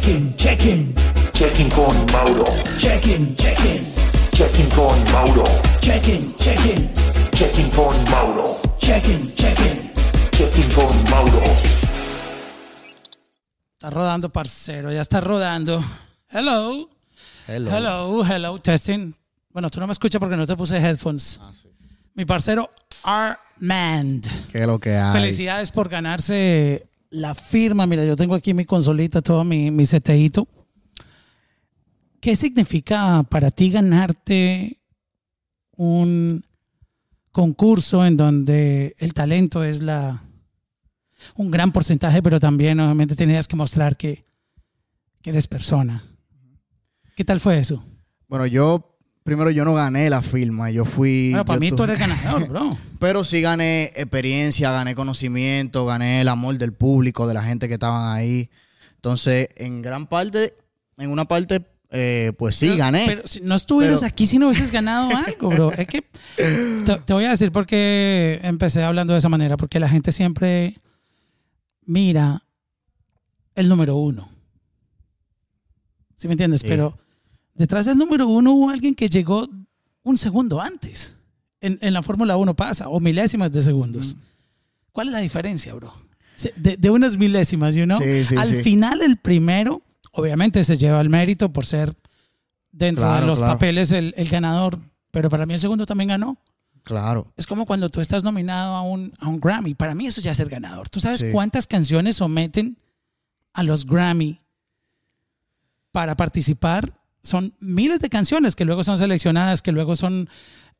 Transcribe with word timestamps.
Checking, 0.00 0.34
checking, 0.36 0.94
Checking 1.34 1.68
con 1.68 2.06
Mauro. 2.10 2.44
checking, 2.78 3.36
checking, 3.36 3.84
Checking 4.32 4.68
con 4.70 5.12
Mauro. 5.12 5.44
checking, 5.82 6.36
checking, 6.38 6.88
Checking 7.32 7.70
con 7.70 8.04
Mauro. 8.10 8.56
checking, 8.78 9.20
checking. 9.36 9.90
Checking 10.32 10.70
con 10.72 11.04
Mauro. 11.10 11.42
Está 13.74 13.90
rodando, 13.90 14.30
parcero. 14.30 14.90
Ya 14.90 15.02
está 15.02 15.20
rodando. 15.20 15.78
Hello. 16.30 16.88
Hello. 17.46 17.70
Hello, 17.70 18.24
hello, 18.24 18.58
testing. 18.58 19.12
Bueno, 19.50 19.68
tú 19.68 19.80
no 19.80 19.86
me 19.86 19.92
escuchas 19.92 20.18
porque 20.18 20.36
no 20.38 20.46
te 20.46 20.56
puse 20.56 20.78
headphones. 20.78 21.40
Ah, 21.42 21.52
Mi 22.14 22.24
parcero 22.24 22.70
Armand. 23.04 24.26
¿Qué 24.50 24.62
es 24.62 24.66
lo 24.66 24.78
que 24.80 24.96
hay? 24.96 25.12
Felicidades 25.12 25.70
por 25.70 25.90
ganarse 25.90 26.86
la 27.10 27.34
firma. 27.34 27.86
Mira, 27.86 28.04
yo 28.04 28.16
tengo 28.16 28.34
aquí 28.34 28.54
mi 28.54 28.64
consolita, 28.64 29.20
todo 29.20 29.44
mi, 29.44 29.70
mi 29.70 29.84
seteíto. 29.84 30.48
¿Qué 32.20 32.36
significa 32.36 33.22
para 33.28 33.50
ti 33.50 33.70
ganarte 33.70 34.78
un 35.76 36.44
concurso 37.32 38.04
en 38.04 38.16
donde 38.16 38.94
el 38.98 39.14
talento 39.14 39.64
es 39.64 39.80
la 39.80 40.22
un 41.36 41.50
gran 41.50 41.72
porcentaje, 41.72 42.22
pero 42.22 42.40
también 42.40 42.80
obviamente 42.80 43.14
tenías 43.16 43.46
que 43.46 43.56
mostrar 43.56 43.96
que, 43.96 44.24
que 45.22 45.30
eres 45.30 45.46
persona? 45.46 46.02
¿Qué 47.16 47.24
tal 47.24 47.40
fue 47.40 47.58
eso? 47.58 47.84
Bueno, 48.28 48.46
yo 48.46 48.98
primero 49.24 49.50
yo 49.50 49.64
no 49.64 49.74
gané 49.74 50.08
la 50.10 50.22
firma, 50.22 50.70
yo 50.70 50.84
fui. 50.84 51.30
Bueno, 51.30 51.44
para 51.44 51.60
mí 51.60 51.70
tú 51.70 51.76
tu- 51.76 51.84
eres 51.84 51.98
ganador, 51.98 52.48
bro. 52.48 52.76
Pero 52.98 53.24
sí 53.24 53.40
gané 53.40 53.84
experiencia, 53.96 54.70
gané 54.72 54.94
conocimiento, 54.94 55.86
gané 55.86 56.20
el 56.20 56.28
amor 56.28 56.58
del 56.58 56.72
público, 56.72 57.26
de 57.26 57.34
la 57.34 57.42
gente 57.42 57.68
que 57.68 57.74
estaban 57.74 58.14
ahí. 58.16 58.50
Entonces, 58.96 59.48
en 59.56 59.80
gran 59.82 60.06
parte, 60.06 60.54
en 60.98 61.10
una 61.10 61.24
parte, 61.26 61.64
eh, 61.90 62.32
pues 62.38 62.56
sí, 62.56 62.66
Pero- 62.66 62.78
gané. 62.78 63.04
Pero 63.06 63.22
si 63.26 63.40
no 63.40 63.54
estuvieras 63.54 64.00
Pero- 64.00 64.08
aquí 64.08 64.26
si 64.26 64.38
no 64.38 64.48
hubieses 64.48 64.70
ganado 64.70 65.08
algo, 65.26 65.48
bro. 65.50 65.72
Es 65.72 65.86
que 65.86 66.02
te, 66.84 66.96
te 67.04 67.12
voy 67.14 67.24
a 67.24 67.30
decir 67.30 67.50
por 67.52 67.66
qué 67.66 68.38
empecé 68.42 68.82
hablando 68.82 69.12
de 69.14 69.18
esa 69.18 69.28
manera. 69.28 69.56
Porque 69.56 69.80
la 69.80 69.88
gente 69.88 70.12
siempre 70.12 70.76
mira 71.86 72.42
el 73.54 73.68
número 73.68 73.96
uno. 73.96 74.28
¿Sí 76.16 76.28
me 76.28 76.34
entiendes? 76.34 76.60
Sí. 76.60 76.66
Pero 76.68 76.96
detrás 77.60 77.84
del 77.84 77.98
número 77.98 78.26
uno 78.26 78.52
hubo 78.52 78.70
alguien 78.70 78.94
que 78.94 79.10
llegó 79.10 79.46
un 80.02 80.16
segundo 80.16 80.62
antes. 80.62 81.16
En, 81.60 81.78
en 81.82 81.92
la 81.92 82.02
Fórmula 82.02 82.38
1 82.38 82.56
pasa, 82.56 82.88
o 82.88 83.00
milésimas 83.00 83.52
de 83.52 83.60
segundos. 83.60 84.16
¿Cuál 84.92 85.08
es 85.08 85.12
la 85.12 85.18
diferencia, 85.18 85.74
bro? 85.74 85.92
De, 86.56 86.78
de 86.78 86.88
unas 86.88 87.18
milésimas, 87.18 87.74
you 87.74 87.84
know? 87.84 88.00
Sí, 88.00 88.24
sí, 88.24 88.36
Al 88.36 88.48
sí. 88.48 88.62
final, 88.62 89.02
el 89.02 89.18
primero, 89.18 89.82
obviamente 90.12 90.64
se 90.64 90.78
lleva 90.78 91.02
el 91.02 91.10
mérito 91.10 91.52
por 91.52 91.66
ser 91.66 91.94
dentro 92.72 93.12
de 93.12 93.26
los 93.26 93.40
claro. 93.40 93.52
papeles 93.52 93.92
el, 93.92 94.14
el 94.16 94.30
ganador, 94.30 94.78
pero 95.10 95.28
para 95.28 95.44
mí 95.44 95.52
el 95.52 95.60
segundo 95.60 95.84
también 95.84 96.08
ganó. 96.08 96.38
Claro. 96.82 97.30
Es 97.36 97.46
como 97.46 97.66
cuando 97.66 97.90
tú 97.90 98.00
estás 98.00 98.24
nominado 98.24 98.74
a 98.74 98.80
un, 98.80 99.12
a 99.18 99.28
un 99.28 99.38
Grammy. 99.38 99.74
Para 99.74 99.94
mí 99.94 100.06
eso 100.06 100.22
ya 100.22 100.30
es 100.30 100.38
ser 100.38 100.48
ganador. 100.48 100.88
¿Tú 100.88 100.98
sabes 100.98 101.26
cuántas 101.30 101.66
canciones 101.66 102.16
someten 102.16 102.78
a 103.52 103.62
los 103.62 103.84
Grammy 103.84 104.40
para 105.92 106.16
participar? 106.16 106.90
Son 107.22 107.54
miles 107.60 108.00
de 108.00 108.08
canciones 108.08 108.56
que 108.56 108.64
luego 108.64 108.82
son 108.84 108.98
seleccionadas, 108.98 109.62
que 109.62 109.72
luego 109.72 109.96
son 109.96 110.28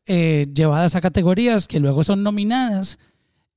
eh, 0.06 0.46
llevadas 0.54 0.94
a 0.96 1.00
categorías, 1.00 1.68
que 1.68 1.80
luego 1.80 2.02
son 2.04 2.22
nominadas. 2.22 2.98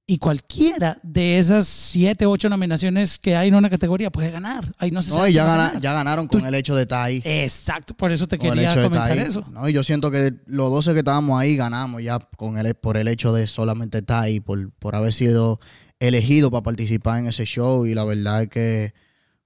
Y 0.06 0.18
cualquiera 0.18 0.98
de 1.02 1.38
esas 1.40 1.66
siete, 1.66 2.26
ocho 2.26 2.50
nominaciones 2.50 3.18
que 3.18 3.38
hay 3.38 3.48
en 3.48 3.56
una 3.56 3.70
categoría 3.70 4.12
puede 4.12 4.32
ganar. 4.32 4.70
Ahí 4.78 4.92
no 4.92 5.02
se 5.02 5.12
No, 5.12 5.16
sabe 5.16 5.32
y 5.32 5.34
ya, 5.34 5.46
gana- 5.46 5.68
ganar. 5.68 5.82
ya 5.82 5.94
ganaron 5.94 6.28
con 6.28 6.46
el 6.46 6.54
hecho 6.56 6.76
de 6.76 6.82
estar 6.82 7.06
ahí. 7.06 7.22
Exacto, 7.24 7.94
por 7.94 8.12
eso 8.12 8.28
te 8.28 8.38
Con 8.38 8.50
quería 8.50 8.74
comentar 8.84 9.18
eso. 9.18 9.46
No, 9.54 9.70
y 9.70 9.72
yo 9.72 9.82
siento 9.82 10.12
que 10.12 10.34
los 10.46 10.70
12 10.72 10.92
que 10.92 11.00
estábamos 11.00 11.40
ahí 11.40 11.56
ganamos 11.56 12.04
ya 12.04 12.20
con 12.36 12.58
el, 12.58 12.76
por 12.76 12.98
el 12.98 13.08
hecho 13.08 13.32
de 13.32 13.48
solamente 13.48 14.00
estar 14.00 14.24
ahí, 14.24 14.42
por, 14.42 14.72
por 14.74 14.94
haber 14.98 15.14
sido 15.14 15.62
elegido 16.02 16.52
para 16.52 16.64
participar 16.64 17.20
en 17.20 17.28
ese 17.28 17.46
show. 17.46 17.86
Y 17.86 17.94
la 17.96 18.04
verdad 18.04 18.44
es 18.44 18.50
que 18.50 18.94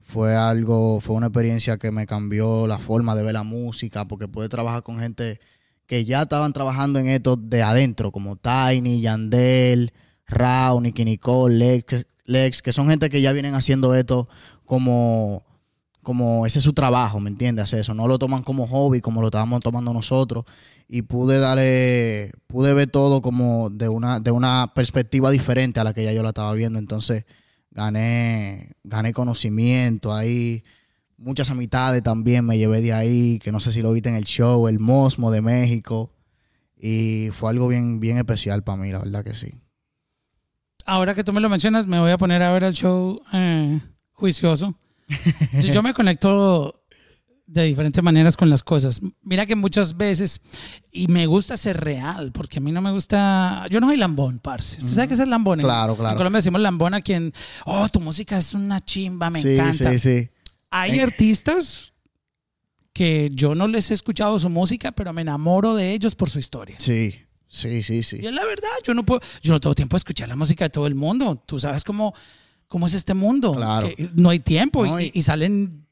fue 0.07 0.37
algo, 0.37 1.01
fue 1.01 1.17
una 1.17 1.27
experiencia 1.27 1.77
que 1.77 1.91
me 1.91 2.05
cambió 2.05 2.65
la 2.65 2.79
forma 2.79 3.13
de 3.13 3.23
ver 3.23 3.33
la 3.33 3.43
música, 3.43 4.07
porque 4.07 4.29
pude 4.29 4.47
trabajar 4.47 4.81
con 4.81 4.99
gente 4.99 5.41
que 5.85 6.05
ya 6.05 6.21
estaban 6.21 6.53
trabajando 6.53 6.97
en 6.99 7.07
esto 7.07 7.35
de 7.35 7.61
adentro, 7.61 8.13
como 8.13 8.37
Tiny, 8.37 9.01
Yandel, 9.01 9.91
Rao, 10.25 10.79
Nicky 10.79 11.03
Nicole, 11.03 11.57
Lex, 11.57 12.05
Lex, 12.23 12.61
que 12.61 12.71
son 12.71 12.87
gente 12.87 13.09
que 13.09 13.21
ya 13.21 13.33
vienen 13.33 13.53
haciendo 13.53 13.95
esto 13.95 14.29
como 14.65 15.43
como 16.03 16.45
ese 16.45 16.59
es 16.59 16.63
su 16.63 16.71
trabajo, 16.71 17.19
¿me 17.19 17.29
entiendes? 17.29 17.73
Eso. 17.73 17.93
No 17.93 18.07
lo 18.07 18.17
toman 18.17 18.41
como 18.41 18.65
hobby, 18.65 19.01
como 19.01 19.19
lo 19.19 19.27
estábamos 19.27 19.59
tomando 19.59 19.91
nosotros. 19.91 20.45
Y 20.87 21.01
pude 21.01 21.37
darle, 21.37 22.31
pude 22.47 22.73
ver 22.73 22.89
todo 22.89 23.19
como 23.19 23.69
de 23.69 23.89
una, 23.89 24.21
de 24.21 24.31
una 24.31 24.71
perspectiva 24.73 25.31
diferente 25.31 25.81
a 25.81 25.83
la 25.83 25.93
que 25.93 26.05
ya 26.05 26.13
yo 26.13 26.23
la 26.23 26.29
estaba 26.29 26.53
viendo. 26.53 26.79
Entonces, 26.79 27.25
gané, 27.77 28.71
gané 28.83 29.13
conocimiento 29.13 30.13
ahí. 30.13 30.63
Muchas 31.15 31.51
amistades 31.51 32.01
también 32.03 32.43
me 32.43 32.57
llevé 32.57 32.81
de 32.81 32.91
ahí, 32.91 33.39
que 33.39 33.51
no 33.51 33.59
sé 33.59 33.71
si 33.71 33.81
lo 33.81 33.93
viste 33.93 34.09
en 34.09 34.15
el 34.15 34.25
show, 34.25 34.67
el 34.67 34.79
Mosmo 34.79 35.31
de 35.31 35.41
México. 35.41 36.11
Y 36.75 37.29
fue 37.31 37.51
algo 37.51 37.67
bien, 37.67 37.99
bien 37.99 38.17
especial 38.17 38.63
para 38.63 38.77
mí, 38.77 38.91
la 38.91 38.99
verdad 38.99 39.23
que 39.23 39.33
sí. 39.33 39.53
Ahora 40.85 41.13
que 41.13 41.23
tú 41.23 41.33
me 41.33 41.41
lo 41.41 41.49
mencionas, 41.49 41.85
me 41.85 41.99
voy 41.99 42.11
a 42.11 42.17
poner 42.17 42.41
a 42.41 42.51
ver 42.51 42.63
el 42.63 42.73
show 42.73 43.21
eh, 43.31 43.79
juicioso. 44.11 44.75
Yo, 45.61 45.71
yo 45.71 45.83
me 45.83 45.93
conecto 45.93 46.83
de 47.49 47.63
diferentes 47.63 48.03
maneras 48.03 48.35
con 48.35 48.49
las 48.49 48.61
cosas. 48.61 48.99
Mira 49.23 49.45
que 49.45 49.55
muchas 49.55 49.95
veces, 49.95 50.41
y 50.91 51.07
me 51.07 51.25
gusta 51.27 51.55
ser 51.55 51.79
real, 51.79 52.31
porque 52.33 52.57
a 52.59 52.61
mí 52.61 52.71
no 52.73 52.81
me 52.81 52.91
gusta. 52.91 53.65
Yo 53.69 53.79
no 53.79 53.87
soy 53.87 53.95
lambón, 53.97 54.39
parce. 54.39 54.77
¿Usted 54.79 54.93
sabe 54.95 55.07
qué 55.07 55.13
es 55.13 55.19
el 55.21 55.29
lambón? 55.29 55.61
En- 55.61 55.65
Claro, 55.65 55.93
En 55.93 55.99
claro. 55.99 56.17
Colombia 56.17 56.39
decimos 56.39 56.59
lambón 56.61 56.93
a 56.93 57.01
quien, 57.01 57.31
oh, 57.65 57.87
tu 57.89 58.01
música 58.01 58.37
es 58.37 58.53
una 58.53 58.81
chimba, 58.81 59.29
me 59.29 59.41
sí, 59.41 59.53
encanta. 59.53 59.91
sí, 59.91 59.99
sí. 59.99 60.29
Hay 60.69 60.99
artistas 60.99 61.93
que 62.93 63.29
yo 63.33 63.55
no 63.55 63.67
les 63.67 63.91
he 63.91 63.93
escuchado 63.93 64.37
su 64.39 64.49
música, 64.49 64.91
pero 64.91 65.13
me 65.13 65.21
enamoro 65.21 65.75
de 65.75 65.93
ellos 65.93 66.15
por 66.15 66.29
su 66.29 66.39
historia. 66.39 66.75
Sí, 66.79 67.13
sí, 67.47 67.83
sí, 67.83 68.03
sí. 68.03 68.17
Y 68.21 68.25
es 68.27 68.33
la 68.33 68.43
verdad, 68.45 68.67
yo 68.83 68.93
no 68.93 69.05
puedo, 69.05 69.21
yo 69.41 69.53
no 69.53 69.59
tengo 69.61 69.75
tiempo 69.75 69.95
de 69.95 69.99
escuchar 69.99 70.27
la 70.27 70.35
música 70.35 70.65
de 70.65 70.69
todo 70.71 70.87
el 70.87 70.95
mundo. 70.95 71.41
Tú 71.45 71.59
sabes 71.59 71.83
cómo, 71.83 72.13
cómo 72.67 72.87
es 72.87 72.93
este 72.93 73.13
mundo. 73.13 73.53
Claro. 73.53 73.87
Que 73.87 74.09
no 74.15 74.29
hay 74.31 74.39
tiempo 74.39 74.85
No, 74.85 74.99
y, 74.99 75.05
y- 75.05 75.11
y 75.13 75.21
salen 75.21 75.86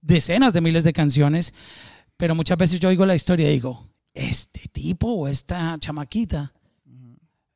decenas 0.00 0.52
de 0.52 0.60
miles 0.60 0.84
de 0.84 0.92
canciones. 0.92 1.54
Pero 2.16 2.34
muchas 2.34 2.58
veces 2.58 2.80
yo 2.80 2.88
oigo 2.90 3.06
la 3.06 3.14
historia 3.14 3.48
y 3.48 3.54
digo, 3.54 3.88
este 4.14 4.68
tipo 4.68 5.08
o 5.12 5.28
esta 5.28 5.76
chamaquita 5.78 6.52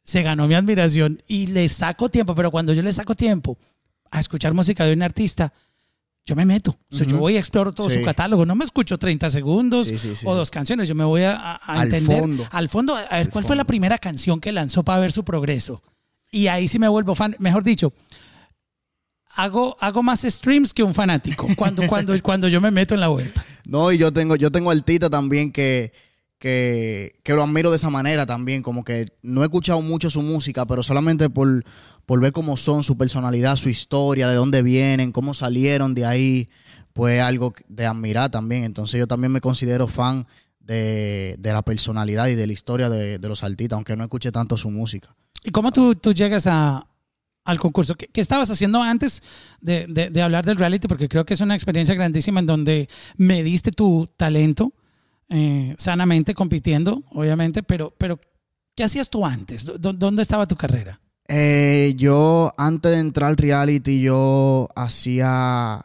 se 0.03 0.23
ganó 0.23 0.47
mi 0.47 0.55
admiración 0.55 1.23
y 1.29 1.47
le 1.49 1.69
saco 1.69 2.09
tiempo. 2.09 2.35
Pero 2.35 2.51
cuando 2.51 2.73
yo 2.73 2.83
le 2.83 2.93
saco 2.93 3.15
tiempo 3.15 3.59
a 4.11 4.21
escuchar 4.21 4.55
música 4.55 4.85
de 4.85 4.93
un 4.93 5.03
artista, 5.03 5.53
yo 6.27 6.35
me 6.35 6.47
meto. 6.47 6.79
Sea, 6.91 7.07
yo 7.07 7.19
voy 7.19 7.35
y 7.35 7.37
exploro 7.37 7.73
todo 7.73 7.91
Sí. 7.91 7.99
su 7.99 8.05
catálogo. 8.05 8.47
No 8.47 8.55
me 8.55 8.65
escucho 8.65 8.99
30 8.99 9.29
segundos 9.29 9.89
Sí, 9.89 9.99
sí, 9.99 10.17
sí, 10.17 10.25
o 10.27 10.35
dos 10.35 10.51
canciones. 10.51 10.89
Yo 10.89 10.95
me 10.95 11.05
voy 11.05 11.23
a, 11.23 11.37
a- 11.37 11.55
a 11.57 11.81
Al 11.81 11.89
entender 11.93 12.21
fondo. 12.21 12.49
al 12.51 12.69
fondo, 12.71 12.97
a 12.97 13.19
ver 13.19 13.29
cuál 13.31 13.45
fue 13.45 13.57
la 13.57 13.65
primera 13.65 13.99
canción 13.99 14.41
que 14.41 14.51
lanzó 14.53 14.83
para 14.83 15.01
ver 15.01 15.13
su 15.13 15.25
progreso. 15.25 15.83
Y 16.31 16.47
ahí 16.47 16.67
sí 16.69 16.79
me 16.79 16.89
vuelvo 16.89 17.15
fan. 17.15 17.37
Mejor 17.39 17.63
dicho, 17.63 17.93
hago, 19.35 19.77
hago 19.81 20.03
más 20.03 20.23
streams 20.23 20.73
que 20.73 20.83
un 20.83 20.95
fanático 20.95 21.47
cuando, 21.57 21.87
cuando, 21.87 22.15
cuando 22.23 22.49
yo 22.49 22.61
me 22.61 22.71
meto 22.71 22.95
en 22.95 23.01
la 23.01 23.09
vuelta. 23.09 23.45
No, 23.67 23.91
y 23.93 23.99
yo 23.99 24.13
tengo, 24.13 24.37
yo 24.37 24.51
tengo 24.51 24.71
artistas 24.71 25.11
también 25.11 25.53
que, 25.53 25.93
que, 26.39 27.21
que 27.23 27.33
lo 27.33 27.43
admiro 27.43 27.71
de 27.71 27.77
esa 27.77 27.91
manera 27.91 28.27
también, 28.27 28.63
como 28.63 28.85
que 28.85 29.07
no 29.23 29.43
he 29.43 29.45
escuchado 29.45 29.81
mucho 29.81 30.11
su 30.11 30.23
música, 30.23 30.67
pero 30.67 30.83
solamente 30.83 31.31
por, 31.31 31.65
por 32.07 32.21
ver 32.21 32.33
cómo 32.33 32.57
son, 32.57 32.83
su 32.83 32.97
personalidad, 32.97 33.57
su 33.57 33.69
historia, 33.69 34.29
de 34.29 34.37
dónde 34.37 34.63
vienen, 34.63 35.13
cómo 35.13 35.35
salieron 35.35 35.95
de 35.95 36.05
ahí, 36.05 36.49
pues 36.93 37.21
algo 37.21 37.55
de 37.69 37.87
admirar 37.87 38.31
también. 38.31 38.65
Entonces 38.65 38.99
yo 38.99 39.07
también 39.07 39.33
me 39.33 39.41
considero 39.41 39.89
fan 39.89 40.27
de, 40.61 41.37
de 41.39 41.53
la 41.53 41.63
personalidad 41.63 42.29
y 42.29 42.35
de 42.35 42.47
la 42.47 42.53
historia 42.53 42.89
de, 42.89 43.19
de 43.19 43.29
los 43.29 43.43
artistas, 43.43 43.77
aunque 43.77 43.97
no 43.97 44.05
escuche 44.05 44.31
tanto 44.31 44.57
su 44.57 44.71
música. 44.71 45.15
¿Y 45.43 45.51
cómo 45.51 45.73
tú, 45.73 45.95
tú 45.95 46.15
llegas 46.15 46.47
a, 46.47 46.87
al 47.45 47.59
concurso? 47.59 47.95
¿Qué, 47.95 48.07
qué 48.09 48.21
estabas 48.21 48.51
haciendo 48.51 48.83
antes 48.83 49.23
de, 49.61 49.87
de- 49.89 50.11
de 50.11 50.23
hablar 50.23 50.45
del 50.45 50.57
reality? 50.57 50.89
Porque 50.89 51.09
creo 51.09 51.25
que 51.25 51.35
es 51.35 51.41
una 51.41 51.55
experiencia 51.55 51.95
grandísima 51.95 52.41
en 52.41 52.47
donde 52.47 52.89
mediste 53.17 53.71
tu 53.73 54.09
talento 54.17 54.73
eh, 55.29 55.75
sanamente, 55.79 56.35
compitiendo, 56.35 57.03
obviamente, 57.13 57.63
pero, 57.63 57.93
pero 57.99 58.19
¿qué 58.75 58.85
hacías 58.85 59.11
tú 59.11 59.25
antes? 59.27 59.65
¿Dó- 59.67 59.93
¿Dónde 59.93 60.23
estaba 60.23 60.47
tu 60.47 60.57
carrera? 60.57 61.01
Eh, 61.27 61.95
yo, 61.97 62.53
antes 62.59 62.93
de 62.93 62.99
entrar 62.99 63.31
al 63.31 63.37
reality, 63.39 64.01
yo 64.01 64.69
hacía. 64.77 65.85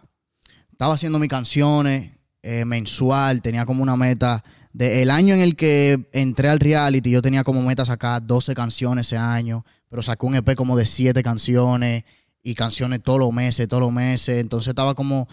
Estaba 0.71 0.93
haciendo 0.95 1.19
mis 1.19 1.29
canciones 1.29 2.11
eh, 2.43 2.65
mensual, 2.65 3.41
tenía 3.41 3.65
como 3.65 3.83
una 3.83 3.95
meta. 3.95 4.43
De 4.73 5.01
el 5.01 5.09
año 5.11 5.33
en 5.33 5.41
el 5.41 5.55
que 5.55 6.09
entré 6.13 6.47
al 6.49 6.59
reality, 6.59 7.09
yo 7.09 7.21
tenía 7.21 7.43
como 7.43 7.61
meta 7.63 7.83
sacar 7.85 8.25
12 8.25 8.53
canciones 8.53 9.07
ese 9.07 9.17
año, 9.17 9.65
pero 9.89 10.01
sacó 10.01 10.27
un 10.27 10.35
EP 10.35 10.55
como 10.55 10.77
de 10.77 10.85
7 10.85 11.21
canciones 11.23 12.03
y 12.43 12.55
canciones 12.55 13.01
todos 13.03 13.19
los 13.19 13.33
meses, 13.33 13.67
todos 13.67 13.81
los 13.81 13.91
meses. 13.91 14.39
Entonces 14.39 14.69
estaba 14.69 14.95
como 14.95 15.27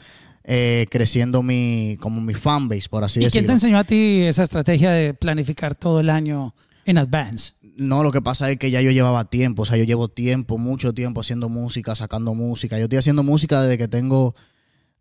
eh, 0.45 0.87
creciendo 0.91 1.43
mi, 1.43 1.97
como 2.01 2.21
mi 2.21 2.35
fanbase, 2.35 2.89
por 2.89 3.05
así 3.05 3.21
¿Y 3.21 3.23
quién 3.23 3.29
decirlo. 3.29 3.47
te 3.49 3.53
enseñó 3.53 3.79
a 3.79 3.85
ti 3.85 4.23
esa 4.23 4.43
estrategia 4.43 4.91
de 4.93 5.15
planificar 5.15 5.75
todo 5.75 6.01
el 6.01 6.11
año 6.11 6.55
en 6.85 6.99
advance? 6.99 7.55
No, 7.77 8.03
lo 8.03 8.11
que 8.11 8.23
pasa 8.23 8.51
es 8.51 8.59
que 8.59 8.71
ya 8.71 8.81
yo 8.81 8.91
llevaba 8.91 9.27
tiempo, 9.27 9.63
o 9.63 9.65
sea, 9.67 9.77
yo 9.77 9.85
llevo 9.85 10.09
tiempo, 10.09 10.57
mucho 10.57 10.95
tiempo 10.95 11.21
haciendo 11.21 11.49
música, 11.49 11.95
sacando 11.95 12.33
música. 12.33 12.79
Yo 12.79 12.85
estoy 12.85 12.99
haciendo 12.99 13.23
música 13.23 13.61
desde 13.61 13.77
que 13.77 13.87
tengo 13.87 14.35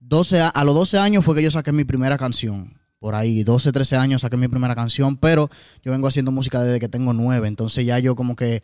12, 0.01 0.41
a, 0.41 0.49
a 0.49 0.63
los 0.65 0.75
12 0.75 0.97
años 0.97 1.23
fue 1.23 1.35
que 1.35 1.43
yo 1.43 1.51
saqué 1.51 1.71
mi 1.71 1.85
primera 1.85 2.17
canción. 2.17 2.77
Por 2.99 3.15
ahí, 3.15 3.43
12, 3.43 3.71
13 3.71 3.97
años 3.97 4.21
saqué 4.23 4.35
mi 4.35 4.47
primera 4.47 4.73
canción, 4.75 5.15
pero 5.15 5.49
yo 5.83 5.91
vengo 5.91 6.07
haciendo 6.07 6.31
música 6.31 6.63
desde 6.63 6.79
que 6.79 6.89
tengo 6.89 7.13
9, 7.13 7.47
entonces 7.47 7.85
ya 7.85 7.99
yo 7.99 8.15
como 8.15 8.35
que 8.35 8.63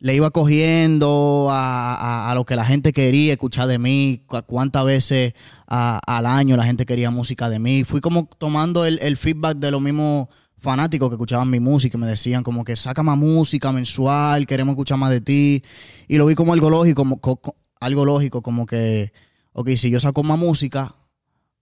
le 0.00 0.14
iba 0.14 0.30
cogiendo 0.30 1.48
a, 1.50 2.32
lo 2.34 2.44
que 2.46 2.56
la 2.56 2.64
gente 2.64 2.92
quería 2.92 3.32
escuchar 3.34 3.68
de 3.68 3.78
mí, 3.78 4.22
cu- 4.26 4.42
cuántas 4.46 4.84
veces 4.86 5.34
al 5.66 6.26
año 6.26 6.56
la 6.56 6.64
gente 6.64 6.86
quería 6.86 7.10
música 7.10 7.50
de 7.50 7.58
mí. 7.58 7.84
Fui 7.84 8.00
como 8.00 8.28
tomando 8.38 8.86
el, 8.86 9.16
feedback 9.18 9.58
de 9.58 9.70
los 9.70 9.82
mismos 9.82 10.28
fanáticos 10.56 11.10
que 11.10 11.14
escuchaban 11.14 11.50
mi 11.50 11.60
música 11.60 11.98
y 11.98 12.00
me 12.00 12.06
decían 12.06 12.42
como 12.42 12.64
que 12.64 12.76
saca 12.76 13.02
más 13.02 13.18
música 13.18 13.72
mensual, 13.72 14.46
queremos 14.46 14.72
escuchar 14.72 14.96
más 14.98 15.10
de 15.10 15.20
ti. 15.20 15.62
Y 16.08 16.16
lo 16.16 16.24
vi 16.26 16.34
como 16.34 16.54
algo 16.54 16.70
lógico, 16.70 17.02
como, 17.02 17.20
co- 17.20 17.36
co- 17.36 17.56
algo 17.78 18.06
lógico, 18.06 18.40
como 18.42 18.64
que, 18.64 19.12
ok, 19.52 19.70
si 19.76 19.90
yo 19.90 20.00
saco 20.00 20.22
más 20.22 20.38
música, 20.38 20.94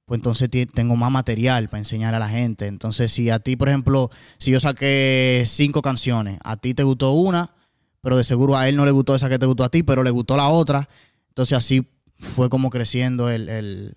pues 0.05 0.19
entonces 0.19 0.49
tengo 0.73 0.95
más 0.95 1.11
material 1.11 1.67
para 1.69 1.81
enseñar 1.81 2.15
a 2.15 2.21
la 2.21 2.29
gente. 2.29 2.67
Entonces, 2.67 3.11
si 3.11 3.31
a 3.31 3.41
ti, 3.41 3.57
por 3.57 3.69
ejemplo, 3.69 4.11
si 4.39 4.53
yo 4.53 4.61
saqué 4.61 5.43
cinco 5.45 5.83
canciones, 5.83 6.39
a 6.45 6.57
ti 6.57 6.73
te 6.73 6.85
gustó 6.85 7.13
una, 7.13 7.51
pero 8.01 8.17
de 8.17 8.25
seguro 8.25 8.57
a 8.57 8.69
él 8.69 8.77
no 8.77 8.85
le 8.85 8.91
gustó 8.91 9.15
esa 9.15 9.29
que 9.29 9.39
te 9.39 9.47
gustó 9.47 9.65
a 9.65 9.69
ti, 9.71 9.83
pero 9.83 10.03
le 10.03 10.11
gustó 10.11 10.37
la 10.37 10.49
otra. 10.49 10.89
Entonces 11.29 11.57
así 11.57 11.87
fue 12.19 12.49
como 12.49 12.71
creciendo 12.71 13.31
el, 13.31 13.49
el- 13.49 13.97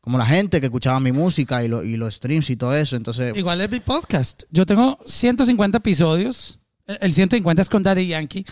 como 0.00 0.16
la 0.16 0.24
gente 0.24 0.60
que 0.60 0.66
escuchaba 0.66 0.98
mi 0.98 1.12
música 1.12 1.62
y, 1.62 1.68
lo- 1.68 1.84
y 1.84 1.96
los 1.98 2.14
streams 2.14 2.48
y 2.50 2.56
todo 2.56 2.74
eso. 2.74 2.96
Entonces, 2.96 3.36
Igual 3.36 3.60
es 3.60 3.70
mi 3.70 3.80
podcast. 3.80 4.44
Yo 4.50 4.64
tengo 4.64 4.98
150 5.04 5.76
episodios. 5.78 6.60
El 6.86 6.98
el 7.02 7.12
150 7.14 7.60
es 7.62 7.68
con 7.68 7.82
Daddy 7.82 8.06
Yankee, 8.08 8.44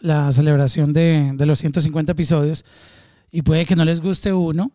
la 0.00 0.30
celebración 0.32 0.92
de, 0.92 1.32
de 1.34 1.46
los 1.46 1.58
150 1.58 2.12
episodios. 2.12 2.64
Y 3.32 3.42
puede 3.42 3.66
que 3.66 3.74
no 3.74 3.84
les 3.84 4.00
guste 4.00 4.32
uno, 4.32 4.70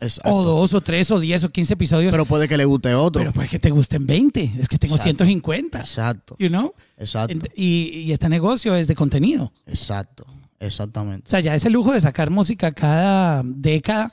exacto. 0.00 0.34
o 0.34 0.42
dos, 0.42 0.74
o 0.74 0.80
tres, 0.80 1.10
o 1.10 1.20
diez, 1.20 1.44
o 1.44 1.48
15 1.50 1.74
episodios. 1.74 2.12
pero 2.12 2.24
puede 2.26 2.48
que 2.48 2.56
le 2.56 2.64
guste 2.64 2.94
otro. 2.94 3.20
Pero 3.20 3.32
puede 3.32 3.48
que 3.48 3.58
te 3.58 3.70
gusten 3.70 4.06
20. 4.06 4.54
Es 4.58 4.68
que 4.68 4.78
tengo 4.78 4.94
Exacto. 4.94 5.24
150. 5.24 5.78
exacto, 5.80 6.36
You 6.38 6.48
know? 6.48 6.74
exacto, 6.98 7.46
Y, 7.54 7.88
y 8.06 8.12
este 8.12 8.28
negocio 8.28 8.74
es 8.76 8.88
de 8.88 8.94
contenido. 8.94 9.52
exacto, 9.66 10.26
exactamente. 10.58 11.24
O 11.26 11.30
sea, 11.30 11.40
ya 11.40 11.54
ese 11.54 11.70
lujo 11.70 11.92
de 11.92 12.00
sacar 12.00 12.30
música 12.30 12.72
cada 12.72 13.42
década 13.44 14.12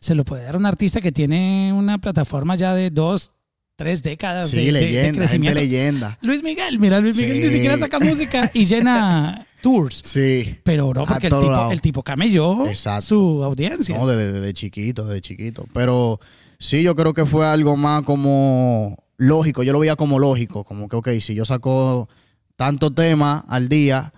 se 0.00 0.14
lo 0.14 0.24
puede 0.24 0.44
dar 0.44 0.56
un 0.56 0.66
artista 0.66 1.00
que 1.00 1.12
tiene 1.12 1.72
una 1.74 1.98
plataforma 1.98 2.56
ya 2.56 2.74
de 2.74 2.90
dos, 2.90 3.32
tres 3.76 4.02
décadas 4.02 4.48
Sí, 4.50 4.56
de, 4.56 4.64
de- 4.64 4.72
de 4.72 4.80
leyenda, 4.80 5.26
gente 5.26 5.54
leyenda. 5.54 6.18
Luis 6.22 6.42
Miguel, 6.42 6.78
mira, 6.78 7.00
Luis 7.00 7.16
Miguel 7.16 7.38
Sí. 7.40 7.46
ni 7.48 7.52
siquiera 7.52 7.78
saca 7.78 7.98
música 8.00 8.50
y 8.54 8.64
llena 8.66 9.46
tours. 9.60 10.02
Sí. 10.04 10.58
Pero, 10.64 10.90
A 10.90 11.04
porque 11.04 11.28
el 11.28 11.38
tipo, 11.38 11.70
el 11.72 11.80
tipo 11.80 12.02
camelló 12.02 12.66
Exacto. 12.66 13.02
su 13.02 13.44
audiencia. 13.44 13.96
No, 13.96 14.06
desde, 14.06 14.32
desde 14.32 14.54
chiquito, 14.54 15.06
desde 15.06 15.20
chiquito. 15.20 15.66
Pero 15.72 16.20
sí, 16.58 16.82
yo 16.82 16.94
creo 16.94 17.12
que 17.12 17.26
fue 17.26 17.46
algo 17.46 17.76
más 17.76 18.02
como 18.02 18.96
lógico. 19.16 19.62
Yo 19.62 19.72
lo 19.72 19.78
veía 19.78 19.96
como 19.96 20.18
lógico. 20.18 20.64
Como 20.64 20.88
que, 20.88 20.96
ok, 20.96 21.08
si 21.20 21.34
yo 21.34 21.44
saco 21.44 22.08
tantos 22.56 22.94
temas 22.94 23.44
al 23.48 23.68
día, 23.68 24.12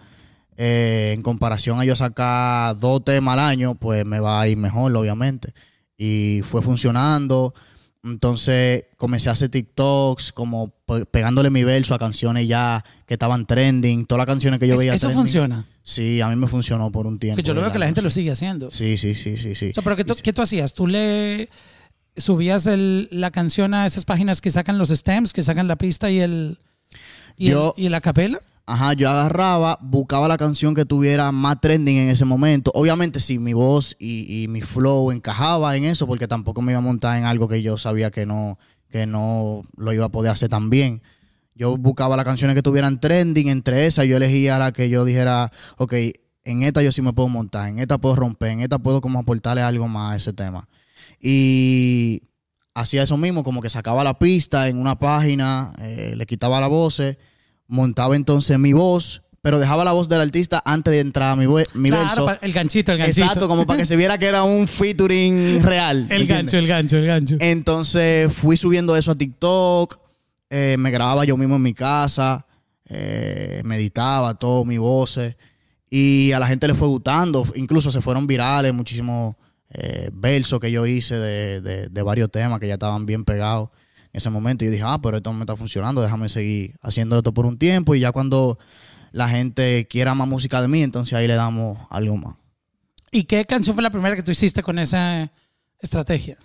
eh, 0.56 1.12
en 1.14 1.22
comparación 1.22 1.80
a 1.80 1.84
yo 1.84 1.96
sacar 1.96 2.78
dos 2.78 3.04
temas 3.04 3.34
al 3.34 3.40
año, 3.40 3.74
pues 3.74 4.04
me 4.04 4.20
va 4.20 4.40
a 4.40 4.48
ir 4.48 4.56
mejor, 4.56 4.96
obviamente. 4.96 5.52
Y 5.96 6.40
fue 6.44 6.62
funcionando. 6.62 7.54
Entonces 8.04 8.84
comencé 8.96 9.28
a 9.28 9.32
hacer 9.32 9.48
TikToks, 9.48 10.32
como 10.32 10.70
pe- 10.86 11.06
pegándole 11.06 11.50
mi 11.50 11.62
verso 11.62 11.94
a 11.94 11.98
canciones 11.98 12.48
ya 12.48 12.84
que 13.06 13.14
estaban 13.14 13.46
trending. 13.46 14.06
Todas 14.06 14.20
las 14.20 14.26
canciones 14.26 14.58
que 14.58 14.66
yo 14.66 14.74
Es- 14.74 14.80
veía 14.80 14.94
eso 14.94 15.06
trending. 15.06 15.22
funciona. 15.22 15.64
Sí, 15.84 16.20
a 16.20 16.28
mí 16.28 16.36
me 16.36 16.48
funcionó 16.48 16.90
por 16.90 17.06
un 17.06 17.18
tiempo. 17.18 17.36
Que 17.36 17.42
yo 17.46 17.54
lo 17.54 17.60
veo 17.60 17.72
que 17.72 17.78
la 17.78 17.86
gente 17.86 18.02
lo 18.02 18.10
sigue 18.10 18.30
haciendo. 18.32 18.70
Sí, 18.70 18.96
sí, 18.96 19.14
sí, 19.14 19.36
sí, 19.36 19.54
sí. 19.54 19.70
O 19.70 19.74
sea, 19.74 19.82
pero 19.84 19.96
¿qué 19.96 20.04
tú, 20.04 20.14
qué 20.20 20.32
tú 20.32 20.42
hacías? 20.42 20.74
¿Tú 20.74 20.86
le 20.86 21.48
subías 22.16 22.66
el- 22.66 23.08
la 23.12 23.30
canción 23.30 23.72
a 23.72 23.86
esas 23.86 24.04
páginas 24.04 24.40
que 24.40 24.50
sacan 24.50 24.78
los 24.78 24.88
stems, 24.90 25.32
que 25.32 25.42
sacan 25.42 25.68
la 25.68 25.76
pista 25.76 26.10
y 26.10 26.18
el 26.20 26.58
y, 27.36 27.50
Yo- 27.50 27.72
el, 27.76 27.84
y 27.84 27.88
la 27.88 28.00
capela? 28.00 28.40
Ajá, 28.64 28.92
yo 28.92 29.10
agarraba, 29.10 29.78
buscaba 29.82 30.28
la 30.28 30.36
canción 30.36 30.74
que 30.74 30.84
tuviera 30.84 31.32
más 31.32 31.60
trending 31.60 31.96
en 31.96 32.08
ese 32.08 32.24
momento. 32.24 32.70
Obviamente, 32.74 33.18
si 33.18 33.38
mi 33.38 33.54
voz 33.54 33.96
y, 33.98 34.44
y 34.44 34.48
mi 34.48 34.62
flow 34.62 35.10
encajaba 35.10 35.76
en 35.76 35.84
eso, 35.84 36.06
porque 36.06 36.28
tampoco 36.28 36.62
me 36.62 36.72
iba 36.72 36.78
a 36.78 36.82
montar 36.82 37.18
en 37.18 37.24
algo 37.24 37.48
que 37.48 37.60
yo 37.60 37.76
sabía 37.76 38.10
que 38.10 38.24
no, 38.24 38.58
que 38.88 39.06
no 39.06 39.62
lo 39.76 39.92
iba 39.92 40.04
a 40.04 40.10
poder 40.10 40.30
hacer 40.30 40.48
tan 40.48 40.70
bien. 40.70 41.02
Yo 41.54 41.76
buscaba 41.76 42.16
las 42.16 42.24
canciones 42.24 42.54
que 42.54 42.62
tuvieran 42.62 43.00
trending, 43.00 43.48
entre 43.48 43.86
esas 43.86 44.06
yo 44.06 44.16
elegía 44.16 44.58
la 44.58 44.72
que 44.72 44.88
yo 44.88 45.04
dijera, 45.04 45.50
ok, 45.76 45.94
en 46.44 46.62
esta 46.62 46.82
yo 46.82 46.92
sí 46.92 47.02
me 47.02 47.12
puedo 47.12 47.28
montar, 47.28 47.68
en 47.68 47.78
esta 47.78 47.98
puedo 47.98 48.16
romper, 48.16 48.50
en 48.50 48.60
esta 48.60 48.78
puedo 48.78 49.00
como 49.00 49.18
aportarle 49.18 49.62
algo 49.62 49.88
más 49.88 50.12
a 50.12 50.16
ese 50.16 50.32
tema. 50.32 50.68
Y 51.20 52.22
hacía 52.74 53.02
eso 53.02 53.16
mismo, 53.16 53.42
como 53.42 53.60
que 53.60 53.70
sacaba 53.70 54.04
la 54.04 54.18
pista 54.18 54.68
en 54.68 54.78
una 54.78 54.98
página, 54.98 55.72
eh, 55.78 56.14
le 56.16 56.26
quitaba 56.26 56.60
la 56.60 56.68
voz, 56.68 57.02
montaba 57.72 58.14
entonces 58.16 58.58
mi 58.58 58.72
voz, 58.72 59.22
pero 59.40 59.58
dejaba 59.58 59.82
la 59.84 59.90
voz 59.92 60.08
del 60.08 60.20
artista 60.20 60.62
antes 60.64 60.92
de 60.92 61.00
entrar 61.00 61.32
a 61.32 61.36
mi, 61.36 61.46
mi 61.74 61.88
Claro, 61.88 62.04
verso. 62.04 62.24
pa- 62.26 62.38
el 62.42 62.52
ganchito, 62.52 62.92
el 62.92 62.98
ganchito. 62.98 63.24
Exacto, 63.24 63.48
como 63.48 63.66
para 63.66 63.78
que 63.78 63.84
se 63.86 63.96
viera 63.96 64.16
que 64.18 64.26
era 64.26 64.44
un 64.44 64.68
featuring 64.68 65.62
real. 65.62 66.06
El 66.10 66.26
gancho, 66.26 66.58
el 66.58 66.66
gancho, 66.68 66.98
el 66.98 67.06
gancho. 67.06 67.36
Entonces 67.40 68.32
fui 68.32 68.56
subiendo 68.56 68.94
eso 68.96 69.10
a 69.10 69.14
TikTok, 69.16 69.98
eh, 70.50 70.76
me 70.78 70.90
grababa 70.90 71.24
yo 71.24 71.36
mismo 71.36 71.56
en 71.56 71.62
mi 71.62 71.74
casa, 71.74 72.46
eh, 72.88 73.62
meditaba 73.64 74.34
todo, 74.34 74.64
mi 74.64 74.78
voces, 74.78 75.34
y 75.90 76.32
a 76.32 76.38
la 76.38 76.46
gente 76.46 76.68
le 76.68 76.74
fue 76.74 76.88
gustando, 76.88 77.44
incluso 77.54 77.90
se 77.90 78.00
fueron 78.00 78.26
virales 78.26 78.72
muchísimos 78.74 79.34
eh, 79.70 80.10
versos 80.12 80.60
que 80.60 80.70
yo 80.70 80.84
hice 80.86 81.14
de, 81.16 81.60
de- 81.62 81.88
de 81.88 82.02
varios 82.02 82.30
temas 82.30 82.60
que 82.60 82.68
ya 82.68 82.74
estaban 82.74 83.06
bien 83.06 83.24
pegados 83.24 83.70
ese 84.12 84.30
momento. 84.30 84.64
Y 84.64 84.68
yo 84.68 84.72
dije, 84.72 84.84
ah, 84.86 85.00
pero 85.02 85.16
esto 85.16 85.32
me 85.32 85.40
está 85.40 85.56
funcionando, 85.56 86.02
déjame 86.02 86.28
seguir 86.28 86.74
haciendo 86.82 87.16
esto 87.16 87.32
por 87.32 87.46
un 87.46 87.58
tiempo, 87.58 87.94
y 87.94 88.00
ya 88.00 88.12
cuando 88.12 88.58
la 89.12 89.28
gente 89.28 89.86
quiera 89.88 90.14
más 90.14 90.28
música 90.28 90.60
de 90.60 90.68
mí, 90.68 90.82
entonces 90.82 91.14
ahí 91.14 91.26
le 91.26 91.34
damos 91.34 91.78
algo 91.90 92.16
más. 92.16 92.36
¿Y 93.10 93.24
qué 93.24 93.44
canción 93.44 93.74
fue 93.74 93.82
la 93.82 93.90
primera 93.90 94.16
que 94.16 94.22
tú 94.22 94.30
hiciste 94.30 94.62
con 94.62 94.78
esa 94.78 95.30
estrategia? 95.78 96.38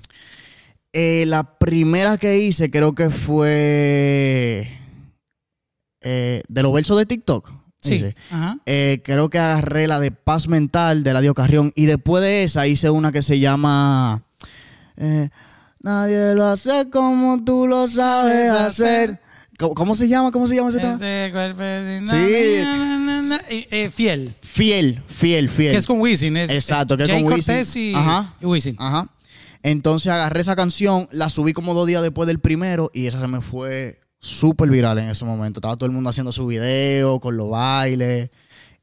Eh, 0.91 1.25
la 1.27 1.57
primera 1.57 2.17
que 2.17 2.39
hice 2.39 2.69
creo 2.71 2.93
que 2.93 3.09
fue 3.09 4.67
eh, 6.01 6.41
de 6.47 6.63
los 6.63 6.73
versos 6.73 6.97
de 6.97 7.05
TikTok. 7.05 7.51
Sí. 7.79 8.03
Ajá. 8.31 8.57
Eh, 8.65 9.01
creo 9.03 9.29
que 9.29 9.39
agarré 9.39 9.87
la 9.87 9.99
de 9.99 10.11
Paz 10.11 10.47
Mental 10.47 11.03
de 11.03 11.13
la 11.13 11.21
Dio 11.21 11.33
Carrión 11.33 11.71
y 11.75 11.85
después 11.85 12.21
de 12.23 12.43
esa 12.43 12.67
hice 12.67 12.89
una 12.89 13.11
que 13.11 13.21
se 13.21 13.39
llama 13.39 14.23
eh, 14.97 15.29
Nadie 15.87 16.35
lo 16.35 16.45
hace 16.47 16.89
como 16.89 17.41
tú 17.45 17.65
lo 17.65 17.87
sabes 17.87 18.51
hacer. 18.51 19.21
¿Cómo, 19.57 19.73
cómo 19.73 19.95
se 19.95 20.09
llama? 20.09 20.33
¿Cómo 20.33 20.45
se 20.45 20.57
llama 20.57 20.67
ese 20.67 20.79
tema? 20.79 20.97
Sí. 20.97 21.05
eh, 23.49 23.89
fiel. 23.89 24.35
Fiel, 24.41 25.01
fiel, 25.07 25.47
fiel. 25.47 25.71
Que 25.71 25.77
es 25.77 25.87
con 25.87 26.01
Wisin. 26.01 26.35
Es, 26.35 26.49
Exacto, 26.49 26.97
que 26.97 27.03
es 27.03 27.09
Jay 27.09 27.23
con 27.23 27.31
Wisin. 27.31 27.55
Cortés 27.55 27.75
y, 27.77 27.93
Ajá. 27.95 28.33
y 28.41 28.45
Wisin. 28.45 28.75
Ajá. 28.77 29.07
Entonces 29.63 30.11
agarré 30.11 30.41
esa 30.41 30.57
canción, 30.57 31.07
la 31.13 31.29
subí 31.29 31.53
como 31.53 31.73
dos 31.73 31.87
días 31.87 32.01
después 32.01 32.27
del 32.27 32.39
primero 32.39 32.91
y 32.93 33.07
esa 33.07 33.21
se 33.21 33.27
me 33.29 33.39
fue 33.39 33.97
súper 34.19 34.67
viral 34.69 34.99
en 34.99 35.07
ese 35.07 35.23
momento. 35.23 35.61
Estaba 35.61 35.77
todo 35.77 35.85
el 35.85 35.93
mundo 35.93 36.09
haciendo 36.09 36.33
su 36.33 36.47
video 36.47 37.21
con 37.21 37.37
los 37.37 37.49
bailes 37.49 38.29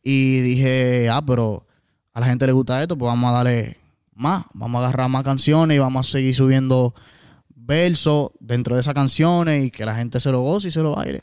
y 0.02 0.38
dije, 0.38 1.10
ah, 1.10 1.22
pero 1.26 1.66
a 2.14 2.20
la 2.20 2.26
gente 2.28 2.46
le 2.46 2.52
gusta 2.52 2.80
esto, 2.80 2.96
pues 2.96 3.08
vamos 3.08 3.28
a 3.28 3.32
darle 3.34 3.76
más, 4.16 4.44
vamos 4.54 4.80
a 4.82 4.88
agarrar 4.88 5.08
más 5.08 5.22
canciones 5.22 5.76
y 5.76 5.80
vamos 5.80 6.08
a 6.08 6.10
seguir 6.12 6.34
subiendo 6.34 6.94
versos 7.54 8.30
dentro 8.40 8.74
de 8.74 8.80
esas 8.82 8.94
canciones 8.94 9.64
y 9.64 9.70
que 9.70 9.86
la 9.86 9.94
gente 9.94 10.20
se 10.20 10.30
lo 10.30 10.40
goce 10.42 10.68
y 10.68 10.70
se 10.70 10.80
lo 10.80 10.94
baile. 10.96 11.22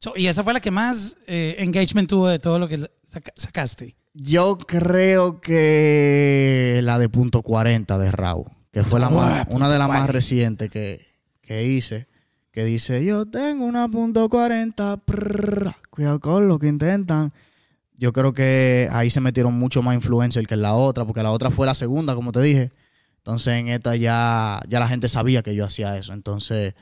So, 0.00 0.12
y 0.16 0.26
esa 0.26 0.42
fue 0.44 0.52
la 0.52 0.60
que 0.60 0.70
más 0.70 1.18
eh, 1.26 1.56
engagement 1.58 2.08
tuvo 2.08 2.28
de 2.28 2.38
todo 2.38 2.58
lo 2.58 2.68
que 2.68 2.78
saca- 2.78 3.32
sacaste. 3.36 3.96
Yo 4.12 4.58
creo 4.58 5.40
que 5.40 6.80
la 6.82 6.98
de 6.98 7.08
punto 7.08 7.42
40 7.42 7.98
de 7.98 8.10
Raúl, 8.10 8.46
que 8.72 8.84
fue 8.84 9.00
la 9.00 9.06
Ah, 9.06 9.10
más- 9.10 9.46
una 9.50 9.68
de 9.68 9.78
las 9.78 9.88
más 9.88 9.96
40. 9.98 10.12
recientes 10.12 10.70
que, 10.70 11.06
que 11.40 11.64
hice, 11.64 12.06
que 12.50 12.64
dice, 12.64 13.04
yo 13.04 13.26
tengo 13.26 13.64
una 13.64 13.88
punto 13.88 14.28
40, 14.28 14.98
prrr, 14.98 15.74
cuidado 15.90 16.20
con 16.20 16.48
lo 16.48 16.58
que 16.58 16.68
intentan. 16.68 17.32
Yo 18.04 18.12
creo 18.12 18.34
que 18.34 18.86
ahí 18.92 19.08
se 19.08 19.22
metieron 19.22 19.54
mucho 19.54 19.80
más 19.80 19.94
influencers 19.94 20.46
que 20.46 20.52
en 20.52 20.60
la 20.60 20.74
otra, 20.74 21.06
porque 21.06 21.22
la 21.22 21.30
otra 21.30 21.50
fue 21.50 21.64
la 21.64 21.74
segunda, 21.74 22.14
como 22.14 22.32
te 22.32 22.42
dije. 22.42 22.70
Entonces 23.16 23.54
en 23.54 23.68
esta 23.68 23.96
ya, 23.96 24.60
ya 24.68 24.78
la 24.78 24.88
gente 24.88 25.08
sabía 25.08 25.42
que 25.42 25.54
yo 25.54 25.64
hacía 25.64 25.96
eso. 25.96 26.12
Entonces 26.12 26.74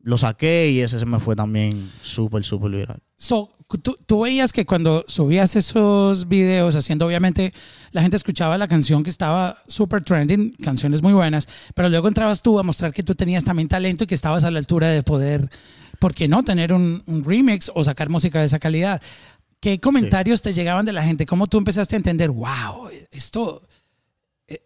lo 0.00 0.18
saqué 0.18 0.72
y 0.72 0.80
ese 0.80 0.98
se 0.98 1.06
me 1.06 1.20
fue 1.20 1.36
también 1.36 1.88
súper, 2.02 2.42
súper 2.42 2.72
viral. 2.72 3.00
So, 3.16 3.52
tú, 3.80 3.96
tú 4.06 4.22
veías 4.22 4.52
que 4.52 4.66
cuando 4.66 5.04
subías 5.06 5.54
esos 5.54 6.26
videos 6.26 6.74
haciendo, 6.74 7.06
obviamente, 7.06 7.54
la 7.92 8.02
gente 8.02 8.16
escuchaba 8.16 8.58
la 8.58 8.66
canción 8.66 9.04
que 9.04 9.10
estaba 9.10 9.62
super 9.68 10.02
trending, 10.02 10.50
canciones 10.64 11.00
muy 11.00 11.12
buenas, 11.12 11.46
pero 11.76 11.88
luego 11.88 12.08
entrabas 12.08 12.42
tú 12.42 12.58
a 12.58 12.64
mostrar 12.64 12.92
que 12.92 13.04
tú 13.04 13.14
tenías 13.14 13.44
también 13.44 13.68
talento 13.68 14.02
y 14.02 14.08
que 14.08 14.16
estabas 14.16 14.42
a 14.42 14.50
la 14.50 14.58
altura 14.58 14.88
de 14.88 15.04
poder, 15.04 15.48
¿por 16.00 16.12
qué 16.12 16.26
no?, 16.26 16.42
tener 16.42 16.72
un, 16.72 17.04
un 17.06 17.24
remix 17.24 17.70
o 17.72 17.84
sacar 17.84 18.08
música 18.08 18.40
de 18.40 18.46
esa 18.46 18.58
calidad. 18.58 19.00
¿Qué 19.60 19.80
comentarios 19.80 20.42
te 20.42 20.52
llegaban 20.52 20.86
de 20.86 20.92
la 20.92 21.02
gente? 21.02 21.26
¿Cómo 21.26 21.46
tú 21.46 21.58
empezaste 21.58 21.96
a 21.96 21.98
entender, 21.98 22.30
wow, 22.30 22.88
esto, 23.10 23.66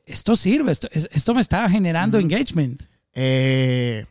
esto 0.05 0.37
sirve, 0.37 0.73
esto, 0.73 0.89
esto 0.93 1.35
me 1.35 1.41
está 1.41 1.69
generando 1.71 2.19
engagement? 2.19 2.83
Eh, 3.15 4.05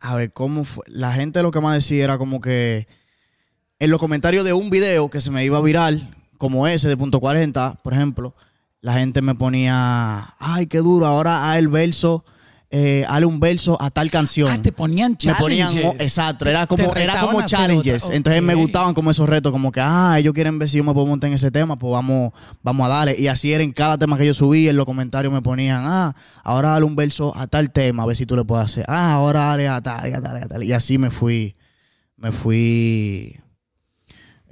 a 0.00 0.14
ver, 0.14 0.32
¿cómo 0.32 0.64
fue? 0.64 0.84
La 0.88 1.12
gente 1.12 1.42
lo 1.42 1.50
que 1.50 1.60
más 1.60 1.74
decía 1.74 2.04
era 2.04 2.18
como 2.18 2.40
que 2.40 2.86
en 3.78 3.90
los 3.90 4.00
comentarios 4.00 4.44
de 4.44 4.52
un 4.52 4.70
video 4.70 5.08
que 5.10 5.20
se 5.20 5.30
me 5.30 5.44
iba 5.44 5.60
viral, 5.60 6.08
como 6.36 6.66
ese 6.66 6.88
de 6.88 6.96
punto 6.96 7.20
40, 7.20 7.78
por 7.82 7.94
ejemplo, 7.94 8.34
la 8.80 8.94
gente 8.94 9.22
me 9.22 9.34
ponía, 9.34 10.34
ay, 10.38 10.66
qué 10.66 10.78
duro, 10.78 11.06
ahora 11.06 11.50
a 11.50 11.58
el 11.58 11.68
verso, 11.68 12.24
eh, 12.70 13.04
hale 13.08 13.24
un 13.24 13.40
verso 13.40 13.80
a 13.80 13.90
tal 13.90 14.10
canción. 14.10 14.50
Ah, 14.50 14.60
te 14.62 14.72
ponían 14.72 15.12
me 15.12 15.16
challenges. 15.16 15.72
ponían, 15.74 15.96
exacto, 16.00 16.46
era 16.46 16.66
como, 16.66 16.94
era 16.94 17.18
como 17.20 17.40
challenges. 17.46 18.10
Entonces 18.10 18.42
me 18.42 18.54
gustaban 18.54 18.92
como 18.92 19.10
esos 19.10 19.26
retos, 19.28 19.52
como 19.52 19.72
que, 19.72 19.80
ah, 19.82 20.16
ellos 20.18 20.34
quieren 20.34 20.58
ver 20.58 20.68
si 20.68 20.76
yo 20.76 20.84
me 20.84 20.92
puedo 20.92 21.06
montar 21.06 21.28
en 21.28 21.34
ese 21.34 21.50
tema, 21.50 21.78
pues 21.78 21.90
vamos, 21.92 22.32
vamos 22.62 22.84
a 22.84 22.88
darle. 22.88 23.16
Y 23.18 23.26
así 23.28 23.52
era 23.54 23.64
en 23.64 23.72
cada 23.72 23.96
tema 23.96 24.18
que 24.18 24.26
yo 24.26 24.34
subí, 24.34 24.68
en 24.68 24.76
los 24.76 24.84
comentarios 24.84 25.32
me 25.32 25.40
ponían, 25.40 25.80
ah, 25.84 26.14
ahora 26.44 26.70
dale 26.72 26.84
un 26.84 26.94
verso 26.94 27.34
a 27.36 27.46
tal 27.46 27.70
tema, 27.70 28.02
a 28.02 28.06
ver 28.06 28.16
si 28.16 28.26
tú 28.26 28.36
le 28.36 28.44
puedes 28.44 28.66
hacer. 28.66 28.84
Ah, 28.86 29.12
ahora 29.14 29.40
dale 29.46 29.66
a 29.68 29.80
tal, 29.80 30.10
y 30.10 30.12
a 30.12 30.20
tal, 30.20 30.36
a 30.36 30.46
tal. 30.46 30.62
Y 30.62 30.72
así 30.72 30.98
me 30.98 31.10
fui, 31.10 31.56
me 32.16 32.32
fui, 32.32 33.40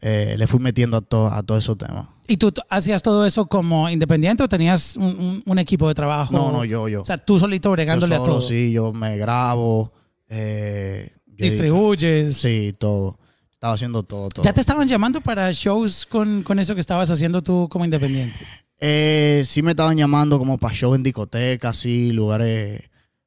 eh, 0.01 0.37
le 0.39 0.47
fui 0.47 0.61
metiendo 0.61 0.97
a, 0.97 1.01
to- 1.03 1.29
a 1.33 1.43
todos 1.43 1.65
esos 1.65 1.77
temas. 1.77 2.07
¿Y 2.29 2.37
tú 2.37 2.53
hacías 2.69 3.03
todo 3.03 3.25
eso 3.27 3.47
como 3.47 3.89
independiente 3.91 4.43
o 4.43 4.49
tenías 4.49 4.97
un, 4.97 5.05
un- 5.19 5.43
un 5.45 5.59
equipo 5.59 5.89
de 5.89 5.95
trabajo? 5.95 6.33
No, 6.33 6.51
no, 6.53 6.65
yo, 6.65 6.89
yo. 6.89 7.03
O 7.03 7.05
sea, 7.05 7.19
tú 7.19 7.39
solito 7.39 7.69
Yo 7.69 7.73
bregándole 7.73 8.17
solo, 8.17 8.23
a 8.25 8.29
todo. 8.33 8.41
sí, 8.43 8.73
yo 8.73 8.93
me 8.93 9.17
grabo, 9.17 9.93
eh, 10.29 11.13
yo 11.27 11.45
Distribuyes. 11.45 12.37
Sí, 12.37 12.75
todo. 12.79 13.19
Estaba 13.53 13.75
haciendo 13.75 14.03
todo, 14.03 14.29
todo. 14.29 14.43
¿Ya 14.45 14.53
te 14.53 14.61
estaban 14.61 14.87
llamando 14.87 15.21
para 15.21 15.51
shows 15.53 16.05
con, 16.07 16.43
con 16.43 16.59
eso 16.59 16.75
que 16.75 16.81
estabas 16.81 17.11
haciendo 17.11 17.43
tú 17.43 17.69
como 17.71 17.85
independiente? 17.85 18.39
Eh, 18.81 19.43
sí 19.47 19.63
me 19.63 19.71
estaban 19.71 19.97
llamando 19.97 20.39
como 20.39 20.59
para 20.59 20.75
shows 20.75 20.97
en 20.97 21.03
discotecas, 21.03 21.77
sí, 21.79 22.13
lugares, 22.13 22.83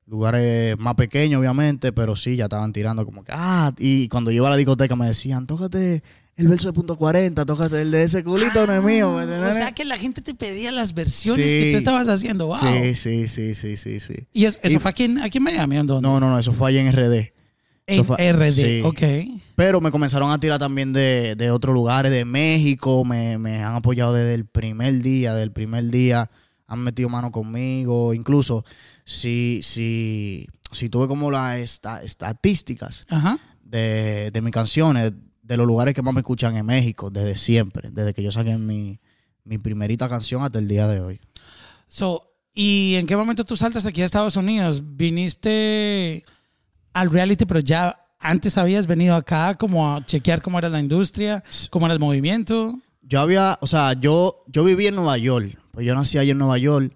lugares 0.05 0.77
más 0.77 0.95
pequeños, 0.95 1.39
obviamente, 1.39 1.91
pero 1.91 2.15
sí, 2.15 2.35
ya 2.35 2.45
estaban 2.45 2.71
tirando 2.73 3.05
como 3.05 3.23
que, 3.23 3.31
ah, 3.33 3.73
y 3.79 4.07
cuando 4.07 4.29
yo 4.31 4.37
iba 4.37 4.47
a 4.47 4.51
la 4.51 4.57
discoteca 4.57 4.95
me 4.95 5.07
decían, 5.07 5.47
tócate 5.47 6.03
el 6.39 6.47
verso 6.47 6.67
de 6.69 6.73
punto 6.73 6.95
40, 6.97 7.45
tócate 7.45 7.81
el 7.81 7.91
de 7.91 8.03
ese 8.03 8.23
culito, 8.23 8.65
no 8.65 8.73
es 8.73 8.83
mío. 8.83 9.11
¿me 9.13 9.23
O 9.47 9.53
sea 9.53 9.71
que 9.73 9.85
la 9.85 9.97
gente 9.97 10.21
te 10.21 10.33
pedía 10.33 10.71
las 10.71 10.93
versiones 10.93 11.51
Sí. 11.51 11.59
que 11.59 11.71
tú 11.71 11.77
estabas 11.77 12.07
haciendo. 12.07 12.47
Wow. 12.47 12.55
Sí, 12.57 12.95
sí, 12.95 13.27
sí, 13.27 13.55
sí, 13.55 13.77
sí, 13.77 13.99
sí. 13.99 14.13
¿Y 14.33 14.45
eso, 14.45 14.57
eso 14.63 14.77
Y- 14.77 14.79
fue 14.79 14.91
aquí 14.91 15.03
en, 15.03 15.19
aquí 15.19 15.37
en 15.39 15.43
Miami? 15.43 15.77
¿En 15.77 15.87
dónde? 15.87 16.07
No, 16.07 16.19
no, 16.19 16.29
no, 16.29 16.39
eso 16.39 16.51
fue 16.53 16.69
allá 16.69 16.81
en 16.81 16.91
RD. 16.93 17.33
en 17.87 18.05
fue- 18.05 18.17
RD. 18.31 18.51
sí. 18.51 18.81
Ok. 18.85 19.01
Pero 19.55 19.81
me 19.81 19.89
comenzaron 19.91 20.31
a 20.31 20.39
tirar 20.39 20.59
también 20.59 20.93
de, 20.93 21.35
de 21.35 21.49
otros 21.51 21.73
lugares, 21.73 22.11
de 22.11 22.23
México, 22.23 23.03
me, 23.03 23.37
me 23.39 23.63
han 23.63 23.75
apoyado 23.75 24.13
desde 24.13 24.35
el 24.35 24.45
primer 24.45 25.01
día, 25.01 25.31
desde 25.33 25.43
el 25.43 25.51
primer 25.51 25.85
día, 25.89 26.29
han 26.67 26.79
metido 26.79 27.09
mano 27.09 27.31
conmigo, 27.31 28.13
incluso 28.13 28.63
si, 29.05 29.59
si, 29.63 30.45
si 30.71 30.87
tuve 30.89 31.07
como 31.07 31.31
las 31.31 31.57
esta- 31.57 32.03
estadísticas 32.03 33.03
Ajá. 33.09 33.39
de, 33.63 34.29
de 34.31 34.41
mis 34.43 34.51
canciones, 34.53 35.11
de 35.49 35.57
los 35.57 35.67
lugares 35.67 35.93
que 35.93 36.01
más 36.01 36.13
me 36.13 36.21
escuchan 36.21 36.55
en 36.55 36.65
México, 36.65 37.09
desde 37.09 37.37
siempre, 37.37 37.89
desde 37.91 38.13
que 38.13 38.23
yo 38.23 38.31
saqué 38.31 38.57
mi, 38.57 38.99
mi 39.43 39.57
primerita 39.57 40.07
canción 40.07 40.43
hasta 40.43 40.59
el 40.59 40.69
día 40.69 40.87
de 40.87 41.01
hoy. 41.01 41.19
So, 41.89 42.29
¿Y 42.53 42.95
en 42.95 43.05
qué 43.05 43.15
momento 43.15 43.45
tú 43.45 43.55
saltas 43.55 43.85
aquí 43.85 44.01
a 44.01 44.05
Estados 44.05 44.35
Unidos? 44.35 44.83
¿Viniste 44.83 46.25
al 46.91 47.09
reality, 47.09 47.45
pero 47.45 47.61
ya 47.61 48.05
antes 48.19 48.57
habías 48.57 48.85
venido 48.85 49.15
acá 49.15 49.55
como 49.55 49.95
a 49.95 50.05
chequear 50.05 50.41
cómo 50.41 50.59
era 50.59 50.67
la 50.67 50.79
industria, 50.81 51.41
cómo 51.69 51.85
era 51.85 51.93
el 51.93 52.01
movimiento? 52.01 52.77
Yo 53.01 53.21
había, 53.21 53.57
o 53.61 53.67
sea, 53.67 53.93
yo, 53.93 54.43
yo 54.47 54.63
viví 54.65 54.87
en 54.87 54.95
Nueva 54.95 55.17
York. 55.17 55.57
Pues 55.71 55.85
yo 55.85 55.95
nací 55.95 56.17
allá 56.17 56.33
en 56.33 56.37
Nueva 56.37 56.57
York. 56.57 56.93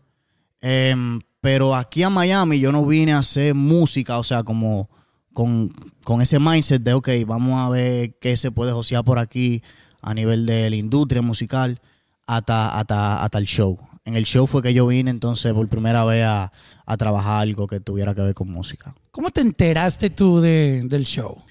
Em, 0.60 1.22
pero 1.40 1.76
aquí 1.76 2.04
a 2.04 2.10
Miami 2.10 2.60
yo 2.60 2.72
no 2.72 2.86
vine 2.86 3.14
a 3.14 3.20
hacer 3.20 3.56
música, 3.56 4.18
o 4.18 4.24
sea, 4.24 4.44
como 4.44 4.90
con, 5.34 5.74
con 6.04 6.22
ese 6.22 6.40
mindset 6.40 6.82
de, 6.84 6.94
ok, 6.94 7.10
vamos 7.26 7.60
a 7.60 7.70
ver 7.70 8.16
qué 8.20 8.38
se 8.38 8.52
puede 8.52 8.72
josear 8.72 9.04
por 9.04 9.20
aquí 9.20 9.62
a 10.02 10.14
nivel 10.14 10.46
de 10.46 10.70
la 10.70 10.76
industria 10.76 11.22
musical 11.22 11.82
hasta, 12.28 12.78
hasta, 12.80 13.24
hasta 13.24 13.38
el 13.38 13.46
show. 13.46 13.78
En 14.06 14.16
el 14.16 14.26
show 14.26 14.46
fue 14.48 14.62
que 14.62 14.74
yo 14.74 14.86
vine 14.88 15.10
entonces 15.12 15.54
por 15.54 15.68
primera 15.70 16.04
vez 16.06 16.24
a, 16.26 16.52
a 16.86 16.98
trabajar 16.98 17.42
algo 17.42 17.68
que 17.68 17.80
tuviera 17.80 18.14
que 18.14 18.22
ver 18.22 18.34
con 18.34 18.50
música. 18.50 18.94
¿Cómo 19.12 19.30
te 19.32 19.42
enteraste 19.42 20.10
tú 20.10 20.42
de- 20.42 20.82
del 20.86 21.06
show? 21.06 21.42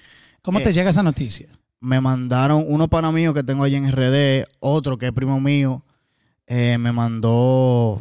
¿Cómo 0.41 0.59
te 0.61 0.69
Eh, 0.69 0.73
llega 0.73 0.89
esa 0.89 1.03
noticia? 1.03 1.47
me 1.79 1.99
mandaron 1.99 2.63
uno 2.67 2.87
para 2.87 3.11
mío 3.11 3.33
que 3.33 3.43
tengo 3.43 3.63
allá 3.65 3.77
en 3.77 3.91
RD, 3.91 4.45
otro 4.61 4.97
que 4.97 5.07
es 5.07 5.11
primo 5.11 5.39
mío, 5.41 5.83
eh, 6.47 6.77
me 6.77 6.93
mandó 6.93 7.99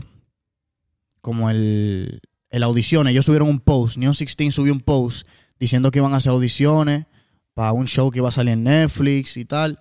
como 1.21 1.51
el, 1.51 2.21
el 2.51 2.63
audiciones. 2.63 3.11
Ellos 3.13 3.25
subieron 3.25 3.49
un 3.49 3.59
post, 3.61 3.97
Neon 3.97 4.13
16 4.13 4.55
subió 4.55 4.73
un 4.73 4.81
post 4.81 5.27
diciendo 5.63 5.91
que 5.93 6.01
iban 6.01 6.13
a 6.13 6.17
hacer 6.17 6.31
audiciones 6.33 7.07
para 7.55 7.73
un 7.73 7.87
show 7.87 8.11
que 8.11 8.19
iba 8.19 8.29
a 8.29 8.33
salir 8.33 8.55
en 8.55 8.65
Netflix 8.65 9.37
y 9.37 9.45
tal. 9.45 9.79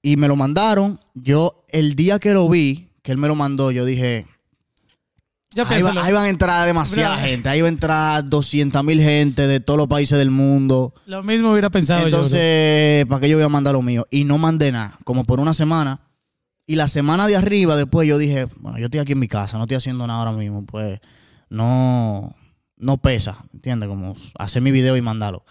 Y 0.00 0.16
me 0.16 0.28
lo 0.28 0.34
mandaron. 0.36 0.98
Yo, 1.14 1.64
el 1.68 1.94
día 1.94 2.18
que 2.18 2.32
lo 2.32 2.48
vi, 2.48 2.88
que 3.02 3.12
él 3.12 3.18
me 3.18 3.28
lo 3.28 3.34
mandó, 3.34 3.70
yo 3.70 3.84
dije, 3.84 4.26
Ya 5.54 5.64
ahí, 5.68 5.82
va- 5.82 6.04
ahí 6.04 6.12
van 6.12 6.24
a 6.24 6.28
entrar 6.30 6.66
demasiada 6.66 7.16
Bro. 7.18 7.26
gente, 7.26 7.48
ahí 7.50 7.60
va 7.60 7.66
a 7.66 7.70
entrar 7.70 8.24
200 8.28 8.82
mil 8.84 9.00
gente 9.02 9.46
de 9.46 9.60
todos 9.60 9.76
los 9.76 9.88
países 9.88 10.16
del 10.18 10.30
mundo. 10.30 10.94
Lo 11.06 11.22
mismo 11.22 11.52
hubiera 11.52 11.68
pensado 11.68 12.00
yo. 12.00 12.06
Entonces, 12.06 13.04
¿para 13.06 13.20
qué 13.20 13.28
yo 13.28 13.36
voy 13.36 13.44
a 13.44 13.48
mandar 13.50 13.74
lo 13.74 13.82
mío? 13.82 14.06
Y 14.10 14.24
no 14.24 14.38
mandé 14.38 14.72
nada, 14.72 14.96
como 15.04 15.24
por 15.24 15.40
una 15.40 15.52
semana. 15.52 16.00
Y 16.66 16.76
la 16.76 16.86
semana 16.88 17.26
de 17.26 17.36
arriba, 17.36 17.76
después 17.76 18.08
yo 18.08 18.16
dije, 18.18 18.46
bueno, 18.60 18.78
yo 18.78 18.86
estoy 18.86 19.00
aquí 19.00 19.12
en 19.12 19.18
mi 19.18 19.28
casa, 19.28 19.58
no 19.58 19.64
estoy 19.64 19.76
haciendo 19.78 20.06
nada 20.06 20.20
ahora 20.20 20.32
mismo, 20.32 20.64
pues 20.64 21.00
no, 21.50 22.34
no 22.78 22.98
pesa, 22.98 23.36
¿entiendes? 23.52 23.88
Como 23.88 24.14
hacer 24.38 24.62
mi 24.62 24.70
video 24.70 24.96
y 24.96 25.02
mandarlo. 25.02 25.44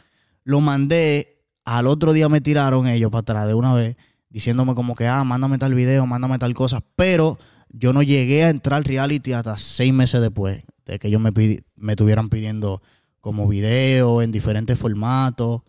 Lo 0.44 0.62
mandé, 0.62 1.44
al 1.66 1.88
otro 1.88 2.14
día 2.14 2.30
me 2.30 2.42
tiraron 2.42 2.88
ellos 2.88 3.12
para 3.12 3.22
atrás 3.22 3.48
de 3.48 3.54
una 3.54 3.74
vez, 3.74 3.98
diciéndome 4.30 4.76
como 4.76 4.96
que, 4.96 5.08
ah, 5.08 5.24
mándame 5.24 5.58
tal 5.58 5.74
video, 5.74 6.06
mándame 6.06 6.40
tal 6.40 6.54
cosa, 6.54 6.84
pero 6.96 7.38
yo 7.70 7.94
no 7.94 8.02
llegué 8.02 8.44
a 8.44 8.50
entrar 8.50 8.78
al 8.78 8.84
reality 8.84 9.34
hasta 9.34 9.58
seis 9.58 9.94
meses 9.94 10.22
después 10.22 10.64
de 10.86 11.00
que 11.00 11.10
ellos 11.10 11.22
me, 11.22 11.32
me 11.76 11.94
estuvieran 11.94 12.30
pidiendo 12.30 12.82
como 13.20 13.48
video 13.48 14.22
en 14.22 14.32
diferentes 14.32 14.78
formatos. 14.78 15.62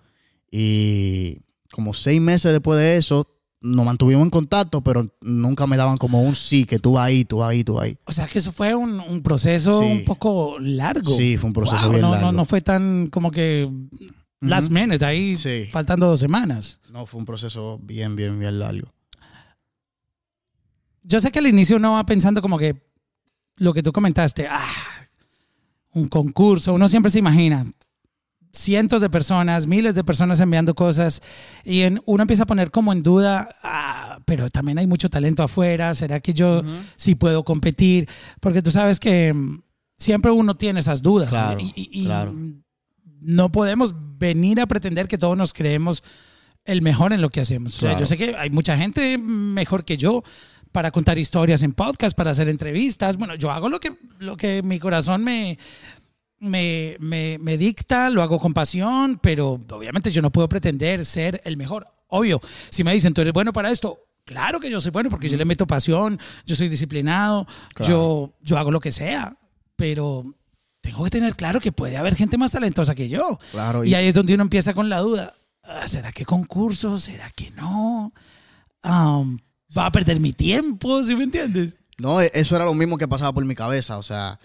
Y 0.50 1.38
como 1.72 1.92
seis 1.92 2.20
meses 2.20 2.52
después 2.52 2.78
de 2.78 2.96
eso, 2.96 3.37
nos 3.60 3.84
mantuvimos 3.84 4.22
en 4.24 4.30
contacto, 4.30 4.80
pero 4.82 5.06
nunca 5.20 5.66
me 5.66 5.76
daban 5.76 5.96
como 5.96 6.22
un 6.22 6.36
sí, 6.36 6.64
que 6.64 6.78
tú 6.78 6.92
vas 6.92 7.06
ahí, 7.08 7.24
tú 7.24 7.38
vas 7.38 7.50
ahí, 7.50 7.64
tú 7.64 7.74
vas 7.74 7.84
ahí. 7.86 7.98
O 8.04 8.12
sea 8.12 8.26
que 8.28 8.38
eso 8.38 8.52
fue 8.52 8.74
un, 8.74 9.00
un 9.00 9.22
proceso 9.22 9.80
Sí. 9.80 9.84
un 9.86 10.04
poco 10.04 10.58
largo. 10.60 11.10
Sí, 11.14 11.36
fue 11.36 11.48
un 11.48 11.54
proceso 11.54 11.82
Wow, 11.82 11.90
bien 11.90 12.02
no, 12.02 12.10
largo. 12.12 12.26
No, 12.26 12.32
no 12.32 12.44
fue 12.44 12.60
tan 12.60 13.08
como 13.08 13.30
que 13.32 13.68
last 14.40 14.70
minute, 14.70 15.04
ahí 15.04 15.36
Sí. 15.36 15.66
faltando 15.70 16.06
dos 16.06 16.20
semanas. 16.20 16.80
No, 16.92 17.04
fue 17.06 17.18
un 17.18 17.26
proceso 17.26 17.78
bien, 17.82 18.14
bien, 18.14 18.38
bien 18.38 18.58
largo. 18.60 18.92
Yo 21.02 21.20
sé 21.20 21.30
que 21.32 21.38
al 21.38 21.46
inicio 21.46 21.76
uno 21.76 21.92
va 21.92 22.04
pensando 22.06 22.42
como 22.42 22.58
que 22.58 22.80
lo 23.56 23.72
que 23.72 23.82
tú 23.82 23.92
comentaste, 23.92 24.46
ah, 24.48 24.64
un 25.94 26.06
concurso, 26.06 26.74
uno 26.74 26.88
siempre 26.88 27.10
se 27.10 27.18
imagina 27.18 27.66
cientos 28.52 29.00
de 29.00 29.10
personas, 29.10 29.66
miles 29.66 29.94
de 29.94 30.04
personas 30.04 30.40
enviando 30.40 30.74
cosas 30.74 31.20
y 31.64 31.82
en, 31.82 32.00
uno 32.06 32.22
empieza 32.22 32.44
a 32.44 32.46
poner 32.46 32.70
como 32.70 32.92
en 32.92 33.02
duda, 33.02 33.48
ah, 33.62 34.18
pero 34.24 34.48
también 34.48 34.78
hay 34.78 34.86
mucho 34.86 35.08
talento 35.10 35.42
afuera, 35.42 35.94
¿será 35.94 36.20
que 36.20 36.32
yo 36.32 36.62
sí 36.96 37.14
puedo 37.14 37.44
competir? 37.44 38.08
Porque 38.40 38.62
tú 38.62 38.70
sabes 38.70 38.98
que 39.00 39.32
mm, 39.34 39.62
siempre 39.96 40.30
uno 40.30 40.56
tiene 40.56 40.80
esas 40.80 41.02
dudas 41.02 41.28
Claro, 41.30 41.60
y, 41.60 41.72
y- 41.76 41.88
y 42.02 42.04
claro. 42.06 42.34
no 43.20 43.52
podemos 43.52 43.94
venir 44.18 44.60
a 44.60 44.66
pretender 44.66 45.08
que 45.08 45.18
todos 45.18 45.36
nos 45.36 45.52
creemos 45.52 46.02
el 46.64 46.82
mejor 46.82 47.12
en 47.12 47.22
lo 47.22 47.30
que 47.30 47.40
hacemos. 47.40 47.76
O 47.76 47.80
sea, 47.80 47.90
Claro. 47.90 48.00
yo 48.00 48.06
sé 48.06 48.16
que 48.18 48.34
hay 48.36 48.50
mucha 48.50 48.76
gente 48.76 49.18
mejor 49.18 49.84
que 49.84 49.96
yo 49.96 50.22
para 50.72 50.90
contar 50.90 51.18
historias 51.18 51.62
en 51.62 51.72
podcast, 51.72 52.16
para 52.16 52.30
hacer 52.32 52.48
entrevistas. 52.48 53.16
Bueno, 53.16 53.34
yo 53.36 53.50
hago 53.50 53.68
lo 53.68 53.80
que, 53.80 53.96
lo 54.18 54.36
que 54.36 54.62
mi 54.62 54.78
corazón 54.78 55.24
me, 55.24 55.58
me, 56.40 56.96
me, 57.00 57.38
me 57.40 57.56
dicta, 57.58 58.10
lo 58.10 58.22
hago 58.22 58.38
con 58.38 58.52
pasión, 58.54 59.18
pero 59.22 59.58
obviamente 59.70 60.10
yo 60.10 60.22
no 60.22 60.30
puedo 60.30 60.48
pretender 60.48 61.04
ser 61.04 61.40
el 61.44 61.56
mejor. 61.56 61.86
Obvio, 62.08 62.40
si 62.70 62.84
me 62.84 62.92
dicen, 62.94 63.12
tú 63.14 63.20
eres 63.20 63.32
bueno 63.32 63.52
para 63.52 63.70
esto, 63.70 63.98
claro 64.24 64.60
que 64.60 64.70
yo 64.70 64.80
soy 64.80 64.90
bueno 64.92 65.10
porque 65.10 65.28
yo 65.28 65.36
le 65.36 65.44
meto 65.44 65.66
pasión, 65.66 66.18
yo 66.46 66.56
soy 66.56 66.68
disciplinado, 66.68 67.46
Claro. 67.74 67.90
yo, 67.90 68.32
yo 68.42 68.58
hago 68.58 68.70
lo 68.70 68.80
que 68.80 68.92
sea, 68.92 69.36
pero 69.76 70.24
tengo 70.80 71.04
que 71.04 71.10
tener 71.10 71.34
claro 71.36 71.60
que 71.60 71.72
puede 71.72 71.96
haber 71.96 72.14
gente 72.14 72.38
más 72.38 72.52
talentosa 72.52 72.94
que 72.94 73.08
yo. 73.08 73.38
Claro, 73.50 73.84
Y 73.84 73.90
y- 73.90 73.94
ahí 73.94 74.06
es 74.06 74.14
donde 74.14 74.34
uno 74.34 74.42
empieza 74.44 74.72
con 74.74 74.88
la 74.88 75.00
duda. 75.00 75.34
Ah, 75.64 75.86
¿Será 75.86 76.12
que 76.12 76.24
concurso? 76.24 76.98
¿Será 76.98 77.28
que 77.30 77.50
no? 77.50 78.12
Um, 78.84 79.38
¿Va 79.76 79.86
a 79.86 79.92
perder 79.92 80.18
mi 80.20 80.32
tiempo? 80.32 81.02
¿Sí 81.02 81.14
me 81.14 81.24
entiendes? 81.24 81.76
No, 81.98 82.22
e- 82.22 82.30
eso 82.32 82.56
era 82.56 82.64
lo 82.64 82.72
mismo 82.74 82.96
que 82.96 83.06
pasaba 83.08 83.34
por 83.34 83.44
mi 83.44 83.54
cabeza. 83.54 83.98
O 83.98 84.02
sea, 84.02 84.38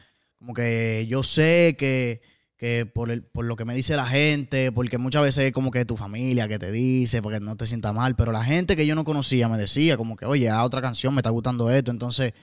como 0.44 0.54
que 0.54 1.06
yo 1.08 1.24
sé 1.24 1.78
que, 1.80 2.22
que 2.58 2.86
por, 2.86 3.12
el, 3.12 3.24
por 3.24 3.46
lo 3.46 3.56
que 3.56 3.64
me 3.64 3.74
dice 3.74 3.96
la 3.96 4.06
gente, 4.06 4.74
porque 4.74 4.98
muchas 4.98 5.22
veces 5.22 5.46
es 5.46 5.52
como 5.54 5.72
que 5.72 5.86
tu 5.86 5.96
familia 5.96 6.50
que 6.50 6.60
te 6.60 6.70
dice, 6.70 7.22
porque 7.22 7.40
no 7.40 7.56
te 7.56 7.66
sientas 7.66 7.94
mal, 7.94 8.18
pero 8.18 8.34
la 8.34 8.44
gente 8.44 8.76
que 8.76 8.86
yo 8.86 8.94
no 8.94 9.06
conocía 9.06 9.48
me 9.48 9.58
decía 9.58 9.96
como 9.96 10.18
que, 10.18 10.26
oye, 10.26 10.50
a 10.50 10.66
otra 10.66 10.82
canción 10.82 11.14
me 11.16 11.20
está 11.20 11.30
gustando 11.30 11.72
esto. 11.72 11.92
Entonces, 11.92 12.34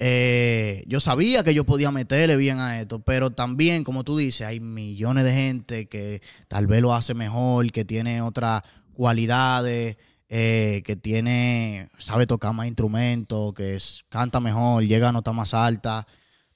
eh, 0.00 0.82
yo 0.88 0.98
sabía 0.98 1.44
que 1.44 1.54
yo 1.54 1.62
podía 1.62 1.92
meterle 1.92 2.36
bien 2.36 2.58
a 2.58 2.80
esto, 2.80 2.98
pero 2.98 3.30
también, 3.30 3.84
como 3.84 4.02
tú 4.02 4.16
dices, 4.16 4.44
hay 4.44 4.58
millones 4.58 5.22
de 5.22 5.32
gente 5.32 5.86
que 5.86 6.20
tal 6.48 6.66
vez 6.66 6.82
lo 6.82 6.92
hace 6.92 7.14
mejor, 7.14 7.70
que 7.70 7.84
tiene 7.84 8.20
otras 8.20 8.62
cualidades, 8.94 9.96
eh, 10.28 10.82
que 10.84 10.96
tiene, 10.96 11.88
sabe 11.98 12.26
tocar 12.26 12.52
más 12.52 12.66
instrumentos, 12.66 13.54
que 13.54 13.76
es- 13.76 14.04
canta 14.08 14.40
mejor, 14.40 14.82
llega 14.82 15.10
a 15.10 15.12
notas 15.12 15.36
más 15.36 15.54
altas. 15.54 16.04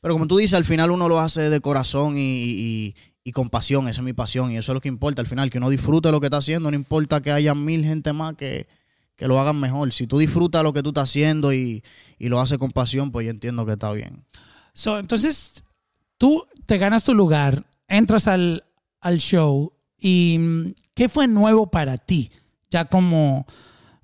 Pero 0.02 0.14
como 0.14 0.26
tú 0.26 0.36
dices, 0.36 0.52
al 0.54 0.66
final 0.66 0.90
uno 0.90 1.08
lo 1.08 1.18
hace 1.20 1.48
de 1.48 1.60
corazón 1.62 2.18
y, 2.18 2.94
y- 3.24 3.32
con 3.32 3.48
pasión, 3.48 3.88
esa 3.88 4.00
es 4.00 4.04
mi 4.04 4.12
pasión 4.12 4.50
y 4.50 4.58
eso 4.58 4.72
es 4.72 4.74
lo 4.74 4.80
que 4.80 4.88
importa 4.88 5.22
al 5.22 5.28
final, 5.28 5.48
que 5.48 5.58
uno 5.58 5.70
disfrute 5.70 6.10
lo 6.10 6.20
que 6.20 6.26
está 6.26 6.38
haciendo, 6.38 6.70
no 6.70 6.76
importa 6.76 7.22
que 7.22 7.30
haya 7.32 7.54
mil 7.54 7.84
gente 7.84 8.12
más 8.12 8.34
que, 8.34 8.66
que 9.16 9.28
lo 9.28 9.40
hagan 9.40 9.58
mejor. 9.60 9.92
Si 9.92 10.06
tú 10.08 10.18
disfrutas 10.18 10.62
lo 10.64 10.72
que 10.72 10.82
tú 10.82 10.88
estás 10.90 11.08
haciendo 11.08 11.52
y, 11.52 11.82
y 12.18 12.28
lo 12.28 12.40
haces 12.40 12.58
con 12.58 12.72
pasión, 12.72 13.12
pues 13.12 13.24
yo 13.24 13.30
entiendo 13.30 13.64
que 13.64 13.72
está 13.74 13.92
bien. 13.92 14.24
So, 14.74 14.98
entonces, 14.98 15.62
tú 16.18 16.44
te 16.66 16.78
ganas 16.78 17.04
tu 17.04 17.14
lugar, 17.14 17.64
entras 17.86 18.26
al, 18.26 18.64
al 19.00 19.18
show 19.18 19.72
y 19.98 20.36
mm, 20.40 20.74
¿qué 20.94 21.08
fue 21.08 21.28
nuevo 21.28 21.70
para 21.70 21.98
ti? 21.98 22.28
Ya 22.70 22.86
como 22.86 23.46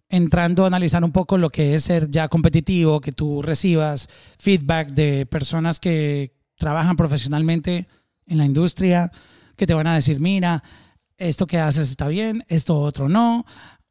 entrando 0.09 0.65
a 0.65 0.69
analizar 0.69 1.05
un 1.05 1.13
poco 1.13 1.39
lo 1.39 1.51
que 1.51 1.75
es 1.75 1.85
ser 1.85 2.11
ya 2.11 2.29
competitivo, 2.29 3.01
que 3.01 3.13
tú 3.13 3.43
recibas 3.43 4.09
feedback 4.39 4.91
de 4.91 5.27
personas 5.27 5.81
que 5.81 6.33
trabajan 6.57 6.97
profesionalmente 6.97 7.87
en 8.27 8.39
la 8.39 8.45
industria, 8.45 9.11
que 9.57 9.67
te 9.67 9.75
van 9.75 9.87
a 9.87 9.95
decir, 9.95 10.21
mira, 10.21 10.63
esto 11.17 11.47
que 11.47 11.59
haces 11.59 11.91
está 11.91 12.09
bien, 12.09 12.45
esto 12.49 12.79
otro 12.79 13.09
no. 13.09 13.45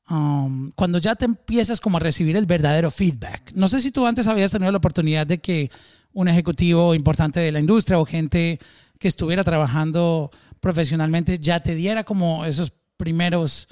Um, 0.10 0.72
cuando 0.72 1.00
ya 1.00 1.16
te 1.16 1.26
empiezas 1.26 1.82
como 1.82 1.98
a 1.98 2.00
recibir 2.00 2.38
el 2.38 2.46
verdadero 2.46 2.90
feedback. 2.90 3.52
No 3.54 3.68
sé 3.68 3.82
si 3.82 3.92
tú 3.92 4.08
antes 4.08 4.28
habías 4.28 4.52
tenido 4.52 4.72
la 4.72 4.78
oportunidad 4.78 5.28
de 5.28 5.40
que 5.40 5.70
un 6.14 6.30
ejecutivo 6.30 6.96
importante 6.96 7.42
de 7.42 7.52
la 7.52 7.60
industria 7.60 8.00
o 8.00 8.06
gente 8.06 8.60
que 9.00 9.08
estuviera 9.08 9.44
trabajando 9.44 10.32
profesionalmente 10.62 11.38
ya 11.38 11.60
te 11.60 11.76
diera 11.76 12.04
como 12.04 12.46
esos 12.46 12.74
primeros, 12.96 13.68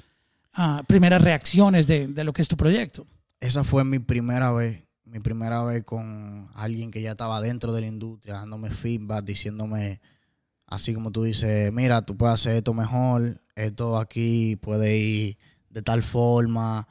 ah, 0.56 0.82
primeras 0.86 1.22
reacciones 1.22 1.86
de, 1.86 2.08
de 2.08 2.24
lo 2.24 2.32
que 2.32 2.42
es 2.42 2.48
tu 2.48 2.56
proyecto. 2.56 3.06
Esa 3.40 3.64
fue 3.64 3.84
mi 3.84 3.98
primera 3.98 4.52
vez, 4.52 4.82
mi 5.04 5.20
primera 5.20 5.62
vez 5.64 5.84
con 5.84 6.48
alguien 6.54 6.90
que 6.90 7.02
ya 7.02 7.12
estaba 7.12 7.40
dentro 7.40 7.72
de 7.72 7.82
la 7.82 7.86
industria, 7.86 8.34
dándome 8.34 8.70
feedback, 8.70 9.24
diciéndome, 9.24 10.00
así 10.66 10.92
como 10.94 11.12
tú 11.12 11.22
dices, 11.22 11.72
mira, 11.72 12.02
tú 12.02 12.16
puedes 12.16 12.34
hacer 12.34 12.56
esto 12.56 12.74
mejor, 12.74 13.38
esto 13.54 13.98
aquí 13.98 14.56
puede 14.56 14.96
ir 14.96 15.38
de 15.70 15.82
tal 15.82 16.02
forma, 16.02 16.88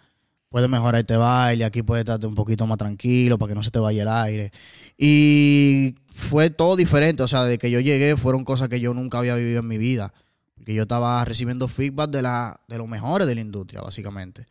puedes 0.50 0.69
mejorar 0.69 1.01
este 1.01 1.17
baile, 1.17 1.65
aquí 1.65 1.81
puedes 1.81 2.03
estarte 2.03 2.27
un 2.27 2.36
poquito 2.36 2.67
más 2.67 2.77
tranquilo 2.77 3.38
para 3.38 3.50
que 3.50 3.55
no 3.55 3.63
se 3.63 3.72
te 3.72 3.79
vaya 3.79 4.03
el 4.03 4.07
aire. 4.07 4.51
Y 4.98 5.95
fue 6.05 6.50
todo 6.50 6.75
diferente, 6.75 7.24
o 7.24 7.27
sea, 7.27 7.43
de 7.43 7.57
que 7.57 7.72
yo 7.72 7.79
llegué 7.79 8.15
fueron 8.15 8.45
cosas 8.45 8.69
que 8.69 8.79
yo 8.79 8.93
nunca 8.93 9.17
había 9.17 9.36
vivido 9.36 9.60
en 9.60 9.67
mi 9.67 9.77
vida, 9.77 10.13
porque 10.55 10.74
yo 10.74 10.83
estaba 10.83 11.24
recibiendo 11.25 11.67
feedback 11.67 12.09
de, 12.09 12.21
la, 12.21 12.59
de 12.67 12.77
los 12.77 12.88
mejores 12.88 13.27
de 13.27 13.35
la 13.35 13.41
industria, 13.41 13.81
básicamente. 13.81 14.47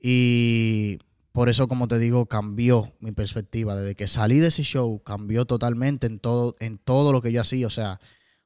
Y 0.00 0.98
por 1.32 1.48
eso, 1.48 1.68
como 1.68 1.88
te 1.88 1.98
digo, 1.98 2.26
cambió 2.26 2.92
mi 3.00 3.12
perspectiva. 3.12 3.76
Desde 3.76 3.94
que 3.94 4.08
salí 4.08 4.38
de 4.38 4.48
ese 4.48 4.62
show, 4.62 5.02
cambió 5.02 5.44
totalmente 5.44 6.06
en 6.06 6.18
todo, 6.20 6.56
en 6.60 6.78
todo 6.78 7.12
lo 7.12 7.20
que 7.20 7.32
yo 7.32 7.40
hacía. 7.40 7.66
O 7.66 7.70
sea, 7.70 8.00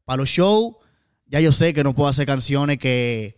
para 0.05 0.19
los 0.19 0.29
shows, 0.29 0.75
ya 1.27 1.41
yo 1.41 1.53
sé 1.53 1.73
que 1.75 1.85
no 1.85 1.95
puedo 1.95 2.09
hacer 2.09 2.27
canciones 2.27 2.79
que 2.79 3.37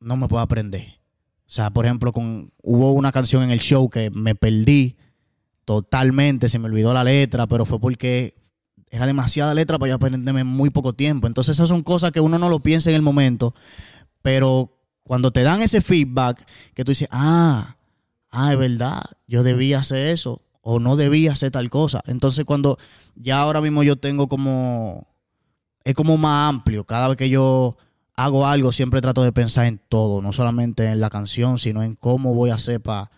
no 0.00 0.16
me 0.16 0.28
puedo 0.28 0.42
aprender. 0.42 0.98
O 1.46 1.54
sea, 1.54 1.70
por 1.70 1.84
ejemplo, 1.84 2.12
con, 2.12 2.50
hubo 2.62 2.92
una 2.92 3.12
canción 3.12 3.42
en 3.42 3.50
el 3.50 3.60
show 3.60 3.88
que 3.90 4.10
me 4.10 4.34
perdí 4.34 4.96
totalmente, 5.64 6.48
se 6.48 6.58
me 6.58 6.66
olvidó 6.66 6.92
la 6.92 7.04
letra, 7.04 7.46
pero 7.46 7.64
fue 7.66 7.78
porque 7.78 8.34
era 8.92 9.06
demasiada 9.06 9.54
letra 9.54 9.78
para 9.78 9.88
yo 9.88 9.96
aprenderme 9.96 10.42
en 10.42 10.46
muy 10.46 10.68
poco 10.68 10.92
tiempo. 10.92 11.26
Entonces, 11.26 11.56
esas 11.56 11.68
son 11.68 11.82
cosas 11.82 12.12
que 12.12 12.20
uno 12.20 12.38
no 12.38 12.50
lo 12.50 12.60
piensa 12.60 12.90
en 12.90 12.96
el 12.96 13.02
momento, 13.02 13.54
pero 14.20 14.78
cuando 15.02 15.32
te 15.32 15.42
dan 15.42 15.62
ese 15.62 15.80
feedback, 15.80 16.46
que 16.74 16.84
tú 16.84 16.92
dices, 16.92 17.08
ah, 17.10 17.76
ah, 18.30 18.52
es 18.52 18.58
verdad, 18.58 19.02
yo 19.26 19.42
debía 19.42 19.78
hacer 19.78 20.08
eso 20.08 20.42
o 20.60 20.78
no 20.78 20.96
debía 20.96 21.32
hacer 21.32 21.50
tal 21.50 21.70
cosa. 21.70 22.02
Entonces 22.06 22.44
cuando 22.44 22.78
ya 23.16 23.40
ahora 23.40 23.62
mismo 23.62 23.82
yo 23.82 23.96
tengo 23.96 24.28
como, 24.28 25.06
es 25.84 25.94
como 25.94 26.18
más 26.18 26.50
amplio, 26.50 26.84
cada 26.84 27.08
vez 27.08 27.16
que 27.16 27.30
yo 27.30 27.78
hago 28.14 28.46
algo 28.46 28.72
siempre 28.72 29.00
trato 29.00 29.22
de 29.22 29.32
pensar 29.32 29.64
en 29.64 29.80
todo, 29.88 30.20
no 30.20 30.34
solamente 30.34 30.84
en 30.84 31.00
la 31.00 31.08
canción, 31.10 31.58
sino 31.58 31.82
en 31.82 31.96
cómo 31.96 32.34
voy 32.34 32.50
a 32.50 32.56
hacer 32.56 32.80
para 32.80 33.10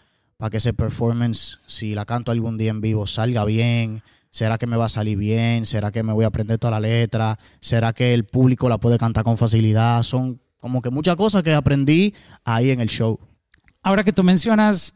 que 0.50 0.58
ese 0.58 0.72
performance, 0.72 1.58
si 1.66 1.96
la 1.96 2.04
canto 2.04 2.30
algún 2.30 2.58
día 2.58 2.70
en 2.70 2.80
vivo, 2.80 3.08
salga 3.08 3.44
bien. 3.44 4.02
¿Será 4.34 4.58
que 4.58 4.66
me 4.66 4.76
va 4.76 4.86
a 4.86 4.88
salir 4.88 5.16
bien? 5.16 5.64
¿Será 5.64 5.92
que 5.92 6.02
me 6.02 6.12
voy 6.12 6.24
a 6.24 6.26
aprender 6.26 6.58
toda 6.58 6.72
la 6.72 6.80
letra? 6.80 7.38
¿Será 7.60 7.92
que 7.92 8.12
el 8.12 8.24
público 8.24 8.68
la 8.68 8.78
puede 8.78 8.98
cantar 8.98 9.22
con 9.22 9.38
facilidad? 9.38 10.02
Son 10.02 10.40
como 10.58 10.82
que 10.82 10.90
muchas 10.90 11.14
cosas 11.14 11.44
que 11.44 11.54
aprendí 11.54 12.12
ahí 12.44 12.72
en 12.72 12.80
el 12.80 12.88
show. 12.88 13.20
Ahora 13.80 14.02
que 14.02 14.12
tú 14.12 14.24
mencionas 14.24 14.92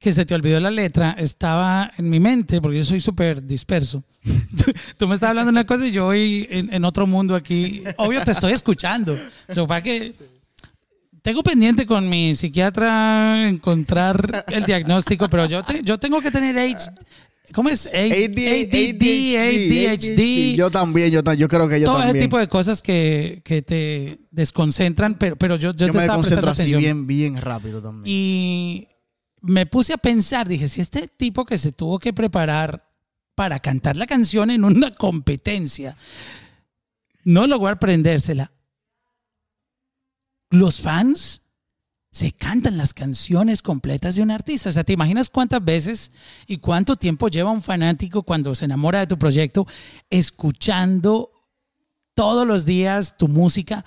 que 0.00 0.12
se 0.12 0.26
te 0.26 0.34
olvidó 0.34 0.58
la 0.58 0.72
letra, 0.72 1.14
estaba 1.16 1.92
en 1.96 2.10
mi 2.10 2.18
mente, 2.18 2.60
porque 2.60 2.78
yo 2.78 2.84
soy 2.84 2.98
súper 2.98 3.46
disperso. 3.46 4.02
tú 4.98 5.06
me 5.06 5.14
estás 5.14 5.30
hablando 5.30 5.50
una 5.50 5.64
cosa 5.64 5.86
y 5.86 5.92
yo 5.92 6.06
voy 6.06 6.48
en, 6.50 6.84
otro 6.84 7.06
mundo 7.06 7.36
aquí. 7.36 7.84
Obvio, 7.96 8.24
te 8.24 8.32
estoy 8.32 8.54
escuchando. 8.54 9.16
Lo 9.54 9.68
que 9.68 10.16
tengo 11.22 11.44
pendiente 11.44 11.86
con 11.86 12.08
mi 12.08 12.34
psiquiatra 12.34 13.48
encontrar 13.48 14.46
el 14.48 14.64
diagnóstico, 14.64 15.28
pero 15.28 15.46
yo, 15.46 15.62
yo 15.84 15.98
tengo 15.98 16.20
que 16.20 16.32
tener 16.32 16.58
¿cómo 17.52 17.68
es? 17.68 17.86
A- 17.92 17.98
ADD, 17.98 19.36
ADHD. 19.36 20.54
Yo 20.56 20.70
también, 20.70 21.10
yo, 21.10 21.22
yo 21.34 21.48
creo 21.48 21.68
que 21.68 21.80
yo 21.80 21.86
todo 21.86 21.98
ese 21.98 22.06
también. 22.08 22.24
tipo 22.26 22.38
de 22.38 22.48
cosas 22.48 22.82
que, 22.82 23.42
que 23.44 23.62
te 23.62 24.18
desconcentran, 24.30 25.16
pero, 25.16 25.36
pero 25.36 25.56
yo, 25.56 25.72
yo, 25.72 25.86
yo 25.86 25.92
te 25.92 25.92
me 25.92 25.98
estaba 26.00 26.16
concentro 26.18 26.42
prestando 26.46 26.50
así 26.52 26.74
atención. 26.74 27.06
bien, 27.06 27.32
bien 27.32 27.36
rápido 27.42 27.82
también. 27.82 28.04
Y 28.06 28.88
me 29.40 29.66
puse 29.66 29.92
a 29.92 29.98
pensar, 29.98 30.48
dije, 30.48 30.68
si 30.68 30.80
este 30.80 31.08
tipo 31.08 31.44
que 31.44 31.58
se 31.58 31.72
tuvo 31.72 31.98
que 31.98 32.12
preparar 32.12 32.88
para 33.34 33.58
cantar 33.60 33.96
la 33.96 34.06
canción 34.06 34.50
en 34.50 34.62
una 34.64 34.94
competencia 34.94 35.96
no 37.24 37.46
logró 37.46 37.68
aprendérsela, 37.68 38.52
los 40.50 40.80
fans 40.80 41.41
se 42.12 42.30
cantan 42.32 42.76
las 42.76 42.92
canciones 42.92 43.62
completas 43.62 44.14
de 44.16 44.22
un 44.22 44.30
artista. 44.30 44.68
O 44.68 44.72
sea, 44.72 44.84
¿te 44.84 44.92
imaginas 44.92 45.30
cuántas 45.30 45.64
veces 45.64 46.12
y 46.46 46.58
cuánto 46.58 46.96
tiempo 46.96 47.28
lleva 47.28 47.50
un 47.50 47.62
fanático 47.62 48.22
cuando 48.22 48.54
se 48.54 48.66
enamora 48.66 49.00
de 49.00 49.06
tu 49.06 49.18
proyecto 49.18 49.66
escuchando 50.10 51.30
todos 52.14 52.46
los 52.46 52.64
días 52.64 53.16
tu 53.16 53.28
música? 53.28 53.84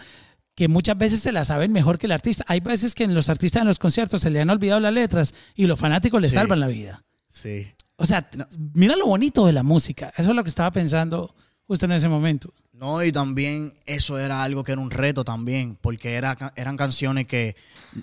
que 0.57 0.69
muchas 0.69 0.97
veces 0.97 1.19
se 1.19 1.33
la 1.33 1.43
saben 1.43 1.73
mejor 1.73 1.97
que 1.97 2.05
el 2.05 2.13
artista. 2.13 2.45
Hay 2.47 2.61
veces 2.61 2.95
que 2.95 3.03
en 3.03 3.13
los 3.13 3.27
artistas 3.27 3.61
en 3.61 3.67
los 3.67 3.77
conciertos 3.77 4.21
se 4.21 4.29
le 4.29 4.39
han 4.39 4.49
olvidado 4.49 4.79
las 4.79 4.93
letras 4.93 5.33
y 5.53 5.65
los 5.67 5.77
fanáticos 5.77 6.21
le 6.21 6.29
Sí. 6.29 6.35
salvan 6.35 6.61
la 6.61 6.67
vida. 6.69 7.03
Sí. 7.29 7.67
O 7.97 8.05
sea, 8.05 8.29
mira 8.73 8.95
lo 8.95 9.05
bonito 9.05 9.45
de 9.45 9.51
la 9.51 9.63
música. 9.63 10.13
Eso 10.15 10.29
es 10.29 10.35
lo 10.35 10.43
que 10.43 10.47
estaba 10.49 10.71
pensando 10.71 11.35
justo 11.67 11.83
en 11.87 11.91
ese 11.91 12.07
momento. 12.07 12.53
No, 12.77 13.01
y 13.03 13.11
también 13.13 13.73
eso 13.85 14.19
era 14.19 14.43
algo 14.43 14.63
que 14.65 14.73
era 14.73 14.81
un 14.81 14.91
reto 14.91 15.23
también, 15.23 15.77
porque 15.79 16.15
era, 16.15 16.35
eran 16.57 16.75
canciones 16.75 17.25
que 17.25 17.55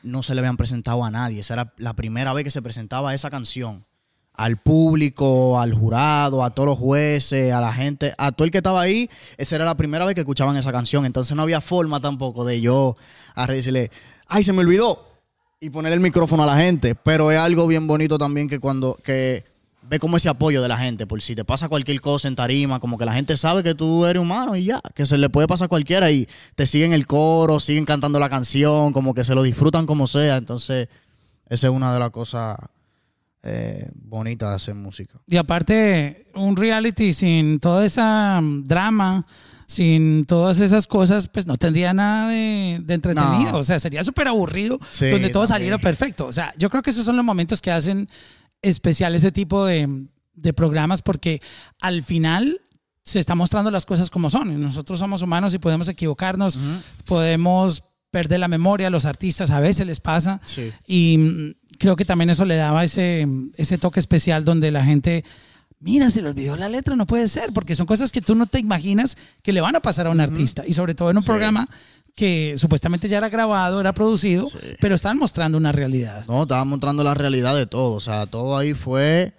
no 0.03 0.23
se 0.23 0.35
le 0.35 0.41
habían 0.41 0.57
presentado 0.57 1.05
a 1.05 1.11
nadie. 1.11 1.41
Esa 1.41 1.55
era 1.55 1.75
la 1.77 1.95
primera 1.95 2.33
vez 2.33 2.45
que 2.45 2.51
se 2.51 2.63
presentaba 2.63 3.15
esa 3.15 3.29
canción 3.29 3.85
al 4.33 4.57
público, 4.57 5.61
al 5.61 5.75
jurado, 5.75 6.43
a 6.43 6.51
todos 6.51 6.71
los 6.71 6.79
jueces, 6.79 7.53
a 7.53 7.61
la 7.61 7.71
gente, 7.71 8.15
a 8.17 8.33
todo 8.33 8.47
el 8.47 8.51
que 8.51 8.59
estaba 8.59 8.81
ahí. 8.81 9.11
Esa 9.37 9.57
era 9.57 9.67
la 9.67 9.77
primera 9.77 10.07
vez 10.07 10.15
que 10.15 10.23
escuchaban 10.23 10.57
esa 10.57 10.73
canción. 10.73 11.05
Entonces 11.05 11.37
no 11.37 11.43
había 11.43 11.61
forma 11.61 12.01
tampoco 12.01 12.47
de 12.47 12.63
yo 12.63 12.97
a 13.35 13.47
decirle, 13.47 13.91
ay, 14.27 14.43
se 14.43 14.55
me 14.55 14.61
olvidó, 14.61 15.07
y 15.61 15.69
poner 15.69 15.93
el 15.93 16.01
micrófono 16.01 16.45
a 16.45 16.47
la 16.47 16.57
gente. 16.57 16.95
Pero 16.95 17.31
es 17.31 17.39
algo 17.39 17.67
bien 17.67 17.87
bonito 17.87 18.17
también 18.17 18.49
que 18.49 18.59
cuando, 18.59 18.99
que 19.05 19.45
ve 19.83 19.99
como 19.99 20.17
ese 20.17 20.29
apoyo 20.29 20.63
de 20.63 20.69
la 20.69 20.77
gente, 20.77 21.07
por 21.07 21.21
si 21.21 21.35
te 21.35 21.45
pasa 21.45 21.69
cualquier 21.69 22.01
cosa 22.01 22.29
en 22.29 22.37
tarima, 22.37 22.81
como 22.81 22.97
que 22.99 23.05
la 23.05 23.13
gente 23.13 23.37
sabe 23.37 23.63
que 23.63 23.75
tú 23.75 24.07
eres 24.07 24.23
humano 24.23 24.57
y 24.57 24.65
ya, 24.65 24.81
que 24.95 25.07
se 25.07 25.19
le 25.19 25.29
puede 25.29 25.47
pasar 25.47 25.67
a 25.67 25.69
cualquiera 25.69 26.11
y 26.11 26.29
te 26.55 26.67
siguen 26.67 26.93
el 26.93 27.07
coro, 27.07 27.61
siguen 27.61 27.85
cantando 27.85 28.19
la 28.19 28.31
canción, 28.31 28.93
como 28.93 29.13
que 29.15 29.25
se 29.25 29.35
lo 29.35 29.43
disfrutan 29.43 29.87
como 29.87 30.07
sea. 30.07 30.37
Entonces, 30.37 30.89
esa 31.49 31.67
es 31.67 31.73
una 31.73 31.93
de 31.93 31.99
las 31.99 32.11
cosas 32.11 32.57
eh, 33.43 33.91
bonitas 33.95 34.49
de 34.51 34.55
hacer 34.55 34.75
música. 34.75 35.19
Y 35.27 35.37
aparte, 35.37 36.27
un 36.35 36.57
reality 36.57 37.13
sin 37.13 37.59
toda 37.59 37.85
esa 37.85 38.41
mm, 38.41 38.65
drama 38.65 39.27
sin 39.67 40.27
todas 40.27 40.61
esas 40.61 40.87
cosas, 40.87 41.29
pues 41.29 41.47
no 41.47 41.57
tendría 41.57 41.95
nada 41.95 42.29
de, 42.29 42.79
de 42.83 42.95
entretenido. 42.95 43.53
No. 43.53 43.59
O 43.59 43.63
sea, 43.63 43.79
sería 43.79 44.05
súper 44.05 44.29
aburrido 44.29 44.79
Sí, 44.91 45.09
donde 45.09 45.31
todo 45.31 45.45
también. 45.45 45.49
saliera 45.49 45.79
perfecto. 45.79 46.27
O 46.27 46.33
sea, 46.33 46.53
yo 46.59 46.69
creo 46.69 46.83
que 46.83 46.91
esos 46.91 47.07
son 47.07 47.17
los 47.17 47.25
momentos 47.25 47.63
que 47.63 47.71
hacen 47.71 48.07
especial 48.63 49.15
ese 49.15 49.33
tipo 49.33 49.65
de, 49.65 50.07
de 50.35 50.53
programas 50.53 51.03
porque 51.03 51.43
al 51.81 52.03
final 52.03 52.61
se 53.05 53.19
está 53.19 53.35
mostrando 53.35 53.71
las 53.71 53.87
cosas 53.87 54.11
como 54.11 54.31
son. 54.31 54.61
Nosotros 54.61 54.99
somos 54.99 55.23
humanos 55.23 55.55
y 55.55 55.59
podemos 55.59 55.89
equivocarnos, 55.89 56.59
podemos 57.05 57.83
perder 58.11 58.41
la 58.41 58.49
memoria, 58.49 58.91
los 58.91 59.07
artistas 59.07 59.51
a 59.51 59.61
veces 59.61 59.87
les 59.87 60.01
pasa. 60.01 60.41
Sí. 60.45 60.71
Y 60.87 61.19
mm, 61.19 61.55
creo 61.79 61.97
que 61.97 62.05
también 62.05 62.31
eso 62.31 62.45
le 62.45 62.57
daba 62.57 62.85
ese, 62.85 63.27
ese 63.57 63.79
toque 63.79 64.01
especial 64.01 64.45
donde 64.45 64.71
la 64.71 64.85
gente, 64.85 65.25
mira, 65.81 66.11
se 66.11 66.23
le 66.23 66.29
olvidó 66.29 66.57
la 66.57 66.69
letra, 66.69 66.95
no 66.95 67.07
puede 67.07 67.27
ser, 67.27 67.53
porque 67.53 67.75
son 67.75 67.87
cosas 67.87 68.13
que 68.13 68.21
tú 68.21 68.35
no 68.35 68.47
te 68.47 68.61
imaginas 68.61 69.17
que 69.43 69.53
le 69.53 69.61
van 69.61 69.75
a 69.75 69.81
pasar 69.81 70.07
a 70.07 70.11
un 70.11 70.21
artista. 70.21 70.65
Y 70.67 70.75
sobre 70.75 70.95
todo 70.95 71.11
en 71.11 71.17
un 71.17 71.25
programa 71.25 71.69
que 72.15 72.55
supuestamente 72.59 73.09
ya 73.09 73.19
era 73.19 73.29
grabado, 73.29 73.81
era 73.81 73.93
producido, 73.93 74.47
pero 74.81 74.95
están 74.95 75.19
mostrando 75.19 75.57
una 75.57 75.73
realidad. 75.73 76.25
No, 76.29 76.43
estaba 76.43 76.65
mostrando 76.65 77.03
la 77.03 77.15
realidad 77.15 77.57
de 77.57 77.67
todo. 77.67 77.95
O 77.95 78.01
sea, 78.01 78.27
todo 78.27 78.57
ahí 78.57 78.75
fue 78.75 79.35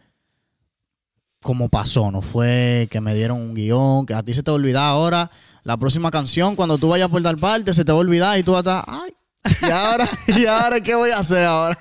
como 1.42 1.70
pasó. 1.70 2.10
No 2.10 2.22
fue 2.22 2.88
que 2.90 3.00
me 3.00 3.14
dieron 3.14 3.40
un 3.40 3.54
guion, 3.54 4.06
que 4.06 4.16
a 4.16 4.24
ti 4.24 4.34
se 4.34 4.42
te 4.42 4.50
va 4.50 4.56
a 4.56 4.60
olvidar 4.60 4.86
ahora. 4.86 5.30
La 5.64 5.78
próxima 5.78 6.10
canción, 6.10 6.56
cuando 6.56 6.78
tú 6.78 6.90
vayas 6.90 7.10
por 7.10 7.22
tal 7.22 7.38
parte, 7.38 7.74
se 7.74 7.86
te 7.86 7.92
va 7.92 8.00
a 8.00 8.02
olvidar 8.02 8.40
y 8.40 8.44
tú 8.44 8.54
vas 8.54 8.66
a 8.66 8.80
estar, 8.80 8.86
ay, 8.88 9.14
¿y 9.62 9.72
ahora, 9.72 10.10
¿y 10.28 10.46
ahora 10.46 10.82
qué 10.82 10.96
voy 10.96 11.12
a 11.12 11.20
hacer 11.20 11.46
ahora? 11.46 11.78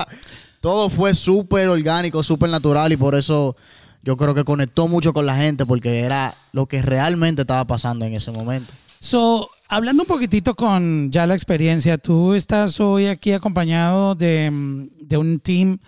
Todo 0.61 0.91
fue 0.91 1.15
súper 1.15 1.69
orgánico, 1.69 2.23
súper 2.23 2.51
natural 2.51 2.93
y 2.93 2.97
por 2.97 3.17
eso 3.17 3.57
yo 4.03 4.17
creo 4.17 4.35
que 4.35 4.45
conectó 4.45 4.87
mucho 4.87 5.13
con 5.13 5.27
la 5.27 5.37
gente 5.37 5.67
porque 5.67 6.01
era 6.01 6.35
lo 6.53 6.67
que 6.67 6.83
realmente 6.83 7.43
estaba 7.43 7.65
pasando 7.67 8.05
en 8.05 8.15
ese 8.15 8.31
momento. 8.31 8.73
So, 9.01 9.51
hablando 9.73 10.03
un 10.03 10.07
poquitito 10.07 10.55
con 10.55 11.11
ya 11.11 11.27
la 11.27 11.35
experiencia, 11.35 11.97
tú 11.99 12.35
estás 12.35 12.79
hoy 12.81 13.07
aquí 13.07 13.33
acompañado 13.33 14.15
de, 14.15 14.51
mm, 14.51 14.89
de 15.01 15.17
un 15.17 15.39
team. 15.41 15.79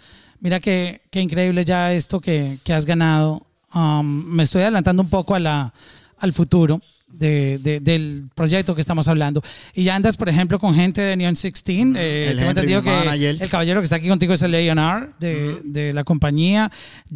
Mira 0.40 0.58
qué, 0.60 1.02
qué 1.10 1.20
increíble 1.20 1.64
ya 1.64 1.92
esto 1.92 2.20
que, 2.20 2.58
que 2.64 2.72
has 2.72 2.86
ganado. 2.86 3.46
Um, 3.74 4.04
me 4.26 4.42
estoy 4.44 4.62
adelantando 4.62 5.02
un 5.02 5.08
poco 5.10 5.34
a 5.34 5.40
la, 5.40 5.72
al 6.18 6.32
futuro 6.32 6.80
de- 7.08 7.58
de- 7.58 7.80
del 7.80 8.28
proyecto 8.34 8.74
que 8.74 8.80
estamos 8.80 9.06
hablando. 9.08 9.42
Y 9.74 9.84
ya 9.84 9.94
andas, 9.96 10.16
por 10.16 10.28
ejemplo, 10.28 10.58
con 10.58 10.74
gente 10.74 11.00
de 11.02 11.16
Neon 11.16 11.34
16. 11.34 11.94
eh, 11.96 12.28
El 12.30 12.38
tengo 12.38 12.50
entendido 12.50 12.82
que 12.82 12.90
manager. 12.90 13.36
el 13.42 13.48
caballero 13.50 13.80
que 13.80 13.84
está 13.84 13.96
aquí 13.96 14.08
contigo 14.08 14.32
es 14.32 14.42
el 14.42 14.54
A&R 14.54 15.10
de, 15.20 15.60
de 15.64 15.92
la 15.92 16.04
compañía. 16.04 16.70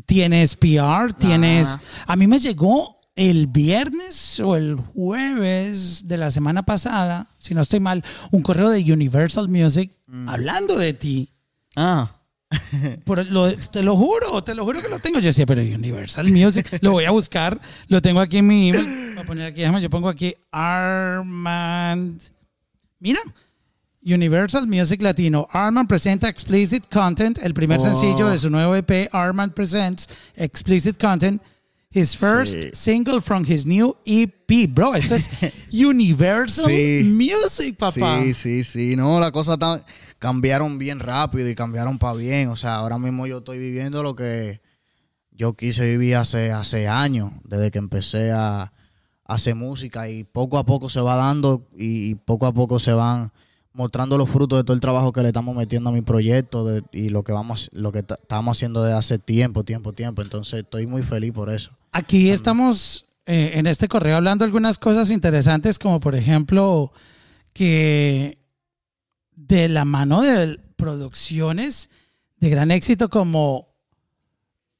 Tienes 0.06 0.54
PR, 0.56 1.12
tienes... 1.18 1.78
A 2.06 2.14
mí 2.16 2.26
me 2.26 2.38
llegó 2.38 2.97
el 3.18 3.48
viernes 3.48 4.38
o 4.38 4.54
el 4.54 4.76
jueves 4.76 6.06
de 6.06 6.16
la 6.18 6.30
semana 6.30 6.62
pasada, 6.62 7.26
si 7.38 7.52
no 7.52 7.62
estoy 7.62 7.80
mal, 7.80 8.04
un 8.30 8.42
correo 8.42 8.70
de 8.70 8.80
Universal 8.92 9.48
Music 9.48 9.90
hablando 10.28 10.78
de 10.78 10.92
ti. 10.94 11.28
Ah, 11.74 12.14
Por 13.04 13.26
lo- 13.26 13.52
te 13.56 13.82
lo 13.82 13.96
juro, 13.96 14.42
te 14.44 14.54
lo 14.54 14.64
juro 14.64 14.80
que 14.80 14.88
lo 14.88 15.00
tengo. 15.00 15.18
Yo 15.18 15.26
decía, 15.26 15.44
pero 15.46 15.60
Universal 15.62 16.28
Music, 16.30 16.78
lo 16.80 16.92
voy 16.92 17.04
a 17.04 17.10
buscar, 17.10 17.60
lo 17.88 18.00
tengo 18.00 18.20
aquí 18.20 18.38
en 18.38 18.46
mi 18.46 18.68
email. 18.70 19.12
Voy 19.14 19.22
a 19.22 19.26
poner 19.26 19.46
aquí, 19.48 19.60
déjame, 19.60 19.82
yo 19.82 19.90
pongo 19.90 20.08
aquí 20.08 20.34
Armand. 20.52 22.22
Mira, 23.00 23.20
Universal 24.02 24.66
Music 24.66 25.02
Latino. 25.02 25.46
Armand 25.50 25.88
presenta 25.88 26.28
Explicit 26.28 26.86
Content, 26.88 27.38
el 27.42 27.52
primer 27.52 27.80
Oh. 27.80 27.84
sencillo 27.84 28.28
de 28.28 28.38
su 28.38 28.48
nuevo 28.48 28.74
EP, 28.76 29.08
Armand 29.12 29.52
Presents 29.52 30.08
Explicit 30.36 30.96
Content. 30.98 31.42
His 31.90 32.14
first 32.16 32.54
Sí. 32.54 32.70
single 32.74 33.20
from 33.22 33.44
his 33.46 33.64
new 33.64 33.96
EP. 34.04 34.66
Bro, 34.68 34.94
esto 34.94 35.14
es 35.14 35.30
Universal 35.72 36.66
Sí. 36.66 37.02
Music, 37.04 37.76
papá. 37.78 38.20
Sí, 38.22 38.34
sí, 38.34 38.64
sí. 38.64 38.94
No, 38.96 39.18
las 39.18 39.30
cosas 39.30 39.58
tan- 39.58 39.82
cambiaron 40.18 40.76
bien 40.78 41.00
rápido 41.00 41.48
y 41.48 41.54
cambiaron 41.54 41.98
para 41.98 42.14
bien. 42.18 42.48
O 42.48 42.56
sea, 42.56 42.74
ahora 42.76 42.98
mismo 42.98 43.26
yo 43.26 43.38
estoy 43.38 43.58
viviendo 43.58 44.02
lo 44.02 44.14
que 44.14 44.60
yo 45.32 45.54
quise 45.54 45.86
vivir 45.86 46.16
hace, 46.16 46.52
hace 46.52 46.88
años, 46.88 47.30
desde 47.44 47.70
que 47.70 47.78
empecé 47.78 48.32
a, 48.32 48.62
a 48.62 48.72
hacer 49.24 49.54
música 49.54 50.10
y 50.10 50.24
poco 50.24 50.58
a 50.58 50.66
poco 50.66 50.90
se 50.90 51.00
va 51.00 51.16
dando 51.16 51.68
y, 51.76 52.10
y 52.10 52.14
poco 52.16 52.44
a 52.46 52.52
poco 52.52 52.78
se 52.78 52.92
van 52.92 53.32
mostrando 53.72 54.18
los 54.18 54.28
frutos 54.28 54.58
de 54.58 54.64
todo 54.64 54.74
el 54.74 54.80
trabajo 54.80 55.12
que 55.12 55.22
le 55.22 55.28
estamos 55.28 55.54
metiendo 55.56 55.88
a 55.90 55.92
mi 55.92 56.02
proyecto 56.02 56.66
de- 56.66 56.82
y 56.92 57.08
lo 57.10 57.22
que 57.22 57.32
vamos 57.32 57.70
lo 57.72 57.92
que 57.92 58.02
ta- 58.02 58.16
estamos 58.20 58.58
haciendo 58.58 58.82
desde 58.82 58.98
hace 58.98 59.18
tiempo, 59.18 59.64
tiempo, 59.64 59.92
tiempo. 59.94 60.20
Entonces 60.20 60.64
estoy 60.64 60.86
muy 60.86 61.02
feliz 61.02 61.32
por 61.32 61.48
eso. 61.48 61.70
Aquí 61.92 62.30
estamos 62.30 63.06
eh, 63.26 63.52
en 63.54 63.66
este 63.66 63.88
correo 63.88 64.16
hablando 64.16 64.44
algunas 64.44 64.78
cosas 64.78 65.10
interesantes, 65.10 65.78
como 65.78 66.00
por 66.00 66.14
ejemplo 66.14 66.92
que 67.52 68.38
de 69.34 69.68
la 69.68 69.84
mano 69.84 70.22
de 70.22 70.58
producciones 70.76 71.90
de 72.36 72.50
gran 72.50 72.70
éxito 72.70 73.08
como 73.08 73.68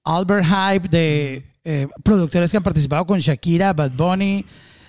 Albert 0.05 0.47
Hype, 0.47 0.89
de 0.89 1.45
eh, 1.65 1.89
productores 2.03 2.51
que 2.51 2.57
han 2.57 2.63
participado 2.63 3.05
con 3.07 3.19
Shakira, 3.19 3.73
Bad 3.73 3.93
Bunny, 3.93 4.45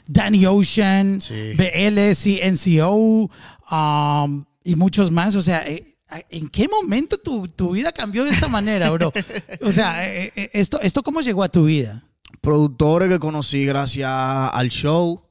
Danny 0.08 0.45
Ocean, 0.45 1.21
Sí. 1.21 1.53
BL, 1.55 2.13
CNCO 2.13 3.29
um, 3.71 4.45
y 4.63 4.75
muchos 4.75 5.12
más. 5.12 5.36
O 5.36 5.41
sea, 5.41 5.67
eh, 5.67 5.97
¿en 6.29 6.47
qué 6.49 6.67
momento 6.67 7.17
tu, 7.17 7.47
tu 7.47 7.71
vida 7.71 7.91
cambió 7.91 8.23
de 8.23 8.32
esta 8.32 8.47
manera, 8.47 8.89
bro? 8.91 9.12
O 9.62 9.71
sea, 9.71 10.05
esto, 10.05 10.79
¿esto 10.82 11.03
cómo 11.03 11.21
llegó 11.21 11.43
a 11.43 11.49
tu 11.49 11.65
vida? 11.65 12.03
Productores 12.42 13.10
que 13.10 13.20
conocí 13.20 13.65
gracias 13.65 14.10
al 14.10 14.70
show. 14.70 15.22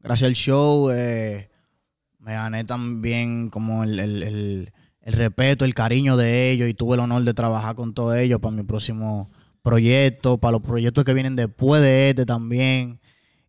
Gracias 0.00 0.28
al 0.28 0.34
show 0.34 0.90
eh, 0.90 1.48
me 2.18 2.32
gané 2.32 2.64
también 2.64 3.48
como 3.50 3.82
el, 3.84 3.98
el- 3.98 4.22
el- 4.22 4.72
respeto, 5.12 5.64
el 5.64 5.74
cariño 5.74 6.16
de 6.16 6.50
ellos 6.52 6.68
y 6.68 6.74
tuve 6.74 6.94
el 6.94 7.00
honor 7.00 7.22
de 7.24 7.34
trabajar 7.34 7.74
con 7.74 7.94
todos 7.94 8.16
ellos 8.16 8.38
para 8.38 8.54
mi 8.54 8.62
próximo 8.62 9.28
proyecto, 9.62 10.38
para 10.38 10.52
los 10.52 10.60
proyectos 10.62 11.04
que 11.04 11.14
vienen 11.14 11.34
después 11.36 11.82
de 11.82 12.10
este 12.10 12.26
también. 12.26 13.00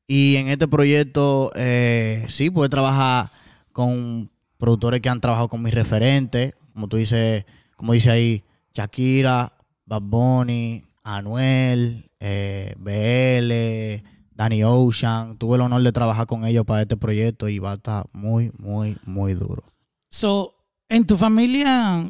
Y 0.07 0.37
en 0.37 0.47
este 0.47 0.67
proyecto 0.67 1.51
eh, 1.55 2.25
sí 2.29 2.49
pude 2.49 2.67
trabajar 2.67 3.29
con 3.71 4.31
productores 4.57 5.01
que 5.01 5.09
han 5.09 5.21
trabajado 5.21 5.49
con 5.49 5.61
mis 5.61 5.73
referentes, 5.73 6.53
como 6.73 6.87
tú 6.87 6.97
dices, 6.97 7.45
como 7.75 7.93
dice 7.93 8.09
ahí, 8.09 8.43
Shakira, 8.73 9.53
Bad 9.85 10.01
Bunny, 10.01 10.83
Anuel, 11.03 12.09
eh, 12.21 12.75
BL, 12.77 14.07
Danny 14.33 14.63
Ocean. 14.63 15.37
Tuve 15.37 15.55
el 15.55 15.61
honor 15.61 15.81
de 15.81 15.91
trabajar 15.91 16.27
con 16.27 16.45
ellos 16.45 16.65
para 16.65 16.83
este 16.83 16.95
proyecto 16.95 17.49
y 17.49 17.59
va 17.59 17.71
a 17.71 17.75
estar 17.75 18.05
muy, 18.13 18.51
muy, 18.57 18.97
muy 19.05 19.33
duro. 19.33 19.63
So, 20.09 20.55
en 20.87 21.05
tu 21.05 21.17
familia 21.17 22.09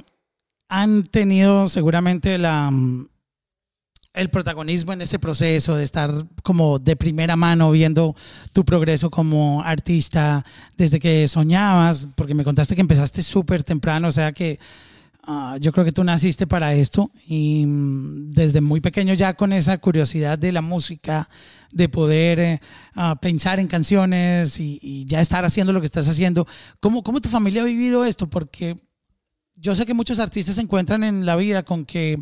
han 0.70 1.04
tenido 1.04 1.68
seguramente 1.68 2.38
la, 2.38 2.70
mm, 2.70 3.08
el 4.14 4.30
protagonismo 4.30 4.92
en 4.94 5.02
ese 5.02 5.20
proceso 5.20 5.76
de 5.76 5.84
estar 5.84 6.12
como 6.44 6.80
de 6.80 6.96
primera 6.96 7.36
mano 7.36 7.72
viendo 7.72 8.14
tu 8.52 8.66
progreso 8.66 9.10
como 9.10 9.62
artista 9.64 10.44
desde 10.78 11.00
que 11.00 11.28
soñabas, 11.28 12.08
porque 12.16 12.34
me 12.34 12.44
contaste 12.44 12.76
que 12.76 12.82
empezaste 12.82 13.24
súper 13.24 13.64
temprano, 13.64 14.10
o 14.10 14.12
sea 14.12 14.34
que 14.34 14.60
ah, 15.24 15.58
yo 15.60 15.72
creo 15.72 15.86
que 15.86 15.92
tú 15.92 16.04
naciste 16.04 16.48
para 16.48 16.74
esto 16.74 17.12
y 17.26 17.66
mm, 17.66 18.30
desde 18.30 18.62
muy 18.62 18.82
pequeño 18.82 19.14
ya 19.14 19.34
con 19.34 19.54
esa 19.54 19.78
curiosidad 19.78 20.38
de 20.38 20.52
la 20.52 20.62
música, 20.62 21.30
de 21.72 21.90
poder 21.90 22.40
eh, 22.40 22.62
ah, 22.96 23.18
pensar 23.22 23.60
en 23.60 23.68
canciones 23.68 24.60
y, 24.60 25.06
ya 25.06 25.22
estar 25.22 25.46
haciendo 25.46 25.74
lo 25.74 25.80
que 25.80 25.86
estás 25.86 26.08
haciendo. 26.08 26.48
¿Cómo, 26.80 27.04
¿Cómo 27.04 27.22
tu 27.22 27.30
familia 27.30 27.62
ha 27.62 27.66
vivido 27.66 28.06
esto? 28.06 28.30
Porque 28.30 28.76
yo 29.56 29.76
sé 29.76 29.86
que 29.86 29.94
muchos 29.94 30.20
artistas 30.20 30.56
se 30.56 30.62
encuentran 30.62 31.04
en 31.04 31.26
la 31.26 31.36
vida 31.36 31.64
con 31.64 31.86
que 31.86 32.22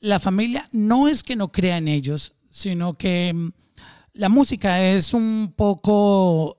la 0.00 0.18
familia 0.18 0.68
no 0.72 1.08
es 1.08 1.22
que 1.22 1.36
no 1.36 1.52
crea 1.52 1.78
en 1.78 1.88
ellos, 1.88 2.34
sino 2.50 2.94
que 2.94 3.32
mm, 3.34 3.50
la 4.14 4.28
música 4.28 4.82
es 4.82 5.14
un 5.14 5.54
poco 5.56 6.57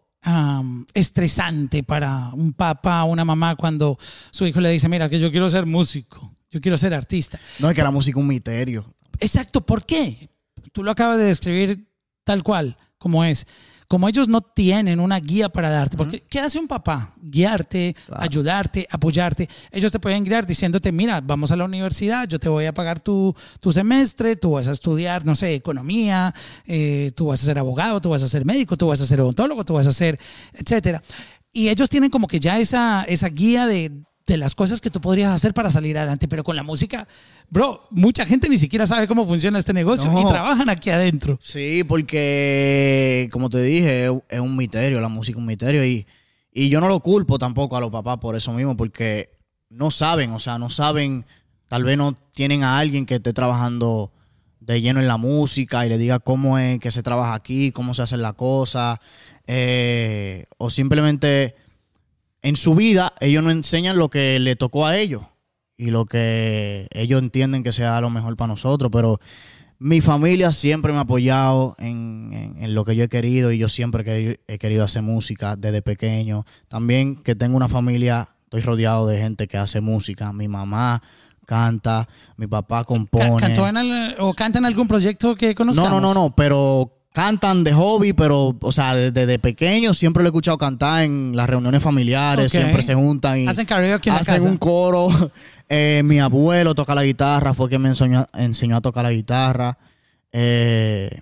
estresante 0.94 1.84
para 1.84 2.30
un 2.34 2.54
papá 2.54 3.04
o 3.04 3.12
una 3.12 3.26
mamá 3.26 3.56
cuando 3.56 3.98
su 4.32 4.46
hijo 4.46 4.60
le 4.60 4.70
dice, 4.70 4.90
mira, 4.90 5.10
que 5.10 5.20
yo 5.20 5.32
quiero 5.32 5.50
ser 5.50 5.66
músico, 5.66 6.36
yo 6.52 6.62
quiero 6.62 6.78
ser 6.78 6.94
artista. 6.94 7.40
No 7.60 7.70
es 7.70 7.76
que 7.76 7.84
la 7.84 7.92
música 7.92 8.20
es 8.20 8.22
un 8.22 8.28
misterio. 8.28 8.86
Exacto, 9.20 9.62
¿por 9.62 9.86
qué? 9.86 10.30
Tú 10.72 10.84
lo 10.84 10.92
acabas 10.92 11.18
de 11.18 11.26
describir 11.26 11.90
tal 12.24 12.44
cual, 12.44 12.78
como 12.98 13.24
es. 13.24 13.48
Como 13.90 14.08
ellos 14.08 14.28
no 14.28 14.42
tienen 14.42 15.00
una 15.00 15.20
guía 15.20 15.50
para 15.50 15.72
darte, 15.72 15.98
porque 15.98 16.22
¿qué 16.30 16.40
hace 16.40 16.60
un 16.60 16.68
papá? 16.68 17.12
Guiarte, 17.24 17.96
ayudarte, 18.12 18.88
apoyarte. 18.88 19.50
Ellos 19.72 19.92
te 19.92 20.00
pueden 20.00 20.24
guiar 20.24 20.46
diciéndote, 20.46 20.92
mira, 20.92 21.22
vamos 21.22 21.52
a 21.52 21.56
la 21.56 21.66
universidad, 21.66 22.28
yo 22.28 22.38
te 22.38 22.50
voy 22.50 22.66
a 22.66 22.74
pagar 22.76 23.00
tu, 23.00 23.36
tu 23.60 23.72
semestre, 23.72 24.36
tú 24.36 24.52
vas 24.52 24.68
a 24.68 24.74
estudiar, 24.74 25.26
no 25.26 25.36
sé, 25.36 25.56
economía, 25.56 26.36
eh, 26.68 27.10
tú 27.16 27.26
vas 27.26 27.42
a 27.42 27.46
ser 27.46 27.58
abogado, 27.58 28.00
tú 28.00 28.12
vas 28.12 28.22
a 28.22 28.28
ser 28.28 28.46
médico, 28.46 28.78
tú 28.78 28.86
vas 28.86 29.02
a 29.02 29.08
ser 29.08 29.22
odontólogo, 29.22 29.66
tú 29.66 29.74
vas 29.74 29.88
a 29.88 29.92
ser, 29.92 30.20
etcétera. 30.54 31.02
Y 31.52 31.70
ellos 31.70 31.90
tienen 31.90 32.12
como 32.12 32.28
que 32.28 32.40
ya 32.40 32.60
esa, 32.60 33.04
esa 33.06 33.30
guía 33.30 33.66
de 33.66 34.04
de 34.34 34.38
las 34.38 34.56
cosas 34.56 34.80
que 34.82 34.90
tú 34.90 35.02
podrías 35.02 35.32
hacer 35.34 35.54
para 35.54 35.70
salir 35.72 35.98
adelante, 35.98 36.28
pero 36.28 36.44
con 36.44 36.56
la 36.56 36.64
música, 36.64 37.08
bro, 37.50 37.88
mucha 37.92 38.26
gente 38.26 38.48
ni 38.50 38.58
siquiera 38.58 38.88
sabe 38.88 39.08
cómo 39.08 39.26
funciona 39.28 39.60
este 39.60 39.74
negocio 39.74 40.12
No. 40.12 40.22
y 40.22 40.26
trabajan 40.26 40.70
aquí 40.70 40.90
adentro. 40.90 41.38
Sí, 41.42 41.84
porque, 41.88 43.28
como 43.32 43.50
te 43.50 43.62
dije, 43.62 44.06
es- 44.06 44.14
es 44.30 44.40
un 44.40 44.56
misterio, 44.56 45.02
la 45.02 45.10
música 45.10 45.38
es 45.38 45.42
un 45.42 45.48
misterio. 45.48 45.84
Y, 45.86 46.06
y 46.52 46.70
yo 46.70 46.80
no 46.80 46.88
lo 46.88 47.00
culpo 47.02 47.38
tampoco 47.38 47.76
a 47.78 47.82
los 47.82 47.92
papás 47.92 48.18
por 48.20 48.36
eso 48.36 48.54
mismo, 48.54 48.76
porque 48.78 49.30
no 49.70 49.92
saben, 49.92 50.32
o 50.32 50.40
sea, 50.40 50.58
no 50.58 50.70
saben, 50.70 51.26
tal 51.68 51.84
vez 51.84 51.98
no 51.98 52.14
tienen 52.14 52.64
a 52.64 52.80
alguien 52.80 53.06
que 53.06 53.16
esté 53.16 53.34
trabajando 53.34 54.12
de 54.60 54.82
lleno 54.82 55.00
en 55.00 55.08
la 55.08 55.18
música 55.18 55.86
y 55.86 55.90
le 55.90 55.98
diga 55.98 56.20
cómo 56.20 56.58
es 56.60 56.80
que 56.80 56.92
se 56.92 57.02
trabaja 57.04 57.34
aquí, 57.34 57.72
cómo 57.72 57.94
se 57.94 58.02
hacen 58.04 58.22
las 58.22 58.34
cosas. 58.36 59.00
eh, 59.52 60.44
o 60.60 60.70
simplemente 60.70 61.56
en 62.42 62.56
su 62.56 62.76
vida 62.76 63.14
ellos 63.20 63.44
no 63.44 63.52
enseñan 63.52 63.98
lo 63.98 64.10
que 64.10 64.40
le 64.40 64.56
tocó 64.56 64.86
a 64.86 64.98
ellos 64.98 65.24
y 65.78 65.92
lo 65.92 66.06
que 66.06 66.88
ellos 66.92 67.22
entienden 67.22 67.64
que 67.64 67.72
sea 67.72 68.00
lo 68.02 68.10
mejor 68.10 68.36
para 68.38 68.50
nosotros, 68.50 68.90
pero 68.92 69.20
mi 69.82 70.02
familia 70.02 70.52
siempre 70.52 70.92
me 70.92 70.98
ha 70.98 71.02
apoyado 71.02 71.76
en, 71.80 72.32
en- 72.34 72.64
en 72.64 72.76
lo 72.76 72.84
que 72.84 72.96
yo 72.98 73.06
he 73.06 73.08
querido 73.10 73.52
y 73.54 73.58
yo 73.58 73.70
siempre 73.70 74.04
que 74.04 74.40
he 74.48 74.58
querido 74.58 74.84
hacer 74.84 75.02
música 75.04 75.56
desde 75.56 75.82
pequeño. 75.82 76.44
También 76.68 77.16
que 77.16 77.34
tengo 77.34 77.56
una 77.56 77.70
familia, 77.70 78.28
estoy 78.44 78.62
rodeado 78.62 79.08
de 79.08 79.20
gente 79.20 79.48
que 79.48 79.58
hace 79.58 79.80
música. 79.80 80.34
Mi 80.34 80.50
mamá 80.50 81.02
canta, 81.46 82.10
mi 82.36 82.46
papá 82.48 82.84
compone. 82.84 83.40
¿Cantó 83.40 83.66
en 83.70 83.78
el- 83.78 84.16
¿O 84.20 84.34
canta 84.34 84.60
en 84.60 84.66
algún 84.66 84.88
proyecto 84.88 85.34
que 85.36 85.50
No, 85.50 85.56
conozcamos? 85.56 85.92
no, 85.92 86.02
no, 86.02 86.14
no, 86.14 86.36
pero 86.36 86.99
cantan 87.12 87.64
de 87.64 87.74
hobby, 87.74 88.14
pero, 88.14 88.56
o 88.62 88.72
sea, 88.72 88.96
desde 88.96 89.26
de 89.26 89.40
pequeño 89.40 89.94
siempre 89.94 90.24
lo 90.24 90.28
he 90.28 90.32
escuchado 90.32 90.58
cantar 90.58 91.04
en 91.04 91.36
las 91.36 91.50
reuniones 91.50 91.82
familiares, 91.82 92.52
siempre 92.52 92.82
se 92.82 92.96
juntan 92.96 93.40
y 93.40 93.48
Hacen 93.48 93.66
karaoke 93.66 94.10
en 94.10 94.16
la 94.16 94.22
hacen 94.22 94.36
casa. 94.36 94.50
un 94.50 94.58
coro. 94.58 95.10
Eh, 95.72 96.02
mi 96.04 96.18
abuelo 96.18 96.74
toca 96.74 96.96
la 96.96 97.04
guitarra, 97.04 97.54
fue 97.54 97.70
quien 97.70 97.84
me 97.84 97.90
enseñó, 97.90 98.26
enseñó 98.34 98.78
a 98.78 98.82
tocar 98.82 99.04
la 99.04 99.12
guitarra. 99.12 99.78
Eh, 100.32 101.22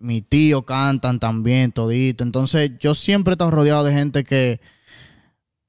mi 0.00 0.20
tío 0.20 0.66
cantan 0.66 1.18
también, 1.18 1.72
todito. 1.72 2.22
Entonces, 2.22 2.72
yo 2.78 2.94
siempre 2.94 3.32
he 3.32 3.34
estado 3.36 3.50
rodeado 3.50 3.84
de 3.84 3.94
gente 3.94 4.22
que 4.22 4.60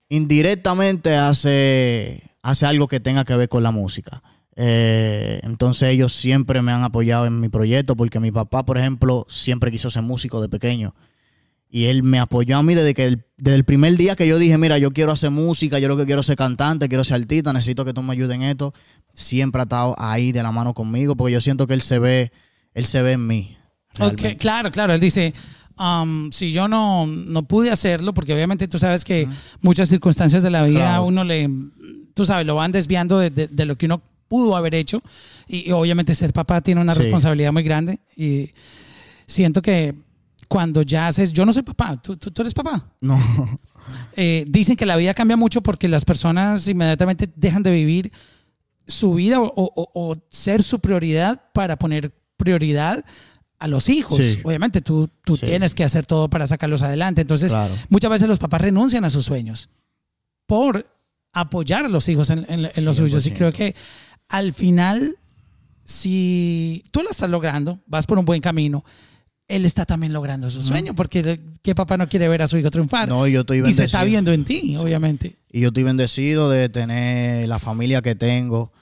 indirectamente 0.10 1.16
hace, 1.16 2.22
hace 2.42 2.66
algo 2.66 2.90
que 2.90 3.00
tenga 3.00 3.24
que 3.24 3.38
ver 3.38 3.48
con 3.48 3.64
la 3.64 3.72
música. 3.72 4.22
Eh, 4.60 5.40
entonces 5.44 5.90
ellos 5.90 6.12
siempre 6.14 6.62
me 6.64 6.72
han 6.72 6.84
apoyado 6.84 7.28
en 7.28 7.40
mi 7.40 7.48
proyecto 7.48 7.96
porque 7.96 8.20
mi 8.20 8.32
papá, 8.32 8.66
por 8.66 8.78
ejemplo, 8.80 9.26
siempre 9.30 9.72
quiso 9.72 9.90
ser 9.92 10.02
músico 10.02 10.42
de 10.42 10.50
pequeño. 10.50 10.96
Y 11.70 11.86
él 11.86 12.02
me 12.02 12.18
apoyó 12.20 12.58
a 12.58 12.64
mí 12.64 12.74
desde 12.74 12.94
que 12.94 13.06
el, 13.06 13.24
desde 13.38 13.56
el 13.58 13.66
primer 13.66 13.96
día 13.98 14.16
que 14.16 14.28
yo 14.28 14.40
dije, 14.40 14.58
mira, 14.58 14.78
yo 14.80 14.92
quiero 14.92 15.12
hacer 15.12 15.30
música, 15.32 15.80
yo 15.80 15.88
lo 15.90 15.98
que 15.98 16.06
quiero 16.06 16.22
es 16.22 16.28
ser 16.28 16.38
cantante, 16.38 16.88
quiero 16.90 17.04
ser 17.04 17.22
artista, 17.22 17.54
necesito 17.54 17.86
que 17.86 17.94
tú 17.94 18.02
me 18.02 18.14
ayudes 18.14 18.36
en 18.36 18.44
esto. 18.44 18.74
Siempre 19.14 19.62
ha 19.62 19.64
estado 19.64 19.94
ahí 20.00 20.32
de 20.32 20.42
la 20.42 20.52
mano 20.52 20.74
conmigo 20.74 21.16
porque 21.16 21.34
yo 21.34 21.42
siento 21.42 21.68
que 21.68 21.74
él 21.74 21.82
se 21.82 22.00
ve, 22.00 22.32
él 22.74 22.86
se 22.86 23.02
ve 23.02 23.12
en 23.14 23.28
mí. 23.28 23.58
Claro, 24.38 24.72
claro. 24.72 24.94
Él 24.94 25.02
dice, 25.02 25.34
um, 25.78 26.32
si 26.32 26.52
yo 26.52 26.68
no, 26.68 27.06
no 27.06 27.44
pude 27.44 27.70
hacerlo, 27.70 28.14
porque 28.14 28.34
obviamente 28.34 28.68
tú 28.68 28.80
sabes 28.80 29.04
que 29.04 29.28
muchas 29.62 29.90
circunstancias 29.90 30.42
de 30.44 30.50
la 30.50 30.64
vida 30.64 30.80
Claro. 30.80 31.06
uno 31.06 31.24
le, 31.26 31.50
tú 32.14 32.26
sabes, 32.26 32.48
lo 32.48 32.56
van 32.56 32.72
desviando 32.72 33.20
de, 33.20 33.30
de- 33.30 33.48
de 33.48 33.66
lo 33.66 33.78
que 33.78 33.88
uno 33.88 34.02
pudo 34.28 34.56
haber 34.56 34.76
hecho. 34.76 35.02
Y, 35.48 35.70
y 35.70 35.72
obviamente 35.72 36.14
ser 36.16 36.34
papá 36.34 36.62
tiene 36.62 36.82
una 36.82 36.94
Sí. 36.94 37.04
responsabilidad 37.04 37.52
muy 37.54 37.64
grande. 37.64 38.00
Y 38.16 38.52
siento 39.26 39.62
que 39.62 39.96
cuando 40.48 40.82
ya 40.82 41.08
haces, 41.08 41.34
yo 41.34 41.46
no 41.46 41.52
soy 41.54 41.64
papá, 41.64 42.02
tú, 42.02 42.16
tú, 42.18 42.32
tú 42.32 42.42
eres 42.42 42.54
papá. 42.54 42.82
No. 43.02 43.20
Eh, 44.18 44.44
dicen 44.50 44.76
que 44.76 44.86
la 44.86 44.98
vida 44.98 45.14
cambia 45.14 45.38
mucho 45.38 45.62
porque 45.62 45.88
las 45.88 46.04
personas 46.04 46.68
inmediatamente 46.68 47.30
dejan 47.38 47.64
de 47.64 47.72
vivir 47.72 48.12
su 48.86 49.14
vida 49.14 49.40
o, 49.40 49.46
o- 49.56 49.90
o 49.94 50.16
ser 50.30 50.62
su 50.62 50.80
prioridad 50.80 51.42
para 51.54 51.78
poner 51.78 52.12
prioridad 52.36 53.06
a 53.60 53.68
los 53.70 53.88
hijos. 53.88 54.18
Sí. 54.18 54.40
Obviamente 54.44 54.82
tú, 54.82 55.10
tú 55.24 55.38
Sí. 55.38 55.46
tienes 55.46 55.74
que 55.74 55.86
hacer 55.86 56.06
todo 56.06 56.30
para 56.30 56.48
sacarlos 56.48 56.82
adelante. 56.82 57.22
Entonces, 57.22 57.54
Claro. 57.54 57.74
muchas 57.88 58.12
veces 58.12 58.28
los 58.28 58.40
papás 58.40 58.60
renuncian 58.60 59.06
a 59.06 59.10
sus 59.10 59.24
sueños 59.24 59.70
por 60.46 60.86
apoyar 61.32 61.86
a 61.86 61.90
los 61.90 62.10
hijos 62.10 62.30
en, 62.30 62.46
en- 62.50 62.70
en 62.76 62.84
los 62.86 62.98
suyos. 62.98 63.26
Y 63.26 63.30
100%. 63.32 63.38
creo 63.38 63.54
que 63.54 63.74
al 64.30 64.54
final, 64.54 65.18
si 65.84 66.84
tú 66.92 67.02
lo 67.02 67.10
estás 67.10 67.30
logrando, 67.30 67.80
vas 67.88 68.06
por 68.06 68.20
un 68.20 68.26
buen 68.26 68.42
camino, 68.42 68.84
él 69.48 69.66
está 69.66 69.86
también 69.86 70.12
logrando 70.12 70.50
su 70.50 70.62
sueño, 70.62 70.94
porque 70.94 71.40
¿qué 71.62 71.74
papá 71.74 71.96
no 71.96 72.10
quiere 72.10 72.28
ver 72.28 72.42
a 72.42 72.48
su 72.48 72.58
hijo 72.58 72.70
triunfar? 72.70 73.08
No, 73.08 73.26
yo 73.28 73.42
estoy 73.42 73.60
y 73.60 73.74
se 73.74 73.86
está 73.86 74.00
bendecido. 74.00 74.06
viendo 74.06 74.32
en 74.34 74.44
ti, 74.44 74.76
obviamente. 74.76 75.38
Y 75.50 75.62
yo 75.62 75.70
estoy 75.70 75.84
bendecido 75.84 76.50
de 76.50 76.68
tener 76.68 77.48
la 77.48 77.58
familia 77.58 78.02
que 78.02 78.14
tengo, 78.14 78.74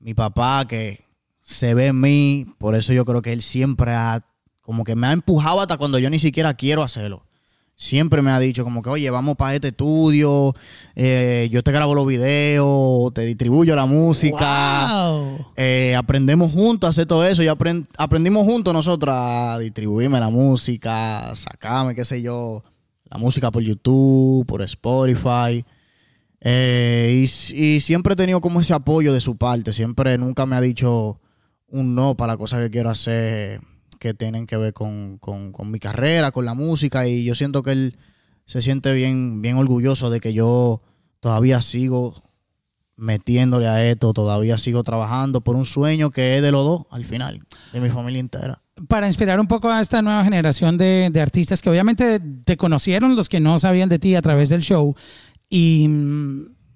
mi 0.00 0.14
papá 0.14 0.66
que 0.66 0.98
se 1.40 1.72
ve 1.74 1.86
en 1.86 2.00
mí, 2.00 2.46
por 2.58 2.74
eso 2.74 2.92
yo 2.92 3.04
creo 3.04 3.22
que 3.22 3.32
él 3.32 3.42
siempre 3.42 3.92
ha, 3.92 4.20
como 4.60 4.82
que 4.82 4.96
me 4.96 5.06
ha 5.06 5.12
empujado 5.12 5.60
hasta 5.60 5.76
cuando 5.76 6.00
yo 6.00 6.10
ni 6.10 6.18
siquiera 6.18 6.54
quiero 6.54 6.82
hacerlo. 6.82 7.24
Siempre 7.80 8.22
me 8.22 8.32
ha 8.32 8.40
dicho 8.40 8.64
como 8.64 8.82
que, 8.82 8.90
oye, 8.90 9.08
vamos 9.08 9.36
para 9.36 9.54
este 9.54 9.68
estudio, 9.68 10.52
eh, 10.96 11.48
yo 11.52 11.62
te 11.62 11.70
grabo 11.70 11.94
los 11.94 12.08
videos, 12.08 13.14
te 13.14 13.20
distribuyo 13.20 13.76
la 13.76 13.86
música. 13.86 14.88
Wow. 15.10 15.46
Eh, 15.56 15.94
aprendemos 15.96 16.50
juntos 16.50 16.88
a 16.88 16.90
hacer 16.90 17.06
todo 17.06 17.24
eso 17.24 17.40
y 17.44 17.46
apren- 17.46 17.86
aprendimos 17.96 18.44
juntos 18.44 18.74
nosotros 18.74 19.14
a 19.16 19.58
distribuirme 19.60 20.18
la 20.18 20.28
música, 20.28 21.32
sacarme, 21.36 21.94
qué 21.94 22.04
sé 22.04 22.20
yo, 22.20 22.64
la 23.04 23.16
música 23.16 23.52
por 23.52 23.62
YouTube, 23.62 24.44
por 24.44 24.60
Spotify. 24.62 25.64
Eh, 26.40 27.24
y, 27.52 27.78
siempre 27.78 28.14
he 28.14 28.16
tenido 28.16 28.40
como 28.40 28.60
ese 28.60 28.74
apoyo 28.74 29.12
de 29.12 29.20
su 29.20 29.36
parte. 29.36 29.72
Siempre 29.72 30.18
nunca 30.18 30.46
me 30.46 30.56
ha 30.56 30.60
dicho 30.60 31.20
un 31.68 31.94
no 31.94 32.16
para 32.16 32.32
las 32.32 32.38
cosas 32.38 32.60
que 32.60 32.70
quiero 32.70 32.90
hacer 32.90 33.60
que 33.98 34.14
tienen 34.14 34.46
que 34.46 34.56
ver 34.56 34.72
con, 34.72 35.18
con- 35.18 35.52
mi 35.70 35.78
carrera, 35.78 36.30
con 36.30 36.44
la 36.44 36.54
música. 36.54 37.06
Y 37.06 37.24
yo 37.24 37.34
siento 37.34 37.62
que 37.62 37.72
él 37.72 37.96
se 38.46 38.62
siente 38.62 38.92
bien, 38.94 39.42
bien 39.42 39.56
orgulloso 39.56 40.10
de 40.10 40.20
que 40.20 40.32
yo 40.32 40.80
todavía 41.20 41.60
sigo 41.60 42.14
metiéndole 42.96 43.68
a 43.68 43.84
esto, 43.88 44.12
todavía 44.12 44.58
sigo 44.58 44.82
trabajando 44.82 45.40
por 45.40 45.54
un 45.54 45.64
sueño 45.66 46.10
que 46.10 46.36
es 46.36 46.42
de 46.42 46.50
los 46.50 46.64
dos 46.64 46.82
al 46.90 47.04
final, 47.04 47.40
de 47.72 47.80
mi 47.80 47.90
familia 47.90 48.18
entera. 48.20 48.60
Para 48.88 49.06
inspirar 49.06 49.38
un 49.40 49.46
poco 49.46 49.68
a 49.70 49.80
esta 49.80 50.02
nueva 50.02 50.24
generación 50.24 50.78
de, 50.78 51.08
de 51.12 51.20
artistas 51.20 51.62
que 51.62 51.70
obviamente 51.70 52.20
te 52.44 52.56
conocieron 52.56 53.14
los 53.16 53.28
que 53.28 53.38
no 53.40 53.58
sabían 53.58 53.88
de 53.88 53.98
ti 53.98 54.14
a 54.16 54.22
través 54.22 54.48
del 54.48 54.62
show 54.62 54.94
y 55.48 55.86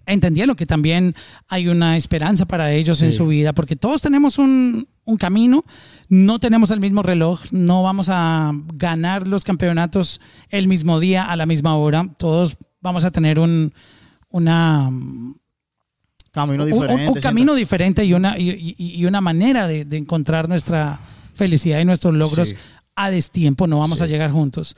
entendieron 0.07 0.57
que 0.57 0.67
también 0.67 1.15
hay 1.49 1.69
una 1.69 1.97
esperanza 1.97 2.47
para 2.47 2.73
ellos 2.73 3.01
en 3.03 3.13
Sí. 3.13 3.19
su 3.19 3.27
vida, 3.27 3.53
porque 3.53 3.77
todos 3.77 4.03
tenemos 4.03 4.39
un, 4.39 4.89
un 5.05 5.17
camino, 5.17 5.65
no 6.09 6.39
tenemos 6.39 6.71
el 6.71 6.81
mismo 6.81 7.03
reloj, 7.03 7.41
no 7.53 7.83
vamos 7.83 8.09
a 8.11 8.53
ganar 8.75 9.27
los 9.29 9.45
campeonatos 9.45 10.21
el 10.51 10.69
mismo 10.69 11.01
día 11.01 11.25
a 11.25 11.37
la 11.37 11.47
misma 11.47 11.77
hora, 11.77 12.07
todos 12.19 12.57
vamos 12.81 13.05
a 13.05 13.11
tener 13.11 13.39
un, 13.39 13.73
una, 14.31 14.91
Camino 16.33 16.65
un- 16.65 16.73
un- 16.73 16.81
diferente. 16.81 17.09
Un, 17.13 17.21
camino 17.21 17.55
diferente 17.55 18.05
y 18.05 18.15
una, 18.15 18.39
y, 18.39 18.75
y- 18.79 19.05
una 19.05 19.21
manera 19.21 19.67
de, 19.67 19.85
de 19.85 19.97
encontrar 19.99 20.49
nuestra 20.49 20.99
felicidad 21.35 21.81
y 21.81 21.85
nuestros 21.85 22.15
logros 22.15 22.49
Sí. 22.51 22.57
a 22.97 23.11
destiempo. 23.11 23.67
No 23.67 23.79
vamos 23.81 24.01
a 24.01 24.07
llegar 24.07 24.31
juntos. 24.31 24.77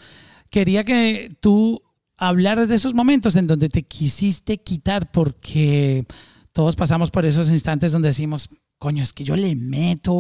Quería 0.51 0.85
que 0.85 1.33
tú 1.41 1.81
hablaras 2.17 2.69
de 2.69 2.77
esos 2.77 2.95
momentos 2.95 3.37
en 3.37 3.47
donde 3.47 3.69
te 3.69 3.83
quisiste 3.83 4.59
quitar 4.59 5.11
porque 5.11 6.07
todos 6.53 6.77
pasamos 6.77 7.11
por 7.11 7.27
esos 7.27 7.51
instantes 7.51 7.93
donde 7.93 8.09
decimos, 8.09 8.51
coño, 8.79 9.03
es 9.03 9.13
que 9.13 9.25
yo 9.25 9.37
le 9.37 9.57
meto, 9.57 10.19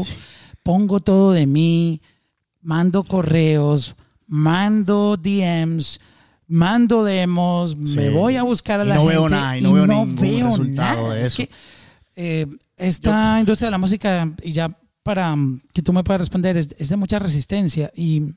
pongo 0.62 1.00
todo 1.00 1.32
de 1.32 1.46
mí, 1.46 2.00
mando 2.60 3.04
correos, 3.04 3.94
mando 4.26 5.16
DMs, 5.16 6.00
mando 6.46 7.04
demos, 7.04 7.76
me 7.76 8.10
voy 8.10 8.36
a 8.36 8.42
buscar 8.42 8.80
a 8.80 8.84
Y 8.84 8.88
la 8.88 8.94
no 8.96 9.02
gente 9.02 9.14
veo 9.14 9.28
nada, 9.28 9.58
y 9.58 9.62
no 9.62 9.72
veo 9.72 9.86
ningún 9.86 10.16
veo 10.16 10.48
resultado 10.48 11.02
nada. 11.02 11.14
de 11.14 11.26
Es 11.26 11.36
que, 11.36 11.50
eh, 12.16 12.46
esta 12.76 13.38
industria 13.38 13.68
de 13.68 13.72
la 13.72 13.78
música, 13.78 14.32
y 14.42 14.52
ya 14.52 14.68
para 15.02 15.36
que 15.72 15.82
tú 15.82 15.92
me 15.92 16.02
puedas 16.02 16.20
responder, 16.20 16.56
es, 16.56 16.74
es 16.78 16.88
de 16.88 16.96
mucha 16.96 17.18
resistencia. 17.18 17.92
Y, 17.94 18.34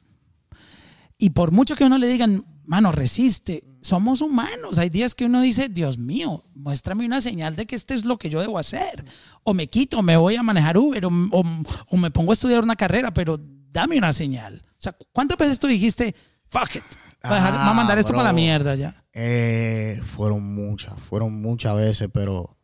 y 1.17 1.31
por 1.31 1.51
mucho 1.51 1.75
que 1.75 1.85
uno 1.85 1.97
le 1.97 2.07
digan, 2.07 2.45
mano, 2.67 2.91
resiste, 2.91 3.63
somos 3.81 4.21
humanos. 4.21 4.77
Hay 4.77 4.89
días 4.89 5.15
que 5.15 5.25
uno 5.25 5.41
dice, 5.41 5.69
Dios 5.69 5.97
mío, 5.97 6.43
muéstrame 6.53 7.05
una 7.05 7.21
señal 7.21 7.55
de 7.55 7.65
que 7.65 7.75
este 7.75 7.93
es 7.95 8.05
lo 8.05 8.17
que 8.17 8.29
yo 8.29 8.39
debo 8.41 8.59
hacer. 8.59 9.03
O 9.43 9.53
me 9.55 9.67
quito, 9.67 10.03
me 10.03 10.17
voy 10.17 10.35
a 10.35 10.43
manejar 10.43 10.77
Uber, 10.77 11.05
o, 11.05 11.09
o- 11.31 11.63
o 11.89 11.97
me 11.97 12.11
pongo 12.11 12.31
a 12.31 12.33
estudiar 12.33 12.61
una 12.63 12.75
carrera, 12.75 13.11
pero 13.11 13.39
dame 13.71 13.97
una 13.97 14.13
señal. 14.13 14.61
O 14.71 14.81
sea, 14.81 14.95
¿cuántas 15.13 15.37
veces 15.39 15.59
tú 15.59 15.67
dijiste, 15.67 16.13
fuck 16.49 16.75
it, 16.75 16.83
voy 17.23 17.31
a, 17.31 17.35
dejar- 17.35 17.51
voy 17.53 17.59
a 17.61 17.69
Ah, 17.71 17.73
mandar 17.73 17.97
esto 17.97 18.09
bro. 18.09 18.17
para 18.19 18.29
la 18.29 18.33
mierda 18.33 18.75
ya? 18.75 19.03
Eh, 19.13 19.99
fueron 20.15 20.53
muchas, 20.53 20.93
fueron 21.01 21.41
muchas 21.41 21.75
veces, 21.75 22.09
pero 22.13 22.55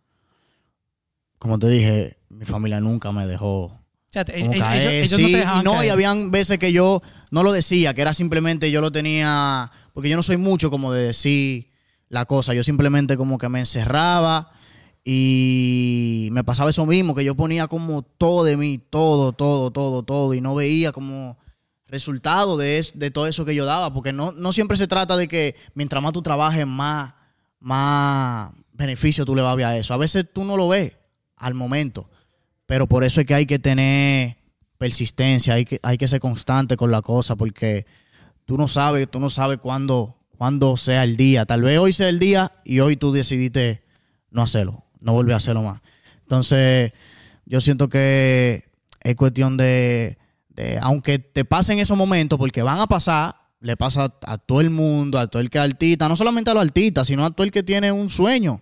como 1.40 1.58
te 1.60 1.68
dije, 1.70 2.18
mi 2.30 2.46
familia 2.46 2.80
nunca 2.80 3.12
me 3.12 3.26
dejó 3.28 3.64
O 3.66 3.80
sea, 4.10 4.24
como 4.26 4.54
ellos, 4.54 5.12
no 5.12 5.18
te 5.18 5.24
dejaban 5.38 5.64
no, 5.64 5.84
y 5.84 5.90
habían 5.90 6.30
veces 6.32 6.60
que 6.60 6.72
yo 6.72 7.02
no 7.32 7.42
lo 7.44 7.52
decía, 7.52 7.94
que 7.94 8.02
era 8.02 8.14
simplemente 8.14 8.70
yo 8.72 8.80
lo 8.82 8.92
tenía, 8.92 9.72
porque 9.94 10.10
yo 10.10 10.16
no 10.16 10.24
soy 10.24 10.38
mucho 10.38 10.70
como 10.70 10.92
de 10.92 11.04
decir 11.08 11.72
la 12.10 12.26
cosa, 12.26 12.54
yo 12.54 12.64
simplemente 12.64 13.18
como 13.18 13.38
que 13.38 13.50
me 13.50 13.60
encerraba 13.60 14.52
Y 15.06 16.30
me 16.32 16.44
pasaba 16.44 16.70
eso 16.70 16.86
mismo, 16.86 17.14
que 17.14 17.26
yo 17.26 17.36
ponía 17.36 17.68
como 17.68 18.04
todo 18.04 18.44
de 18.46 18.56
mí, 18.56 18.78
todo, 18.90 19.34
todo, 19.34 19.72
todo, 19.72 20.04
todo, 20.04 20.34
y 20.34 20.40
no 20.42 20.56
veía 20.56 20.92
como 20.94 21.38
resultado 21.88 22.56
de, 22.58 22.78
es- 22.78 22.98
de 22.98 23.12
todo 23.12 23.28
eso 23.28 23.44
que 23.46 23.54
yo 23.54 23.66
daba, 23.66 23.94
porque 23.94 24.14
no, 24.14 24.32
no 24.32 24.54
siempre 24.54 24.78
se 24.78 24.88
trata 24.88 25.18
de 25.18 25.28
que 25.28 25.56
mientras 25.76 26.02
más 26.02 26.14
tú 26.14 26.22
trabajes, 26.22 26.66
más, 26.66 27.14
más 27.60 28.52
beneficio 28.72 29.26
tú 29.26 29.36
le 29.36 29.42
vas 29.42 29.52
a 29.52 29.56
ver 29.56 29.66
a 29.66 29.78
eso. 29.78 29.94
A 29.94 29.98
veces 29.98 30.26
tú 30.34 30.44
no 30.46 30.56
lo 30.58 30.70
ves 30.70 30.94
al 31.36 31.54
momento, 31.54 32.10
pero 32.66 32.88
por 32.88 33.04
eso 33.04 33.20
es 33.22 33.28
que 33.28 33.36
hay 33.36 33.46
que 33.46 33.60
tener 33.60 34.38
persistencia, 34.78 35.54
hay 35.56 35.66
que, 35.66 35.80
hay 35.84 35.98
que 35.98 36.08
ser 36.08 36.20
constante 36.22 36.78
con 36.78 36.92
la 36.92 37.02
cosa, 37.02 37.36
porque 37.36 37.86
tú 38.46 38.58
no 38.58 38.68
sabes, 38.68 39.10
tú 39.10 39.20
no 39.20 39.30
sabes 39.30 39.58
cuándo, 39.60 40.18
cuándo 40.38 40.78
sea 40.78 41.04
el 41.04 41.18
día. 41.18 41.46
Tal 41.46 41.62
vez 41.62 41.78
hoy 41.80 41.94
sea 41.94 42.10
el 42.10 42.20
día 42.20 42.52
y 42.64 42.80
hoy 42.80 42.96
tú 42.98 43.12
decidiste 43.12 43.84
no 44.32 44.42
hacerlo, 44.42 44.84
no 45.00 45.14
volver 45.14 45.34
a 45.34 45.38
hacerlo 45.38 45.62
más. 45.64 45.82
Entonces, 46.22 46.92
yo 47.46 47.62
siento 47.62 47.90
que 47.90 48.64
es 49.02 49.16
cuestión 49.16 49.58
de, 49.58 50.18
de- 50.50 50.80
aunque 50.82 51.20
te 51.20 51.46
pasen 51.46 51.80
esos 51.80 51.98
momentos, 51.98 52.40
porque 52.40 52.62
van 52.64 52.80
a 52.80 52.88
pasar, 52.88 53.36
le 53.60 53.78
pasa 53.78 54.14
a 54.26 54.38
todo 54.38 54.62
el 54.62 54.70
mundo, 54.70 55.20
a 55.20 55.28
todo 55.28 55.42
el 55.42 55.50
que 55.50 55.58
es 55.58 55.64
artista, 55.64 56.08
no 56.10 56.16
solamente 56.16 56.50
a 56.52 56.54
los 56.54 56.64
artistas, 56.64 57.08
sino 57.08 57.24
a 57.26 57.32
todo 57.32 57.44
el 57.46 57.52
que 57.52 57.64
tiene 57.64 57.92
un 57.92 58.10
sueño, 58.10 58.62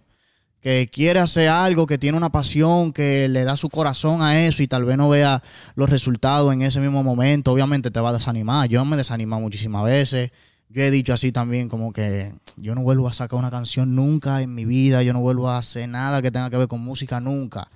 que 0.61 0.87
quiere 0.91 1.19
hacer 1.19 1.49
algo, 1.49 1.87
que 1.87 1.97
tiene 1.97 2.17
una 2.17 2.31
pasión, 2.31 2.93
que 2.93 3.27
le 3.27 3.43
da 3.43 3.57
su 3.57 3.67
corazón 3.69 4.21
a 4.21 4.45
eso 4.45 4.61
y 4.61 4.67
tal 4.67 4.85
vez 4.85 4.95
no 4.95 5.09
vea 5.09 5.41
los 5.75 5.89
resultados 5.89 6.53
en 6.53 6.61
ese 6.61 6.79
mismo 6.79 7.03
momento, 7.03 7.51
obviamente 7.51 7.89
te 7.89 7.99
va 7.99 8.09
a 8.09 8.13
desanimar. 8.13 8.69
Yo 8.69 8.85
me 8.85 8.93
he 8.93 8.97
desanimado 8.97 9.41
muchísimas 9.41 9.83
veces. 9.83 10.31
Yo 10.69 10.83
he 10.83 10.91
dicho 10.91 11.13
así 11.13 11.31
también 11.31 11.67
como 11.67 11.91
que 11.91 12.31
yo 12.55 12.75
no 12.75 12.83
vuelvo 12.83 13.07
a 13.07 13.13
sacar 13.13 13.37
una 13.39 13.49
canción 13.49 13.95
nunca 13.95 14.41
en 14.41 14.53
mi 14.55 14.63
vida, 14.63 15.03
yo 15.03 15.11
no 15.11 15.19
vuelvo 15.19 15.49
a 15.49 15.57
hacer 15.57 15.89
nada 15.89 16.21
que 16.21 16.31
tenga 16.31 16.49
que 16.49 16.57
ver 16.57 16.67
con 16.67 16.81
música 16.81 17.19
nunca. 17.19 17.69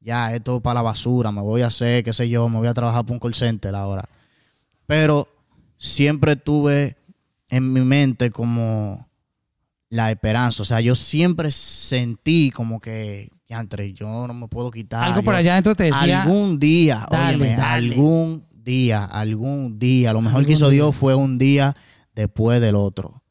Ya, 0.00 0.34
esto 0.34 0.60
para 0.60 0.74
la 0.74 0.82
basura, 0.82 1.30
me 1.30 1.40
voy 1.40 1.62
a 1.62 1.68
hacer, 1.68 2.02
qué 2.02 2.12
sé 2.12 2.28
yo, 2.28 2.48
me 2.48 2.58
voy 2.58 2.66
a 2.66 2.74
trabajar 2.74 3.06
por 3.06 3.14
un 3.14 3.20
call 3.20 3.34
center 3.34 3.74
ahora. 3.74 4.06
Pero 4.86 5.28
siempre 5.78 6.34
tuve 6.34 6.96
en 7.48 7.72
mi 7.72 7.80
mente 7.82 8.30
como 8.30 9.08
la 9.92 10.10
esperanza. 10.10 10.62
O 10.62 10.64
sea, 10.64 10.80
yo 10.80 10.94
siempre 10.94 11.50
sentí 11.50 12.50
como 12.50 12.80
que, 12.80 13.28
entre 13.48 13.92
yo 13.92 14.26
no 14.26 14.32
me 14.32 14.48
puedo 14.48 14.70
quitar. 14.70 15.04
Algo 15.04 15.22
por 15.22 15.34
yo- 15.34 15.38
allá 15.38 15.52
adentro 15.52 15.74
te 15.74 15.84
decía. 15.84 16.22
Algún 16.22 16.58
día, 16.58 17.06
Dale, 17.10 17.36
óyeme, 17.36 17.56
dale. 17.56 17.94
algún 17.94 18.46
día, 18.54 19.04
algún 19.04 19.78
día. 19.78 20.12
Lo 20.14 20.22
mejor 20.22 20.38
Algún 20.38 20.46
que 20.46 20.52
hizo 20.54 20.70
día. 20.70 20.82
Dios 20.84 20.96
fue 20.96 21.14
un 21.14 21.36
día 21.36 21.76
después 22.14 22.60
del 22.62 22.74
otro. 22.76 23.22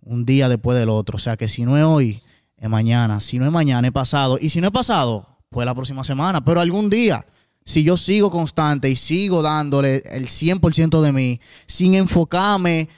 Un 0.00 0.24
día 0.24 0.48
después 0.48 0.78
del 0.78 0.88
otro. 0.88 1.16
O 1.16 1.18
sea, 1.18 1.36
que 1.36 1.46
si 1.48 1.64
no 1.66 1.76
es 1.76 1.84
hoy, 1.84 2.22
es 2.56 2.68
mañana. 2.70 3.20
Si 3.20 3.38
no 3.38 3.44
es 3.44 3.52
mañana, 3.52 3.86
es 3.86 3.92
pasado. 3.92 4.38
Y 4.40 4.48
si 4.48 4.62
no 4.62 4.68
es 4.68 4.72
pasado, 4.72 5.26
pues 5.50 5.66
la 5.66 5.74
próxima 5.74 6.02
semana. 6.04 6.42
Pero 6.42 6.62
algún 6.62 6.88
día, 6.88 7.26
si 7.66 7.82
yo 7.82 7.98
sigo 7.98 8.30
constante 8.30 8.88
y 8.88 8.96
sigo 8.96 9.42
dándole 9.42 10.02
el 10.10 10.28
100% 10.28 11.02
de 11.02 11.12
mí, 11.12 11.40
sin 11.66 11.94
enfocarme 11.94 12.88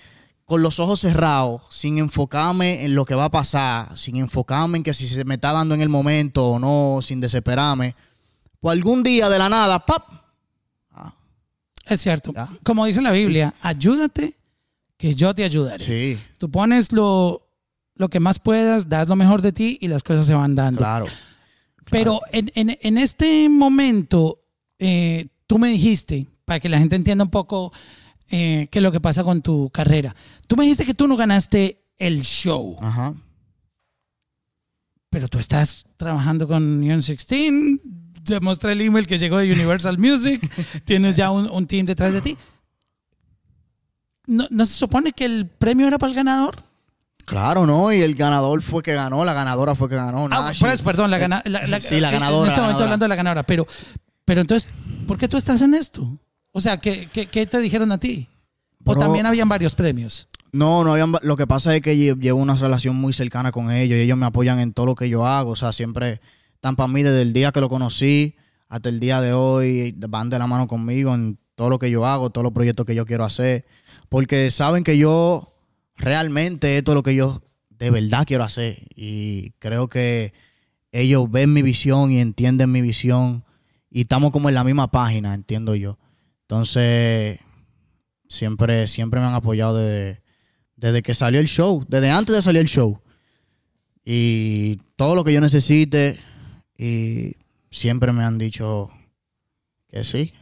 con 0.50 0.62
los 0.62 0.80
ojos 0.80 0.98
cerrados, 0.98 1.62
sin 1.70 1.98
enfocarme 1.98 2.84
en 2.84 2.96
lo 2.96 3.04
que 3.04 3.14
va 3.14 3.26
a 3.26 3.30
pasar, 3.30 3.96
sin 3.96 4.16
enfocarme 4.16 4.78
en 4.78 4.82
que 4.82 4.92
si 4.92 5.06
se 5.06 5.24
me 5.24 5.34
está 5.36 5.52
dando 5.52 5.76
en 5.76 5.80
el 5.80 5.88
momento 5.88 6.44
o 6.48 6.58
no, 6.58 6.98
sin 7.02 7.20
desesperarme, 7.20 7.94
pues 8.58 8.72
algún 8.72 9.04
día 9.04 9.28
de 9.28 9.38
la 9.38 9.48
nada, 9.48 9.86
¡pap! 9.86 10.02
Es 11.86 12.00
cierto. 12.00 12.32
Ya. 12.34 12.48
Como 12.64 12.84
dice 12.84 13.00
la 13.00 13.12
Biblia, 13.12 13.54
ayúdate 13.62 14.34
que 14.96 15.14
yo 15.14 15.32
te 15.36 15.44
ayudaré. 15.44 15.84
Sí, 15.84 16.18
Tú 16.38 16.50
pones 16.50 16.90
lo, 16.90 17.46
lo 17.94 18.08
que 18.08 18.18
más 18.18 18.40
puedas, 18.40 18.88
das 18.88 19.08
lo 19.08 19.14
mejor 19.14 19.42
de 19.42 19.52
ti 19.52 19.78
y 19.80 19.86
las 19.86 20.02
cosas 20.02 20.26
se 20.26 20.34
van 20.34 20.56
dando. 20.56 20.78
claro. 20.78 21.06
Pero 21.92 22.20
en, 22.32 22.50
en- 22.56 22.76
en 22.82 22.98
este 22.98 23.48
momento, 23.48 24.40
eh, 24.80 25.28
tú 25.46 25.58
me 25.60 25.68
dijiste, 25.70 26.26
para 26.44 26.58
que 26.58 26.68
la 26.68 26.78
gente 26.80 26.96
entienda 26.96 27.22
un 27.22 27.30
poco 27.30 27.72
eh, 28.30 28.68
qué 28.70 28.78
es 28.78 28.82
lo 28.82 28.92
que 28.92 29.00
pasa 29.00 29.24
con 29.24 29.42
tu 29.42 29.70
carrera, 29.70 30.14
tú 30.46 30.56
me 30.56 30.62
dijiste 30.64 30.86
que 30.86 30.94
tú 30.94 31.06
no 31.08 31.16
ganaste 31.16 31.82
el 31.98 32.22
show, 32.22 32.76
Ajá. 32.80 33.14
pero 35.10 35.28
tú 35.28 35.38
estás 35.38 35.86
trabajando 35.96 36.46
con 36.48 36.80
Neon 36.80 37.00
16, 37.00 37.52
te 38.24 38.40
mostré 38.40 38.72
el 38.72 38.80
email 38.82 39.06
que 39.06 39.18
llegó 39.18 39.38
de 39.38 39.52
Universal 39.52 39.98
Music, 39.98 40.40
tienes 40.84 41.16
ya 41.16 41.30
un, 41.30 41.50
un 41.50 41.66
team 41.66 41.86
detrás 41.86 42.12
de 42.12 42.20
ti. 42.20 42.36
¿No, 44.26 44.46
¿No 44.50 44.64
se 44.66 44.74
supone 44.74 45.12
que 45.12 45.24
el 45.24 45.46
premio 45.48 45.88
era 45.88 45.98
para 45.98 46.10
el 46.10 46.16
ganador? 46.16 46.54
Claro, 47.26 47.66
¿no? 47.66 47.92
Y 47.92 48.00
el 48.02 48.14
ganador 48.14 48.62
fue 48.62 48.82
que 48.82 48.94
ganó, 48.94 49.24
la 49.24 49.32
ganadora 49.32 49.74
fue 49.74 49.88
que 49.88 49.96
ganó. 49.96 50.28
Ah, 50.30 50.52
pues, 50.58 50.82
perdón, 50.82 51.10
la, 51.10 51.18
gana- 51.18 51.42
la- 51.46 51.66
la- 51.66 51.80
Sí, 51.80 52.00
la 52.00 52.10
ganadora, 52.10 52.46
En 52.46 52.48
este 52.48 52.60
momento 52.60 52.78
ganadora. 52.78 52.84
hablando 52.84 53.04
de 53.04 53.08
la 53.08 53.14
ganadora, 53.16 53.42
pero, 53.44 53.66
pero 54.24 54.40
entonces, 54.40 54.68
¿por 55.06 55.18
qué 55.18 55.26
tú 55.28 55.36
estás 55.36 55.62
en 55.62 55.74
esto? 55.74 56.16
O 56.52 56.60
sea, 56.60 56.78
¿qué, 56.78 57.08
qué, 57.12 57.26
qué 57.26 57.46
te 57.46 57.58
dijeron 57.60 57.92
a 57.92 57.98
ti? 57.98 58.28
¿O 58.84 58.92
Bro. 58.92 59.00
también 59.00 59.26
habían 59.26 59.48
varios 59.48 59.74
premios? 59.74 60.28
No, 60.52 60.82
no 60.84 60.92
habían. 60.92 61.12
Lo 61.22 61.36
que 61.36 61.46
pasa 61.46 61.74
es 61.76 61.82
que 61.82 61.94
lle- 61.94 62.18
llevo 62.20 62.40
una 62.40 62.54
relación 62.56 62.96
muy 62.96 63.12
cercana 63.12 63.52
con 63.52 63.70
ellos 63.70 63.96
y 63.98 64.00
ellos 64.02 64.18
me 64.18 64.26
apoyan 64.26 64.58
en 64.58 64.72
todo 64.72 64.86
lo 64.86 64.94
que 64.94 65.08
yo 65.08 65.26
hago. 65.26 65.50
O 65.52 65.56
sea, 65.56 65.72
siempre 65.72 66.20
están 66.54 66.74
para 66.76 66.88
mí 66.88 67.02
desde 67.02 67.22
el 67.22 67.32
día 67.32 67.52
que 67.52 67.60
lo 67.60 67.68
conocí 67.68 68.34
hasta 68.68 68.88
el 68.88 68.98
día 68.98 69.20
de 69.20 69.32
hoy. 69.32 69.94
Van 70.08 70.28
de 70.30 70.38
la 70.38 70.46
mano 70.48 70.66
conmigo 70.66 71.14
en 71.14 71.38
todo 71.54 71.70
lo 71.70 71.78
que 71.78 71.90
yo 71.90 72.04
hago, 72.06 72.30
todos 72.30 72.42
los 72.42 72.52
proyectos 72.52 72.84
que 72.86 72.94
yo 72.96 73.06
quiero 73.06 73.24
hacer. 73.24 73.64
Porque 74.08 74.50
saben 74.50 74.82
que 74.82 74.98
yo 74.98 75.52
realmente 75.96 76.76
esto 76.78 76.92
es 76.92 76.96
lo 76.96 77.02
que 77.02 77.14
yo 77.14 77.40
de 77.68 77.90
verdad 77.90 78.26
quiero 78.26 78.42
hacer. 78.44 78.88
Y 78.96 79.50
creo 79.60 79.88
que 79.88 80.32
ellos 80.90 81.30
ven 81.30 81.52
mi 81.52 81.62
visión 81.62 82.10
y 82.10 82.20
entienden 82.20 82.72
mi 82.72 82.80
visión. 82.80 83.44
Y 83.90 84.00
estamos 84.02 84.32
como 84.32 84.48
en 84.48 84.54
la 84.56 84.64
misma 84.64 84.90
página, 84.90 85.34
entiendo 85.34 85.74
yo. 85.76 85.98
Entonces, 86.50 87.38
siempre, 88.26 88.88
siempre 88.88 89.20
me 89.20 89.26
han 89.26 89.34
apoyado 89.34 89.76
desde, 89.76 90.20
desde 90.74 91.00
que 91.00 91.14
salió 91.14 91.38
el 91.38 91.46
show, 91.46 91.86
desde 91.86 92.10
antes 92.10 92.34
de 92.34 92.42
salir 92.42 92.60
el 92.60 92.66
show. 92.66 93.00
Y 94.04 94.80
todo 94.96 95.14
lo 95.14 95.22
que 95.22 95.32
yo 95.32 95.40
necesite, 95.40 96.18
y 96.76 97.36
siempre 97.70 98.12
me 98.12 98.24
han 98.24 98.36
dicho 98.36 98.90
que 99.86 100.02
sí. 100.02 100.32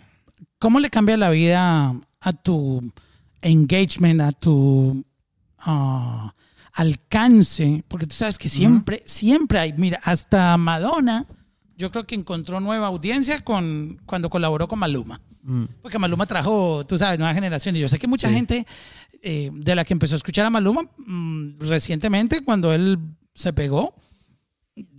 ¿Cómo 0.59 0.81
le 0.81 0.88
cambia 0.88 1.18
la 1.18 1.29
vida 1.29 1.92
a 2.21 2.33
tu 2.33 2.81
engagement, 3.42 4.23
a 4.23 4.33
tu 4.33 5.05
ah, 5.59 6.35
alcance? 6.73 7.85
Porque 7.87 8.07
tú 8.07 8.14
sabes 8.14 8.38
que 8.38 8.49
siempre, 8.49 9.03
siempre 9.05 9.59
hay, 9.59 9.75
mira, 9.75 10.01
hasta 10.03 10.57
Madonna, 10.57 11.27
yo 11.79 11.93
creo 11.93 12.07
que 12.07 12.17
encontró 12.17 12.59
nueva 12.59 12.88
audiencia 12.88 13.38
con, 13.45 14.01
cuando 14.05 14.29
colaboró 14.29 14.67
con 14.67 14.81
Maluma. 14.81 15.21
Porque 15.81 15.99
Maluma 15.99 16.27
trajo, 16.27 16.85
tú 16.85 16.99
sabes, 16.99 17.19
nueva 17.19 17.33
generación. 17.33 17.77
Y 17.77 17.79
yo 17.79 17.88
sé 17.88 18.01
que 18.01 18.09
mucha 18.09 18.29
gente 18.29 18.67
eh, 19.23 19.51
de 19.53 19.75
la 19.77 19.85
que 19.85 19.95
empezó 19.95 20.17
a 20.17 20.19
escuchar 20.19 20.45
a 20.45 20.51
Maluma 20.51 20.83
mm, 21.07 21.61
recientemente, 21.61 22.43
cuando 22.43 22.75
él 22.75 22.99
se 23.33 23.53
pegó, 23.53 23.95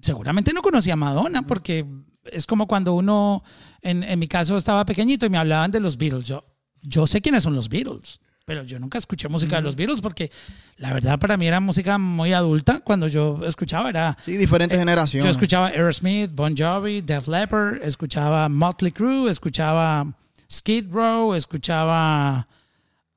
seguramente 0.02 0.54
no 0.54 0.62
conocía 0.62 0.94
a 0.94 0.96
Madonna, 0.96 1.42
porque 1.42 1.86
es 2.24 2.48
como 2.48 2.65
cuando 2.65 2.94
uno, 2.94 3.44
en, 3.82 4.02
en 4.04 4.18
mi 4.18 4.30
caso, 4.30 4.56
estaba 4.56 4.86
pequeñito 4.86 5.26
y 5.26 5.30
me 5.30 5.38
hablaban 5.38 5.72
de 5.72 5.82
los 5.82 5.98
Beatles. 5.98 6.28
Yo, 6.28 6.46
yo 6.82 7.06
sé 7.06 7.22
quiénes 7.22 7.44
son 7.44 7.56
los 7.56 7.68
Beatles, 7.68 8.22
pero 8.49 8.63
yo 8.63 8.79
nunca 8.79 8.97
escuché 8.97 9.29
música 9.29 9.57
de 9.57 9.62
los 9.62 9.75
Beatles 9.75 10.01
porque 10.01 10.31
la 10.77 10.91
verdad 10.91 11.19
para 11.19 11.38
mí 11.38 11.45
era 11.45 11.59
música 11.59 11.99
muy 11.99 12.33
adulta. 12.33 12.79
Cuando 12.79 13.05
yo 13.05 13.41
escuchaba 13.45 13.91
era... 13.91 14.17
Sí, 14.25 14.38
diferentes 14.38 14.75
eh, 14.75 14.79
generaciones. 14.79 15.23
Yo 15.23 15.29
escuchaba 15.29 15.67
Aerosmith, 15.67 16.31
Bon 16.33 16.57
Jovi, 16.57 17.01
Def 17.01 17.27
Leppard, 17.27 17.83
escuchaba 17.83 18.49
Motley 18.49 18.91
Crue, 18.91 19.29
escuchaba 19.29 20.12
Skid 20.51 20.91
Row, 20.91 21.35
escuchaba... 21.35 22.47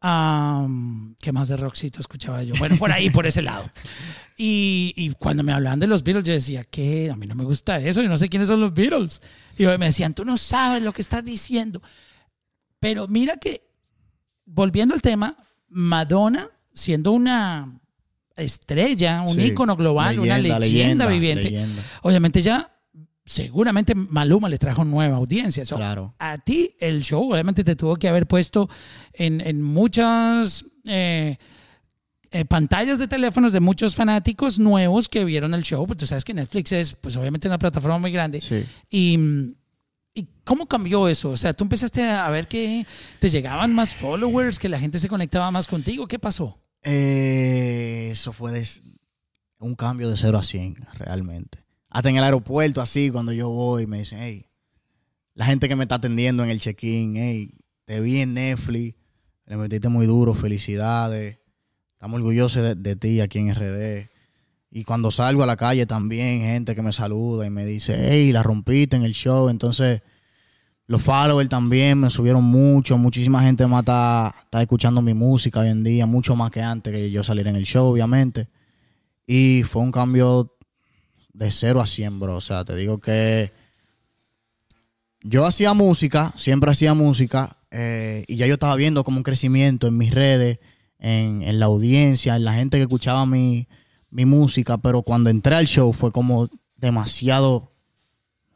am, 0.02 1.14
¿Qué 1.18 1.32
más 1.32 1.48
de 1.48 1.56
rockcito 1.56 2.00
escuchaba 2.00 2.42
yo? 2.42 2.52
Bueno, 2.58 2.76
por 2.76 2.92
ahí, 2.92 3.08
por 3.08 3.26
ese 3.26 3.40
lado. 3.40 3.64
Y, 4.36 4.92
y 4.98 5.12
cuando 5.12 5.42
me 5.42 5.54
hablaban 5.54 5.80
de 5.80 5.86
los 5.86 6.02
Beatles, 6.02 6.26
yo 6.26 6.34
decía, 6.34 6.64
¿qué? 6.64 7.10
A 7.10 7.16
mí 7.16 7.26
no 7.26 7.34
me 7.34 7.44
gusta 7.44 7.80
eso, 7.80 8.02
yo 8.02 8.10
no 8.10 8.18
sé 8.18 8.28
quiénes 8.28 8.48
son 8.48 8.60
los 8.60 8.74
Beatles. 8.74 9.22
Y 9.56 9.64
me 9.64 9.86
decían, 9.86 10.12
tú 10.12 10.26
no 10.26 10.36
sabes 10.36 10.82
lo 10.82 10.92
que 10.92 11.00
estás 11.00 11.24
diciendo. 11.24 11.80
Pero 12.80 13.08
mira 13.08 13.38
que, 13.38 13.71
volviendo 14.44 14.94
al 14.94 15.02
tema, 15.02 15.36
Madonna, 15.68 16.46
siendo 16.72 17.12
una 17.12 17.80
estrella, 18.36 19.22
un 19.22 19.34
Sí, 19.36 19.42
ícono 19.48 19.76
global, 19.76 20.18
una 20.18 20.38
leyenda, 20.38 20.58
leyenda, 20.58 21.04
leyenda, 21.04 21.06
viviente, 21.06 21.44
leyenda. 21.50 21.82
obviamente 22.02 22.40
ya, 22.40 22.74
seguramente 23.24 23.94
Maluma 23.94 24.48
le 24.48 24.58
trajo 24.58 24.84
nueva 24.84 25.16
audiencia. 25.16 25.64
So, 25.64 25.76
Claro. 25.76 26.14
A 26.18 26.38
ti 26.38 26.74
el 26.80 27.02
show 27.02 27.30
obviamente 27.32 27.62
te 27.64 27.76
tuvo 27.76 27.96
que 27.96 28.08
haber 28.08 28.26
puesto 28.26 28.68
en, 29.12 29.40
en 29.40 29.62
muchas 29.62 30.64
eh, 30.86 31.36
eh, 32.30 32.44
pantallas 32.46 32.98
de 32.98 33.06
teléfonos 33.08 33.52
de 33.52 33.60
muchos 33.60 33.94
fanáticos 33.94 34.58
nuevos 34.58 35.08
que 35.08 35.24
vieron 35.24 35.52
el 35.54 35.62
show. 35.62 35.86
Pues 35.86 35.98
tú 35.98 36.06
sabes 36.06 36.24
que 36.24 36.34
Netflix 36.34 36.72
es, 36.72 36.94
pues 36.94 37.16
obviamente 37.16 37.46
una 37.48 37.58
plataforma 37.58 37.98
muy 37.98 38.10
grande. 38.12 38.40
Sí. 38.40 38.64
Y, 38.90 39.18
¿Y 40.14 40.28
cómo 40.44 40.66
cambió 40.66 41.08
eso? 41.08 41.30
O 41.30 41.36
sea, 41.36 41.54
tú 41.54 41.64
empezaste 41.64 42.02
a 42.02 42.28
ver 42.30 42.46
que 42.46 42.86
te 43.18 43.28
llegaban 43.28 43.74
más 43.74 43.94
followers, 43.94 44.58
que 44.58 44.68
la 44.68 44.78
gente 44.78 44.98
se 44.98 45.08
conectaba 45.08 45.50
más 45.50 45.66
contigo. 45.66 46.06
¿Qué 46.06 46.18
pasó? 46.18 46.58
Eh, 46.82 48.08
eso 48.10 48.32
fue 48.32 48.62
un 49.60 49.74
cambio 49.74 50.10
de 50.10 50.16
0 50.16 50.36
a 50.36 50.42
100, 50.42 50.76
realmente. 50.98 51.58
hasta 51.88 52.10
en 52.10 52.16
el 52.16 52.24
aeropuerto, 52.24 52.80
así, 52.80 53.10
cuando 53.10 53.32
yo 53.32 53.50
voy, 53.50 53.86
me 53.86 54.00
dicen, 54.00 54.18
hey, 54.20 54.46
la 55.34 55.46
gente 55.46 55.68
que 55.68 55.76
me 55.76 55.84
está 55.84 55.96
atendiendo 55.96 56.42
en 56.42 56.50
el 56.50 56.60
check-in, 56.60 57.16
hey, 57.16 57.54
te 57.84 58.00
vi 58.00 58.20
en 58.20 58.34
Netflix, 58.34 58.96
le 59.46 59.56
metiste 59.56 59.88
muy 59.88 60.06
duro, 60.06 60.34
felicidades, 60.34 61.38
estamos 61.92 62.16
orgullosos 62.16 62.62
de, 62.62 62.74
de 62.74 62.96
ti 62.96 63.20
aquí 63.20 63.38
en 63.38 63.54
RD. 63.54 64.11
Y 64.74 64.84
cuando 64.84 65.10
salgo 65.10 65.42
a 65.42 65.46
la 65.46 65.56
calle 65.56 65.84
también, 65.84 66.40
gente 66.40 66.74
que 66.74 66.80
me 66.80 66.94
saluda 66.94 67.46
y 67.46 67.50
me 67.50 67.66
dice, 67.66 67.94
hey, 68.10 68.32
la 68.32 68.42
rompiste 68.42 68.96
en 68.96 69.02
el 69.02 69.12
show. 69.12 69.50
Entonces, 69.50 70.00
los 70.86 71.02
followers 71.02 71.50
también 71.50 72.00
me 72.00 72.08
subieron 72.08 72.42
mucho. 72.42 72.96
Muchísima 72.96 73.42
gente 73.42 73.66
más 73.66 73.80
está, 73.80 74.34
está 74.44 74.62
escuchando 74.62 75.02
mi 75.02 75.12
música 75.12 75.60
hoy 75.60 75.68
en 75.68 75.84
día, 75.84 76.06
mucho 76.06 76.36
más 76.36 76.50
que 76.50 76.62
antes 76.62 76.90
que 76.90 77.10
yo 77.10 77.22
saliera 77.22 77.50
en 77.50 77.56
el 77.56 77.64
show, 77.64 77.84
obviamente. 77.84 78.48
Y 79.26 79.62
fue 79.62 79.82
un 79.82 79.92
cambio 79.92 80.56
de 81.34 81.50
0 81.50 81.78
a 81.82 81.86
100, 81.86 82.18
bro. 82.18 82.36
O 82.36 82.40
sea, 82.40 82.64
te 82.64 82.74
digo 82.74 82.98
que 82.98 83.52
yo 85.22 85.44
hacía 85.44 85.74
música, 85.74 86.32
siempre 86.34 86.70
hacía 86.70 86.94
música, 86.94 87.58
eh, 87.70 88.24
y 88.26 88.36
ya 88.36 88.46
yo 88.46 88.54
estaba 88.54 88.74
viendo 88.76 89.04
como 89.04 89.18
un 89.18 89.22
crecimiento 89.22 89.86
en 89.86 89.98
mis 89.98 90.14
redes, 90.14 90.60
en, 90.98 91.42
en 91.42 91.60
la 91.60 91.66
audiencia, 91.66 92.36
en 92.36 92.44
la 92.44 92.54
gente 92.54 92.78
que 92.78 92.84
escuchaba 92.84 93.26
mi, 93.26 93.68
mi 94.12 94.24
música, 94.24 94.78
pero 94.78 95.02
cuando 95.02 95.28
entré 95.30 95.56
al 95.56 95.66
show 95.66 95.92
fue 95.92 96.12
como 96.12 96.48
demasiado 96.76 97.70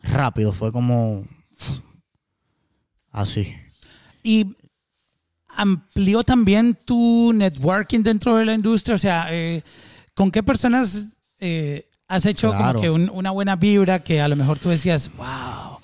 rápido, 0.03 0.53
fue 0.53 0.71
como 0.71 1.25
así. 3.11 3.55
Y 4.23 4.47
amplió 5.57 6.23
también 6.23 6.77
tu 6.85 7.33
networking 7.35 8.01
dentro 8.03 8.37
de 8.37 8.45
la 8.45 8.55
industria. 8.55 8.95
O 8.95 8.99
sea, 8.99 9.27
eh, 9.31 9.63
¿con 10.15 10.31
qué 10.31 10.43
personas 10.43 11.07
eh, 11.41 11.89
has 12.09 12.27
hecho 12.27 12.51
Claro. 12.51 12.65
como 12.67 12.81
que 12.83 12.91
un- 12.91 13.11
una 13.11 13.31
buena 13.31 13.57
vibra 13.57 14.03
que 14.03 14.21
a 14.21 14.29
lo 14.29 14.37
mejor 14.37 14.59
tú 14.59 14.69
decías, 14.69 15.11
wow, 15.17 15.79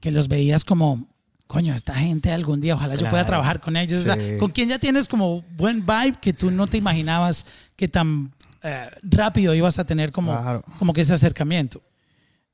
que 0.00 0.10
los 0.10 0.28
veías 0.28 0.64
como, 0.64 1.06
coño, 1.46 1.74
esta 1.74 1.94
gente 1.94 2.32
algún 2.32 2.60
día, 2.60 2.74
ojalá 2.74 2.94
yo 2.96 3.08
pueda 3.10 3.24
trabajar 3.26 3.60
con 3.60 3.76
ellos. 3.76 4.00
O 4.00 4.02
sea, 4.04 4.16
con 4.38 4.50
quien 4.50 4.68
ya 4.68 4.78
tienes 4.78 5.08
como 5.08 5.42
buen 5.56 5.84
vibe 5.86 6.18
que 6.20 6.32
tú 6.32 6.50
no 6.50 6.66
te 6.66 6.76
imaginabas 6.78 7.46
que 7.76 7.88
tan 7.88 8.32
eh, 8.62 8.88
rápido 9.02 9.54
ibas 9.54 9.78
a 9.78 9.84
tener 9.84 10.12
como, 10.12 10.32
Claro. 10.32 10.62
como 10.78 10.92
que 10.92 11.00
ese 11.02 11.14
acercamiento. 11.14 11.80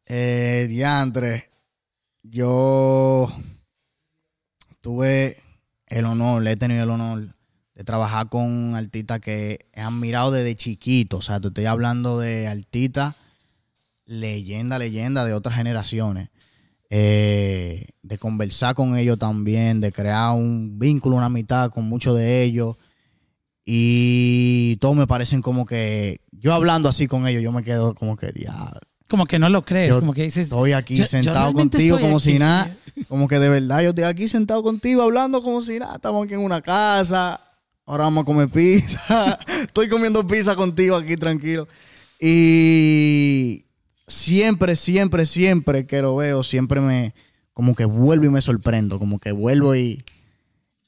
Eh, 0.07 0.67
diantre, 0.69 1.45
yo 2.23 3.33
tuve 4.81 5.37
el 5.89 6.05
honor, 6.05 6.47
he 6.47 6.57
tenido 6.57 6.85
el 6.85 6.91
honor 6.91 7.35
de 7.75 7.85
trabajar 7.85 8.29
con 8.29 8.75
artistas 8.75 9.21
que 9.21 9.67
he 9.73 9.81
admirado 9.81 10.31
desde 10.33 10.55
chiquito. 10.57 11.19
O 11.19 11.23
sea, 11.23 11.41
te 11.41 11.49
estoy 11.49 11.67
hablando 11.67 12.19
de 12.19 12.47
artistas 12.47 13.15
leyenda, 14.07 14.79
leyenda 14.79 15.25
de 15.25 15.35
otras 15.35 15.57
generaciones. 15.57 16.29
Eh, 16.89 17.89
de 18.03 18.19
conversar 18.19 18.77
con 18.77 18.97
ellos 18.97 19.19
también, 19.19 19.81
de 19.81 19.91
crear 19.91 20.33
un 20.33 20.79
vínculo, 20.79 21.17
una 21.17 21.27
amistad 21.27 21.71
con 21.71 21.85
muchos 21.89 22.17
de 22.17 22.43
ellos. 22.45 22.77
Y 23.69 24.77
todos 24.77 24.95
me 24.97 25.09
parecen 25.09 25.43
como 25.43 25.67
que, 25.67 26.21
yo 26.31 26.55
hablando 26.55 26.89
así 26.89 27.09
con 27.09 27.27
ellos, 27.27 27.43
yo 27.43 27.51
me 27.51 27.65
quedo 27.65 27.95
como 27.97 28.17
que, 28.17 28.29
diablo. 28.31 28.79
Como 29.09 29.27
que 29.27 29.41
no 29.41 29.49
lo 29.49 29.65
crees, 29.65 29.93
Yo 29.95 30.01
como 30.01 30.13
que 30.15 30.23
dices. 30.23 30.47
Estoy 30.49 30.73
aquí 30.73 30.95
"Yo- 30.95 31.03
yo 31.05 31.09
sentado 31.09 31.53
contigo 31.53 31.99
como 31.99 32.17
aquí". 32.17 32.25
si 32.33 32.39
nada. 32.39 32.75
Como 33.09 33.27
que 33.29 33.39
de 33.39 33.49
verdad 33.49 33.83
yo 33.83 33.89
estoy 33.91 34.05
aquí 34.05 34.27
sentado 34.29 34.63
contigo 34.63 35.03
hablando 35.03 35.43
como 35.43 35.63
si 35.63 35.79
nada. 35.81 35.97
Estamos 35.97 36.25
aquí 36.25 36.35
en 36.35 36.41
una 36.41 36.61
casa. 36.63 37.41
Ahora 37.85 38.05
vamos 38.05 38.23
a 38.23 38.25
comer 38.25 38.49
pizza. 38.49 39.39
estoy 39.63 39.89
comiendo 39.89 40.27
pizza 40.27 40.55
contigo 40.57 40.97
aquí 40.97 41.17
tranquilo. 41.17 41.69
Y 42.21 43.65
siempre, 44.07 44.75
siempre, 44.77 45.27
siempre 45.27 45.87
que 45.87 46.03
lo 46.03 46.17
veo, 46.17 46.43
siempre 46.43 46.81
me 46.81 47.15
como 47.53 47.75
que 47.75 47.85
vuelvo 47.85 48.27
y 48.27 48.31
me 48.31 48.41
sorprendo. 48.41 48.99
Como 48.99 49.19
que 49.19 49.31
vuelvo 49.33 49.75
y, 49.77 50.03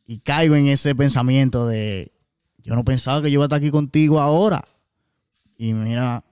y 0.06 0.18
caigo 0.20 0.54
en 0.56 0.66
ese 0.68 0.94
pensamiento 0.94 1.66
de 1.68 2.10
yo 2.68 2.74
no 2.74 2.84
pensaba 2.84 3.22
que 3.22 3.30
yo 3.30 3.36
iba 3.36 3.44
a 3.44 3.46
estar 3.46 3.56
aquí 3.56 3.70
contigo 3.70 4.20
ahora. 4.20 4.62
Y 5.56 5.72
mira, 5.72 6.22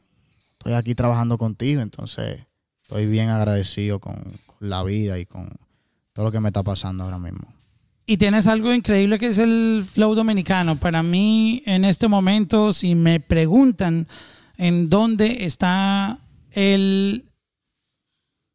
estoy 0.53 0.75
aquí 0.75 0.95
trabajando 0.95 1.39
contigo, 1.39 1.81
entonces 1.81 2.41
estoy 2.83 3.07
bien 3.07 3.31
agradecido 3.31 4.01
con, 4.01 4.17
con 4.45 4.69
la 4.69 4.83
vida 4.83 5.19
y 5.19 5.25
con 5.25 5.49
todo 6.13 6.27
lo 6.27 6.33
que 6.33 6.41
me 6.41 6.51
está 6.51 6.63
pasando 6.63 7.05
ahora 7.05 7.19
mismo. 7.19 7.47
Y 8.05 8.19
tienes 8.19 8.47
algo 8.49 8.75
increíble 8.75 9.19
que 9.19 9.29
es 9.29 9.39
el 9.39 9.83
flow 9.91 10.15
dominicano. 10.15 10.77
Para 10.77 11.03
mí, 11.03 11.63
en 11.65 11.87
este 11.87 12.07
momento, 12.07 12.71
si 12.71 12.95
me 12.95 13.19
preguntan 13.19 14.07
en 14.59 14.91
dónde 14.91 15.47
está 15.47 16.19
el 16.51 17.25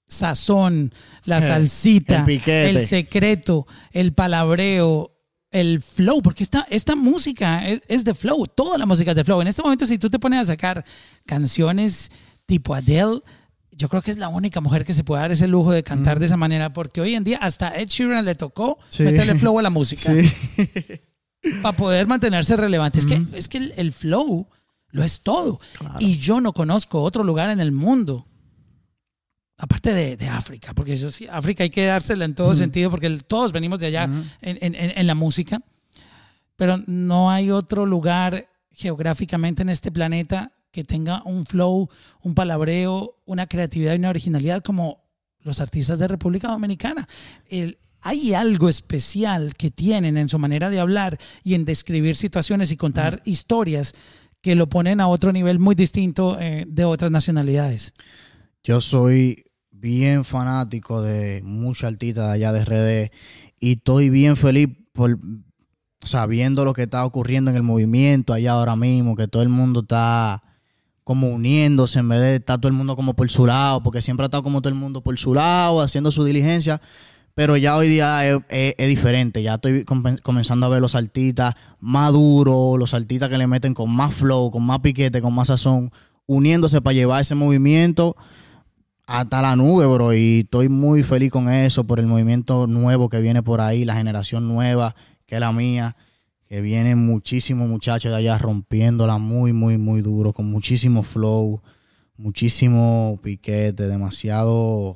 sazón, 0.08 0.94
la 1.26 1.42
salsita, 1.42 2.28
el 2.28 2.86
secreto, 2.86 3.66
el 3.92 4.14
palabreo, 4.14 5.11
el 5.52 5.82
flow, 5.82 6.22
porque 6.22 6.44
esta, 6.44 6.66
esta 6.70 6.96
música 6.96 7.68
es, 7.68 7.82
es 7.88 8.04
de 8.06 8.14
flow, 8.14 8.46
toda 8.48 8.78
la 8.78 8.86
música 8.86 9.12
es 9.12 9.18
de 9.18 9.24
flow. 9.24 9.42
En 9.42 9.48
este 9.48 9.62
momento, 9.62 9.86
si 9.86 9.98
tú 9.98 10.10
te 10.10 10.18
pones 10.20 10.40
a 10.40 10.46
sacar 10.46 10.84
canciones 11.26 12.12
tipo 12.46 12.74
Adele, 12.76 13.20
yo 13.72 13.90
creo 13.90 14.02
que 14.02 14.12
es 14.12 14.18
la 14.18 14.28
única 14.30 14.62
mujer 14.62 14.86
que 14.86 14.94
se 14.94 15.04
puede 15.04 15.22
dar 15.22 15.32
ese 15.32 15.48
lujo 15.48 15.72
de 15.72 15.84
cantar 15.84 16.20
de 16.20 16.26
esa 16.28 16.38
manera, 16.38 16.72
porque 16.74 17.02
hoy 17.02 17.16
en 17.16 17.24
día 17.24 17.38
hasta 17.42 17.70
Ed 17.76 17.88
Sheeran 17.88 18.26
le 18.26 18.36
tocó 18.36 18.78
Sí. 18.90 19.04
meterle 19.04 19.36
flow 19.36 19.58
a 19.60 19.62
la 19.62 19.70
música 19.70 20.14
Sí. 20.14 20.72
para 21.62 21.76
poder 21.76 22.06
mantenerse 22.08 22.56
relevante. 22.58 23.00
Es 23.00 23.08
que, 23.08 23.22
es 23.34 23.48
que 23.48 23.58
el, 23.58 23.74
el 23.78 23.92
flow 23.92 24.48
lo 24.90 25.04
es 25.04 25.22
todo. 25.22 25.60
Y 26.00 26.18
yo 26.18 26.42
no 26.42 26.54
conozco 26.54 27.02
otro 27.02 27.24
lugar 27.24 27.50
en 27.50 27.60
el 27.60 27.72
mundo, 27.72 28.28
aparte 29.64 29.94
de, 29.94 30.18
de 30.18 30.28
África, 30.28 30.74
porque 30.74 30.94
eso 30.94 31.12
sí, 31.12 31.28
África 31.30 31.64
hay 31.64 31.70
que 31.70 31.86
dársela 31.86 32.26
en 32.26 32.34
todo 32.36 32.56
sentido, 32.56 32.90
porque 32.90 33.08
el- 33.08 33.24
todos 33.24 33.52
venimos 33.52 33.80
de 33.80 33.86
allá 33.88 34.10
en- 34.42 34.76
en 34.76 35.08
la 35.08 35.14
música, 35.16 35.62
pero 36.56 36.78
no 36.88 37.30
hay 37.32 37.52
otro 37.52 37.86
lugar 37.86 38.48
geográficamente 38.72 39.62
en 39.62 39.70
este 39.70 39.92
planeta 39.92 40.52
que 40.72 40.84
tenga 40.84 41.22
un 41.26 41.46
flow, 41.46 41.90
un 42.22 42.34
palabreo, 42.34 43.20
una 43.26 43.46
creatividad 43.48 43.94
y 43.94 43.98
una 43.98 44.10
originalidad 44.10 44.64
como 44.64 45.04
los 45.42 45.60
artistas 45.60 46.00
de 46.00 46.08
República 46.08 46.48
Dominicana. 46.48 47.08
El- 47.50 47.78
hay 48.02 48.34
algo 48.34 48.68
especial 48.68 49.54
que 49.56 49.70
tienen 49.70 50.18
en 50.18 50.28
su 50.28 50.40
manera 50.40 50.72
de 50.72 50.80
hablar 50.80 51.20
y 51.44 51.54
en 51.54 51.66
describir 51.66 52.16
situaciones 52.16 52.72
y 52.72 52.78
contar 52.78 53.22
historias 53.26 53.94
que 54.42 54.56
lo 54.56 54.68
ponen 54.70 55.00
a 55.02 55.08
otro 55.08 55.32
nivel 55.32 55.60
muy 55.60 55.76
distinto 55.76 56.40
eh, 56.40 56.66
de 56.68 56.84
otras 56.86 57.12
nacionalidades. 57.12 57.94
Yo 58.64 58.82
soy 58.82 59.44
bien 59.82 60.24
fanático 60.24 61.02
de 61.02 61.42
muchos 61.44 61.86
artistas 61.86 62.26
allá 62.26 62.54
de 62.54 62.62
RD 62.62 63.12
y 63.60 63.74
estoy 63.74 64.10
bien 64.10 64.38
feliz 64.38 64.70
por 64.94 65.18
sabiendo 66.04 66.64
lo 66.66 66.74
que 66.74 66.84
está 66.84 67.06
ocurriendo 67.06 67.52
en 67.52 67.58
el 67.58 67.64
movimiento 67.64 68.34
allá 68.34 68.54
ahora 68.54 68.76
mismo, 68.76 69.16
que 69.16 69.28
todo 69.28 69.44
el 69.44 69.50
mundo 69.50 69.82
está 69.82 70.42
como 71.04 71.30
uniéndose 71.30 72.00
en 72.00 72.10
vez 72.10 72.20
de 72.20 72.36
estar 72.36 72.60
todo 72.60 72.70
el 72.70 72.78
mundo 72.78 72.96
como 72.96 73.16
por 73.16 73.30
su 73.30 73.46
lado, 73.46 73.84
porque 73.84 74.02
siempre 74.02 74.24
ha 74.24 74.28
estado 74.28 74.44
como 74.44 74.62
todo 74.62 74.70
el 74.70 74.80
mundo 74.80 75.02
por 75.02 75.18
su 75.18 75.34
lado, 75.34 75.82
haciendo 75.82 76.12
su 76.12 76.24
diligencia, 76.24 76.82
pero 77.34 77.58
ya 77.58 77.76
hoy 77.76 77.88
día 77.88 78.28
es, 78.50 78.88
diferente, 78.88 79.42
ya 79.42 79.56
estoy 79.56 79.84
com- 79.84 80.18
comenzando 80.22 80.66
a 80.66 80.70
ver 80.70 80.82
los 80.82 80.96
artistas 80.96 81.56
más 81.80 82.14
duros, 82.14 82.78
los 82.80 82.94
artistas 82.94 83.30
que 83.30 83.38
le 83.38 83.48
meten 83.48 83.74
con 83.74 83.94
más 83.94 84.14
flow, 84.14 84.52
con 84.52 84.64
más 84.64 84.80
piquete, 84.80 85.22
con 85.22 85.34
más 85.34 85.48
sazón, 85.48 85.92
uniéndose 86.28 86.82
para 86.82 86.94
llevar 86.94 87.22
ese 87.22 87.36
movimiento 87.36 88.16
hasta 89.12 89.42
la 89.42 89.56
nube, 89.56 89.86
bro. 89.86 90.14
Y 90.14 90.40
estoy 90.42 90.70
muy 90.70 91.04
feliz 91.04 91.32
con 91.32 91.50
eso, 91.50 91.84
por 91.86 92.00
el 92.00 92.06
movimiento 92.06 92.66
nuevo 92.68 93.10
que 93.10 93.20
viene 93.20 93.44
por 93.44 93.60
ahí, 93.62 93.84
la 93.86 93.96
generación 93.96 94.48
nueva, 94.48 94.96
que 95.26 95.36
es 95.36 95.42
la 95.42 95.52
mía, 95.52 95.96
que 96.48 96.62
vienen 96.62 97.06
muchísimos 97.06 97.68
muchachos 97.68 98.12
de 98.12 98.18
allá 98.18 98.38
rompiéndola 98.38 99.18
muy, 99.18 99.54
muy, 99.54 99.78
muy 99.78 100.02
duro, 100.02 100.34
con 100.34 100.50
muchísimo 100.50 101.04
flow, 101.04 101.62
muchísimo 102.18 103.20
piquete, 103.22 103.88
demasiado 103.88 104.96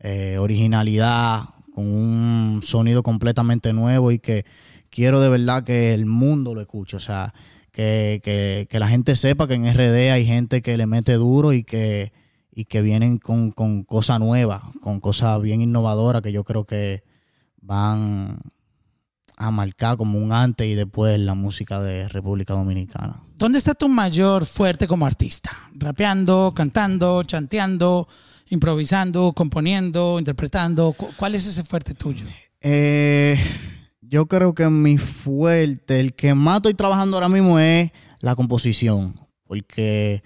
eh, 0.00 0.38
originalidad, 0.38 1.42
con 1.74 1.86
un 1.86 2.60
sonido 2.62 3.02
completamente 3.02 3.72
nuevo 3.72 4.10
y 4.10 4.18
que 4.18 4.44
quiero 4.90 5.20
de 5.20 5.28
verdad 5.28 5.64
que 5.64 5.92
el 5.94 6.06
mundo 6.06 6.54
lo 6.54 6.60
escuche. 6.60 6.96
O 6.96 7.00
sea, 7.00 7.32
que, 7.72 8.20
que- 8.22 8.66
que 8.70 8.78
la 8.78 8.88
gente 8.88 9.16
sepa 9.16 9.46
que 9.48 9.54
en 9.54 9.66
RD 9.66 10.12
hay 10.12 10.24
gente 10.26 10.62
que 10.62 10.76
le 10.76 10.86
mete 10.86 11.14
duro 11.14 11.52
y 11.52 11.62
que, 11.64 12.12
y 12.54 12.66
que 12.66 12.82
vienen 12.82 13.18
con, 13.18 13.50
con 13.50 13.82
cosas 13.84 14.20
nuevas, 14.20 14.62
con 14.80 15.00
cosas 15.00 15.40
bien 15.40 15.60
innovadoras 15.62 16.22
que 16.22 16.32
yo 16.32 16.44
creo 16.44 16.64
que 16.66 17.02
van 17.60 18.38
a 19.38 19.50
marcar 19.50 19.96
como 19.96 20.18
un 20.18 20.32
antes 20.32 20.66
y 20.66 20.74
después 20.74 21.18
la 21.18 21.34
música 21.34 21.80
de 21.80 22.08
República 22.08 22.54
Dominicana. 22.54 23.20
¿Dónde 23.36 23.58
está 23.58 23.74
tu 23.74 23.88
mayor 23.88 24.44
fuerte 24.46 24.86
como 24.86 25.06
artista? 25.06 25.50
¿Rapeando, 25.74 26.52
cantando, 26.54 27.22
chanteando, 27.24 28.06
improvisando, 28.50 29.32
componiendo, 29.32 30.18
interpretando? 30.18 30.92
¿Cu- 30.92 31.08
¿Cuál 31.16 31.34
es 31.34 31.46
ese 31.46 31.64
fuerte 31.64 31.94
tuyo? 31.94 32.26
Eh, 32.60 33.36
yo 34.02 34.26
creo 34.26 34.54
que 34.54 34.68
mi 34.68 34.98
fuerte, 34.98 35.98
el 35.98 36.14
que 36.14 36.34
más 36.34 36.56
estoy 36.56 36.74
trabajando 36.74 37.16
ahora 37.16 37.28
mismo 37.28 37.58
es 37.58 37.90
la 38.20 38.36
composición, 38.36 39.14
porque 39.44 40.22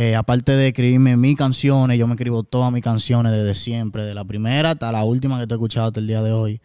eh, 0.00 0.14
aparte 0.14 0.52
de 0.52 0.68
escribirme 0.68 1.16
mis 1.16 1.36
canciones, 1.36 1.98
yo 1.98 2.06
me 2.06 2.12
escribo 2.12 2.44
todas 2.44 2.72
mis 2.72 2.84
canciones 2.84 3.32
desde 3.32 3.52
siempre, 3.56 4.04
de 4.04 4.14
la 4.14 4.24
primera 4.24 4.70
hasta 4.70 4.92
la 4.92 5.02
última 5.02 5.40
que 5.40 5.48
te 5.48 5.54
he 5.54 5.56
escuchado 5.56 5.88
hasta 5.88 5.98
el 5.98 6.06
día 6.06 6.22
de 6.22 6.30
hoy. 6.30 6.60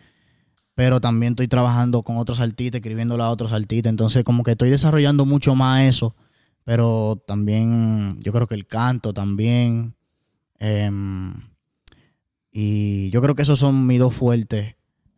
Pero 0.76 1.02
también 1.02 1.32
estoy 1.32 1.48
trabajando 1.48 2.04
con 2.04 2.18
otros 2.18 2.40
artistas, 2.40 2.78
escribiéndole 2.78 3.24
a 3.24 3.32
otros 3.32 3.52
artistas. 3.52 3.90
Entonces, 3.90 4.24
como 4.24 4.44
que 4.44 4.52
estoy 4.52 4.70
desarrollando 4.70 5.26
mucho 5.26 5.56
más 5.56 5.82
eso. 5.82 6.16
Pero 6.64 7.24
también, 7.26 8.22
yo 8.22 8.32
creo 8.34 8.46
que 8.46 8.54
el 8.54 8.68
canto 8.68 9.16
también. 9.16 9.96
em, 10.60 11.34
y 12.52 13.10
yo 13.10 13.20
creo 13.20 13.34
que 13.34 13.42
esos 13.42 13.58
son 13.58 13.88
mis 13.88 13.98
dos 13.98 14.14
fuertes 14.14 14.76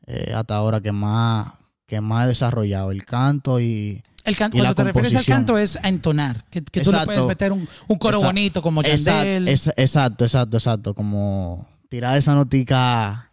eh, 0.07 0.31
hasta 0.33 0.55
ahora 0.55 0.79
que 0.79 0.93
más, 0.93 1.51
que 1.85 1.99
más 1.99 2.23
he 2.23 2.27
desarrollado. 2.29 2.91
El 2.91 3.03
canto 3.03 3.59
y, 3.59 4.01
El 4.25 4.35
canto, 4.35 4.57
cuando 4.57 4.75
te 4.75 4.83
refieres 4.83 5.15
al 5.15 5.25
canto 5.25 5.57
es 5.57 5.77
a 5.81 5.87
entonar, 5.89 6.43
que, 6.49 6.63
que 6.63 6.81
tú 6.81 6.91
le 6.91 7.05
puedes 7.05 7.25
meter 7.25 7.51
un, 7.51 7.67
un 7.87 7.97
coro 7.97 8.17
Exacto. 8.17 8.27
bonito 8.33 8.61
como 8.61 8.81
Yandel. 8.81 9.47
exacto, 9.47 10.25
exacto, 10.25 10.57
exacto. 10.57 10.93
Como 10.95 11.67
tirar 11.89 12.17
esa 12.17 12.33
notica, 12.35 13.31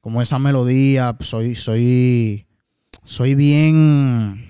como 0.00 0.20
esa 0.22 0.38
melodía. 0.38 1.16
Soy, 1.20 1.54
soy, 1.56 2.46
soy 3.04 3.34
bien. 3.34 4.44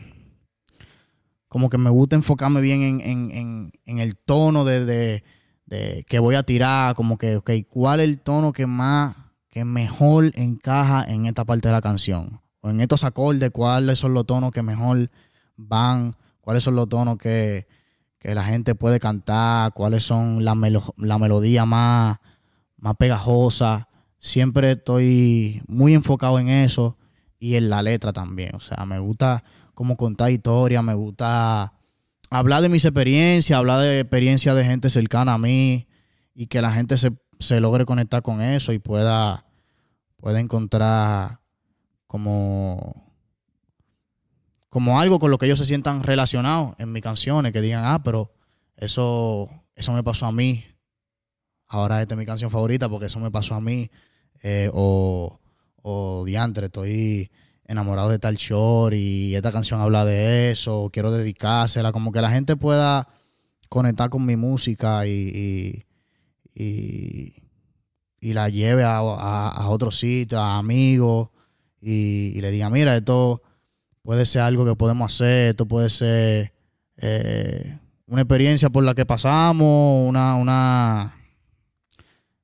Como 1.48 1.70
que 1.70 1.78
me 1.78 1.90
gusta 1.90 2.16
enfocarme 2.16 2.60
bien 2.60 2.82
en, 2.82 3.00
en- 3.00 3.30
en- 3.30 3.72
en 3.84 3.98
el 4.00 4.16
tono 4.16 4.64
de, 4.64 4.84
de- 4.84 5.24
de 5.66 6.04
que 6.08 6.18
voy 6.18 6.34
a 6.34 6.42
tirar. 6.42 6.94
Como 6.94 7.16
que, 7.16 7.36
ok, 7.36 7.50
¿cuál 7.68 8.00
es 8.00 8.08
el 8.08 8.18
tono 8.18 8.52
que 8.52 8.66
más, 8.66 9.14
que 9.48 9.64
mejor 9.64 10.32
encaja 10.34 11.04
en 11.08 11.26
esta 11.26 11.44
parte 11.44 11.68
de 11.68 11.72
la 11.72 11.80
canción? 11.80 12.40
O 12.60 12.70
en 12.70 12.80
estos 12.80 13.04
acordes, 13.04 13.50
¿cuáles 13.52 13.98
son 14.00 14.12
los 14.14 14.26
tonos 14.26 14.50
que 14.50 14.62
mejor 14.62 15.08
van? 15.56 16.16
¿Cuáles 16.40 16.62
son 16.62 16.76
los 16.76 16.88
tonos 16.88 17.18
que, 17.18 17.66
que 18.18 18.34
la 18.34 18.44
gente 18.44 18.74
puede 18.74 19.00
cantar, 19.00 19.72
cuáles 19.72 20.04
son 20.04 20.44
la, 20.44 20.54
melo- 20.54 20.94
la 20.96 21.18
melodía 21.18 21.64
más, 21.64 22.18
más 22.76 22.96
pegajosa. 22.96 23.88
Siempre 24.18 24.72
estoy 24.72 25.62
muy 25.68 25.94
enfocado 25.94 26.38
en 26.38 26.48
eso 26.48 26.96
y 27.38 27.56
en 27.56 27.68
la 27.68 27.82
letra 27.82 28.12
también. 28.12 28.54
O 28.54 28.60
sea, 28.60 28.84
me 28.84 28.98
gusta 28.98 29.44
como 29.74 29.96
contar 29.96 30.30
historias, 30.30 30.82
me 30.82 30.94
gusta 30.94 31.72
hablar 32.30 32.62
de 32.62 32.68
mis 32.68 32.84
experiencias, 32.84 33.58
hablar 33.58 33.80
de 33.80 34.00
experiencias 34.00 34.56
de 34.56 34.64
gente 34.64 34.90
cercana 34.90 35.34
a 35.34 35.38
mí 35.38 35.86
y 36.34 36.46
que 36.46 36.62
la 36.62 36.72
gente 36.72 36.96
se, 36.96 37.12
se 37.38 37.60
logre 37.60 37.84
conectar 37.84 38.22
con 38.22 38.40
eso 38.40 38.72
y 38.72 38.78
pueda, 38.78 39.46
pueda 40.16 40.40
encontrar 40.40 41.40
como 42.06 43.05
como 44.76 45.00
algo 45.00 45.18
con 45.18 45.30
lo 45.30 45.38
que 45.38 45.46
ellos 45.46 45.58
se 45.58 45.64
sientan 45.64 46.02
relacionados 46.02 46.74
en 46.76 46.92
mis 46.92 47.00
canciones, 47.00 47.50
que 47.50 47.62
digan, 47.62 47.82
ah, 47.86 48.02
pero 48.04 48.30
eso, 48.76 49.48
eso 49.74 49.90
me 49.94 50.02
pasó 50.02 50.26
a 50.26 50.32
mí. 50.32 50.66
Ahora 51.66 52.02
esta 52.02 52.12
es 52.12 52.18
mi 52.18 52.26
canción 52.26 52.50
favorita 52.50 52.86
porque 52.86 53.06
eso 53.06 53.18
me 53.18 53.30
pasó 53.30 53.54
a 53.54 53.60
mí. 53.62 53.90
Eh, 54.42 54.68
o, 54.74 55.40
o 55.80 56.24
diantre, 56.26 56.66
estoy 56.66 57.30
enamorado 57.64 58.10
de 58.10 58.18
tal 58.18 58.36
short 58.36 58.92
y 58.92 59.34
esta 59.34 59.50
canción 59.50 59.80
habla 59.80 60.04
de 60.04 60.50
eso, 60.50 60.90
quiero 60.92 61.10
dedicársela, 61.10 61.90
como 61.90 62.12
que 62.12 62.20
la 62.20 62.30
gente 62.30 62.54
pueda 62.54 63.08
conectar 63.70 64.10
con 64.10 64.26
mi 64.26 64.36
música 64.36 65.06
y, 65.06 65.84
y, 66.54 67.32
y- 68.20 68.32
la 68.34 68.50
lleve 68.50 68.84
a, 68.84 68.98
a, 68.98 69.48
a 69.48 69.68
otro 69.70 69.90
sitio, 69.90 70.38
a 70.38 70.58
amigos, 70.58 71.30
y, 71.80 72.34
y 72.36 72.40
le 72.42 72.50
diga, 72.50 72.68
mira, 72.68 72.94
esto 72.94 73.40
puede 74.06 74.24
ser 74.24 74.42
algo 74.42 74.64
que 74.64 74.74
podemos 74.76 75.12
hacer, 75.12 75.50
esto 75.50 75.66
puede 75.66 75.90
ser 75.90 76.52
eh, 76.96 77.76
una 78.06 78.22
experiencia 78.22 78.70
por 78.70 78.84
la 78.84 78.94
que 78.94 79.04
pasamos, 79.04 80.08
una, 80.08 80.36
una, 80.36 81.16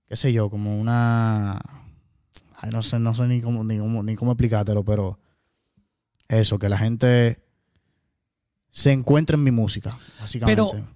qué 0.09 0.17
sé 0.17 0.33
yo, 0.33 0.51
como 0.51 0.79
una, 0.79 1.61
ay, 2.57 2.71
no 2.73 2.83
sé, 2.83 2.99
no 2.99 3.15
sé 3.15 3.27
ni 3.29 3.41
cómo, 3.41 3.63
ni 3.63 3.79
cómo, 3.79 4.03
ni 4.03 4.17
cómo 4.17 4.33
explicártelo, 4.33 4.85
pero 4.85 5.19
eso, 6.29 6.59
que 6.59 6.69
la 6.69 6.79
gente 6.79 7.39
se 8.71 8.91
encuentre 8.93 9.37
en 9.37 9.45
mi 9.45 9.51
música, 9.53 9.97
básicamente. 10.21 10.61
Pero- 10.63 10.87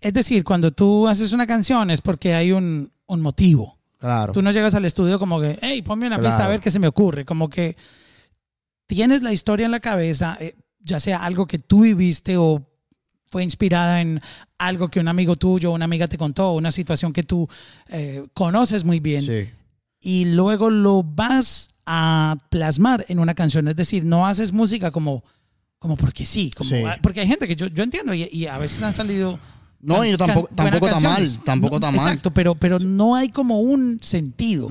Es 0.00 0.12
decir, 0.12 0.44
cuando 0.44 0.70
tú 0.70 1.06
haces 1.08 1.32
una 1.32 1.46
canción 1.46 1.90
es 1.90 2.00
porque 2.00 2.34
hay 2.34 2.52
un, 2.52 2.92
un 3.06 3.20
motivo. 3.20 3.78
claro, 3.98 4.32
Tú 4.32 4.40
no 4.42 4.50
llegas 4.52 4.74
al 4.74 4.84
estudio 4.84 5.18
como 5.18 5.40
que, 5.40 5.58
hey, 5.62 5.82
ponme 5.82 6.06
una 6.06 6.18
pista 6.20 6.44
a 6.44 6.48
ver 6.48 6.60
qué 6.60 6.70
se 6.70 6.78
me 6.80 6.88
ocurre. 6.88 7.24
Como 7.24 7.48
que 7.48 7.76
tienes 8.86 9.22
la 9.22 9.32
historia 9.32 9.66
en 9.66 9.72
la 9.72 9.80
cabeza, 9.80 10.36
eh, 10.40 10.56
ya 10.80 11.00
sea 11.00 11.24
algo 11.24 11.46
que 11.46 11.58
tú 11.58 11.82
viviste 11.82 12.36
o 12.36 12.66
fue 13.26 13.42
inspirada 13.44 14.00
en 14.00 14.20
algo 14.58 14.88
que 14.90 15.00
un 15.00 15.08
amigo 15.08 15.36
tuyo 15.36 15.70
o 15.70 15.74
una 15.74 15.86
amiga 15.86 16.06
te 16.08 16.18
contó, 16.18 16.52
una 16.52 16.70
situación 16.70 17.12
que 17.12 17.22
tú 17.22 17.48
eh, 17.88 18.24
conoces 18.34 18.84
muy 18.84 19.00
bien. 19.00 19.22
sí, 19.22 19.48
y 20.04 20.24
luego 20.26 20.68
lo 20.68 21.02
vas 21.04 21.70
a 21.86 22.36
plasmar 22.50 23.04
en 23.08 23.20
una 23.20 23.34
canción. 23.34 23.68
Es 23.68 23.76
decir, 23.76 24.04
no 24.04 24.26
haces 24.26 24.52
música 24.52 24.90
como, 24.90 25.22
como 25.78 25.96
porque 25.96 26.26
sí, 26.26 26.50
como, 26.50 26.68
Sí. 26.70 26.82
porque 27.02 27.20
hay 27.20 27.28
gente 27.28 27.46
que 27.46 27.54
yo, 27.54 27.68
yo 27.68 27.84
entiendo 27.84 28.12
y, 28.12 28.28
y 28.32 28.46
a 28.46 28.58
veces 28.58 28.82
han 28.82 28.94
salido... 28.94 29.38
No, 29.80 30.04
y 30.04 30.16
tampoco- 30.16 30.48
tampoco 30.54 30.88
está 30.88 31.00
mal, 31.00 31.38
tampoco 31.44 31.70
No, 31.72 31.76
está 31.86 31.90
mal. 31.90 32.06
Exacto, 32.08 32.32
pero, 32.34 32.54
pero 32.56 32.78
no 32.80 33.14
hay 33.16 33.28
como 33.30 33.60
un 33.60 33.98
sentido. 34.02 34.68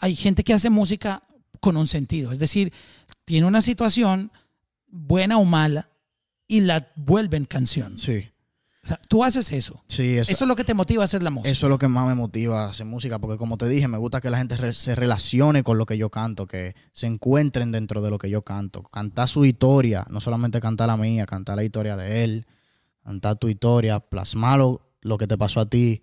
Hay 0.00 0.14
gente 0.16 0.44
que 0.44 0.52
hace 0.54 0.68
música 0.70 1.22
con 1.60 1.76
un 1.76 1.86
sentido. 1.86 2.30
Es 2.32 2.38
decir, 2.38 2.72
tiene 3.30 3.46
una 3.46 3.60
situación 3.60 4.32
buena 4.88 5.38
o 5.38 5.44
mala 5.44 5.88
y 6.48 6.62
la 6.62 6.88
vuelven 6.96 7.44
canción. 7.44 7.96
sí, 7.96 8.28
O 8.82 8.88
sea, 8.88 9.00
tú 9.08 9.22
haces 9.22 9.52
eso. 9.52 9.84
sí, 9.86 10.16
Eso 10.18 10.32
es 10.32 10.40
lo 10.48 10.56
que 10.56 10.64
te 10.64 10.74
motiva 10.74 11.02
a 11.02 11.04
hacer 11.04 11.22
la 11.22 11.30
música. 11.30 11.48
Eso 11.52 11.66
es 11.66 11.70
lo 11.70 11.78
que 11.78 11.86
más 11.86 12.08
me 12.08 12.16
motiva 12.16 12.64
a 12.64 12.70
hacer 12.70 12.86
música, 12.86 13.20
porque 13.20 13.36
como 13.38 13.56
te 13.56 13.68
dije, 13.68 13.86
me 13.86 13.98
gusta 13.98 14.20
que 14.20 14.30
la 14.30 14.38
gente 14.38 14.56
re- 14.56 14.72
se 14.72 14.96
relacione 14.96 15.62
con 15.62 15.78
lo 15.78 15.86
que 15.86 15.96
yo 15.96 16.10
canto, 16.10 16.48
que 16.48 16.74
se 16.92 17.06
encuentren 17.06 17.70
dentro 17.70 18.02
de 18.02 18.10
lo 18.10 18.18
que 18.18 18.28
yo 18.30 18.42
canto. 18.42 18.82
Cantar 18.82 19.28
su 19.28 19.44
historia, 19.44 20.04
no 20.10 20.20
solamente 20.20 20.60
cantar 20.60 20.88
la 20.88 20.96
mía, 20.96 21.24
cantar 21.24 21.54
la 21.54 21.62
historia 21.62 21.96
de 21.96 22.24
él, 22.24 22.46
cantar 23.04 23.36
tu 23.38 23.48
historia, 23.48 24.00
plasmarlo, 24.00 24.80
lo 25.02 25.18
que 25.18 25.28
te 25.28 25.38
pasó 25.38 25.60
a 25.60 25.66
ti 25.70 26.02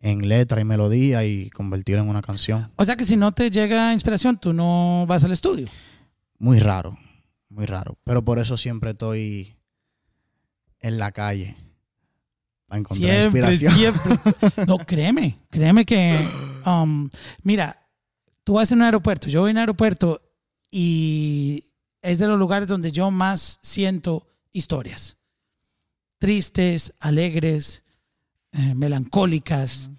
en 0.00 0.28
letra 0.28 0.60
y 0.60 0.64
melodía 0.64 1.24
y 1.24 1.50
convertirlo 1.50 2.02
en 2.04 2.08
una 2.08 2.22
canción. 2.22 2.70
O 2.76 2.84
sea 2.84 2.94
que 2.94 3.04
si 3.04 3.16
no 3.16 3.32
te 3.32 3.50
llega 3.50 3.92
inspiración, 3.92 4.38
tú 4.38 4.52
no 4.52 5.06
vas 5.08 5.24
al 5.24 5.32
estudio. 5.32 5.66
Muy 6.38 6.58
raro, 6.58 6.96
muy 7.48 7.66
raro. 7.66 7.98
Pero 8.04 8.24
por 8.24 8.38
eso 8.38 8.56
siempre 8.56 8.90
estoy 8.90 9.56
en 10.80 10.98
la 10.98 11.12
calle. 11.12 11.56
Para 12.66 12.80
encontrar 12.80 13.10
Siempre, 13.22 13.40
inspiración. 13.40 13.74
siempre. 13.74 14.66
No, 14.66 14.78
créeme, 14.78 15.38
créeme 15.50 15.84
que, 15.84 16.18
um, 16.64 17.08
mira, 17.42 17.88
tú 18.42 18.54
vas 18.54 18.72
en 18.72 18.78
un 18.78 18.84
aeropuerto, 18.84 19.28
yo 19.28 19.42
voy 19.42 19.50
en 19.50 19.56
un 19.56 19.60
aeropuerto 19.60 20.20
y 20.70 21.64
es 22.02 22.18
de 22.18 22.26
los 22.26 22.38
lugares 22.38 22.66
donde 22.68 22.90
yo 22.90 23.10
más 23.10 23.60
siento 23.62 24.26
historias. 24.52 25.18
Tristes, 26.18 26.94
alegres, 26.98 27.84
eh, 28.52 28.74
melancólicas, 28.74 29.90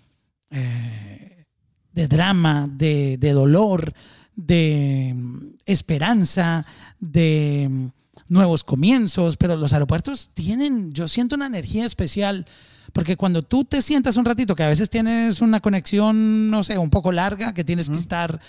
eh, 0.50 1.46
de 1.92 2.08
drama, 2.08 2.68
de, 2.70 3.18
de 3.18 3.32
dolor, 3.32 3.94
de 4.38 5.12
mm, 5.14 5.38
esperanza, 5.66 6.66
de 7.02 7.68
mm, 7.70 7.88
nuevos 8.30 8.64
comienzos, 8.64 9.36
pero 9.36 9.58
los 9.58 9.74
aeropuertos 9.74 10.30
tienen, 10.34 10.94
yo 10.94 11.10
siento 11.10 11.36
una 11.36 11.48
energía 11.48 11.86
especial, 11.86 12.46
porque 12.94 13.18
cuando 13.18 13.42
tú 13.42 13.66
te 13.66 13.82
sientas 13.82 14.16
un 14.16 14.24
ratito, 14.24 14.56
que 14.56 14.64
a 14.64 14.70
veces 14.70 14.90
tienes 14.90 15.42
una 15.42 15.60
conexión, 15.60 16.50
no 16.50 16.64
sé, 16.64 16.78
un 16.78 16.90
poco 16.90 17.12
larga, 17.12 17.54
que 17.54 17.66
tienes 17.66 17.90
que 17.90 17.96
estar 17.96 18.40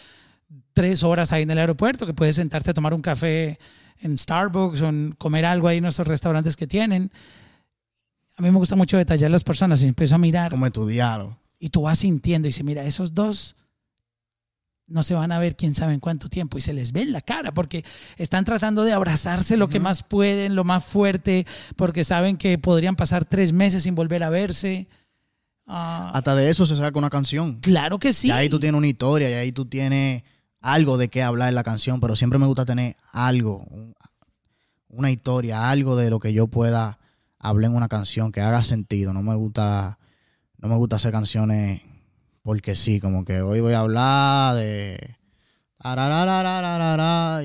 tres 0.72 1.02
horas 1.02 1.32
ahí 1.32 1.42
en 1.42 1.50
el 1.50 1.58
aeropuerto, 1.58 2.06
que 2.06 2.14
puedes 2.14 2.36
sentarte 2.36 2.70
a 2.70 2.74
tomar 2.74 2.94
un 2.94 3.02
café 3.02 3.58
en 4.00 4.16
Starbucks 4.16 4.82
o 4.82 4.88
en 4.88 5.12
comer 5.18 5.44
algo 5.44 5.66
ahí 5.66 5.78
en 5.78 5.86
esos 5.86 6.06
restaurantes 6.06 6.56
que 6.56 6.68
tienen. 6.68 7.10
A 8.36 8.42
mí 8.42 8.50
me 8.50 8.58
gusta 8.58 8.76
mucho 8.76 8.96
detallar 8.96 9.30
las 9.30 9.42
personas 9.42 9.82
y 9.82 9.88
empiezo 9.88 10.14
a 10.14 10.18
mirar 10.18 10.50
Como 10.52 10.66
estudiarlo. 10.66 11.36
y 11.58 11.70
tú 11.70 11.82
vas 11.82 11.98
sintiendo 11.98 12.46
y 12.46 12.50
dices, 12.50 12.64
mira, 12.64 12.84
esos 12.84 13.14
dos 13.14 13.56
no 14.88 15.02
se 15.02 15.14
van 15.14 15.32
a 15.32 15.38
ver 15.38 15.54
quién 15.54 15.74
sabe 15.74 15.92
en 15.94 16.00
cuánto 16.00 16.28
tiempo 16.28 16.56
y 16.58 16.60
se 16.62 16.72
les 16.72 16.92
ve 16.92 17.02
en 17.02 17.12
la 17.12 17.20
cara 17.20 17.52
porque 17.52 17.84
están 18.16 18.44
tratando 18.44 18.84
de 18.84 18.92
abrazarse 18.92 19.56
lo 19.56 19.68
que 19.68 19.80
más 19.80 20.02
pueden, 20.02 20.54
lo 20.54 20.64
más 20.64 20.84
fuerte, 20.84 21.46
porque 21.76 22.04
saben 22.04 22.36
que 22.38 22.56
podrían 22.58 22.96
pasar 22.96 23.24
tres 23.26 23.52
meses 23.52 23.82
sin 23.82 23.94
volver 23.94 24.22
a 24.22 24.30
verse. 24.30 24.88
Ah, 25.66 26.10
Hasta 26.14 26.34
de 26.34 26.48
eso 26.48 26.64
se 26.64 26.74
saca 26.76 26.98
una 26.98 27.10
canción. 27.10 27.60
claro 27.60 27.98
que 27.98 28.12
sí. 28.14 28.28
Y 28.28 28.30
ahí 28.30 28.48
tú 28.48 28.58
tienes 28.58 28.78
una 28.78 28.86
historia 28.86 29.28
y 29.30 29.34
ahí 29.34 29.52
tú 29.52 29.66
tienes 29.66 30.22
algo 30.60 30.96
de 30.96 31.08
qué 31.08 31.22
hablar 31.22 31.50
en 31.50 31.54
la 31.54 31.62
canción, 31.62 32.00
pero 32.00 32.16
siempre 32.16 32.38
me 32.38 32.46
gusta 32.46 32.64
tener 32.64 32.96
algo, 33.12 33.58
un- 33.70 33.94
una 34.88 35.10
historia, 35.10 35.68
algo 35.70 35.96
de 35.96 36.08
lo 36.08 36.18
que 36.18 36.32
yo 36.32 36.46
pueda 36.46 36.98
hablar 37.38 37.70
en 37.70 37.76
una 37.76 37.88
canción 37.88 38.32
que 38.32 38.40
haga 38.40 38.62
sentido. 38.62 39.12
No 39.12 39.22
me 39.22 39.34
gusta, 39.34 39.98
no 40.56 40.68
me 40.68 40.76
gusta 40.76 40.96
hacer 40.96 41.12
canciones 41.12 41.82
porque 42.48 42.74
sí, 42.74 42.98
como 42.98 43.26
que 43.26 43.42
hoy 43.42 43.60
voy 43.60 43.74
a 43.74 43.80
hablar 43.80 44.54
de 44.56 45.18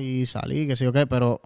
y 0.00 0.24
salí, 0.24 0.66
que 0.66 0.76
sí 0.76 0.86
o 0.86 0.94
qué, 0.94 1.06
pero 1.06 1.42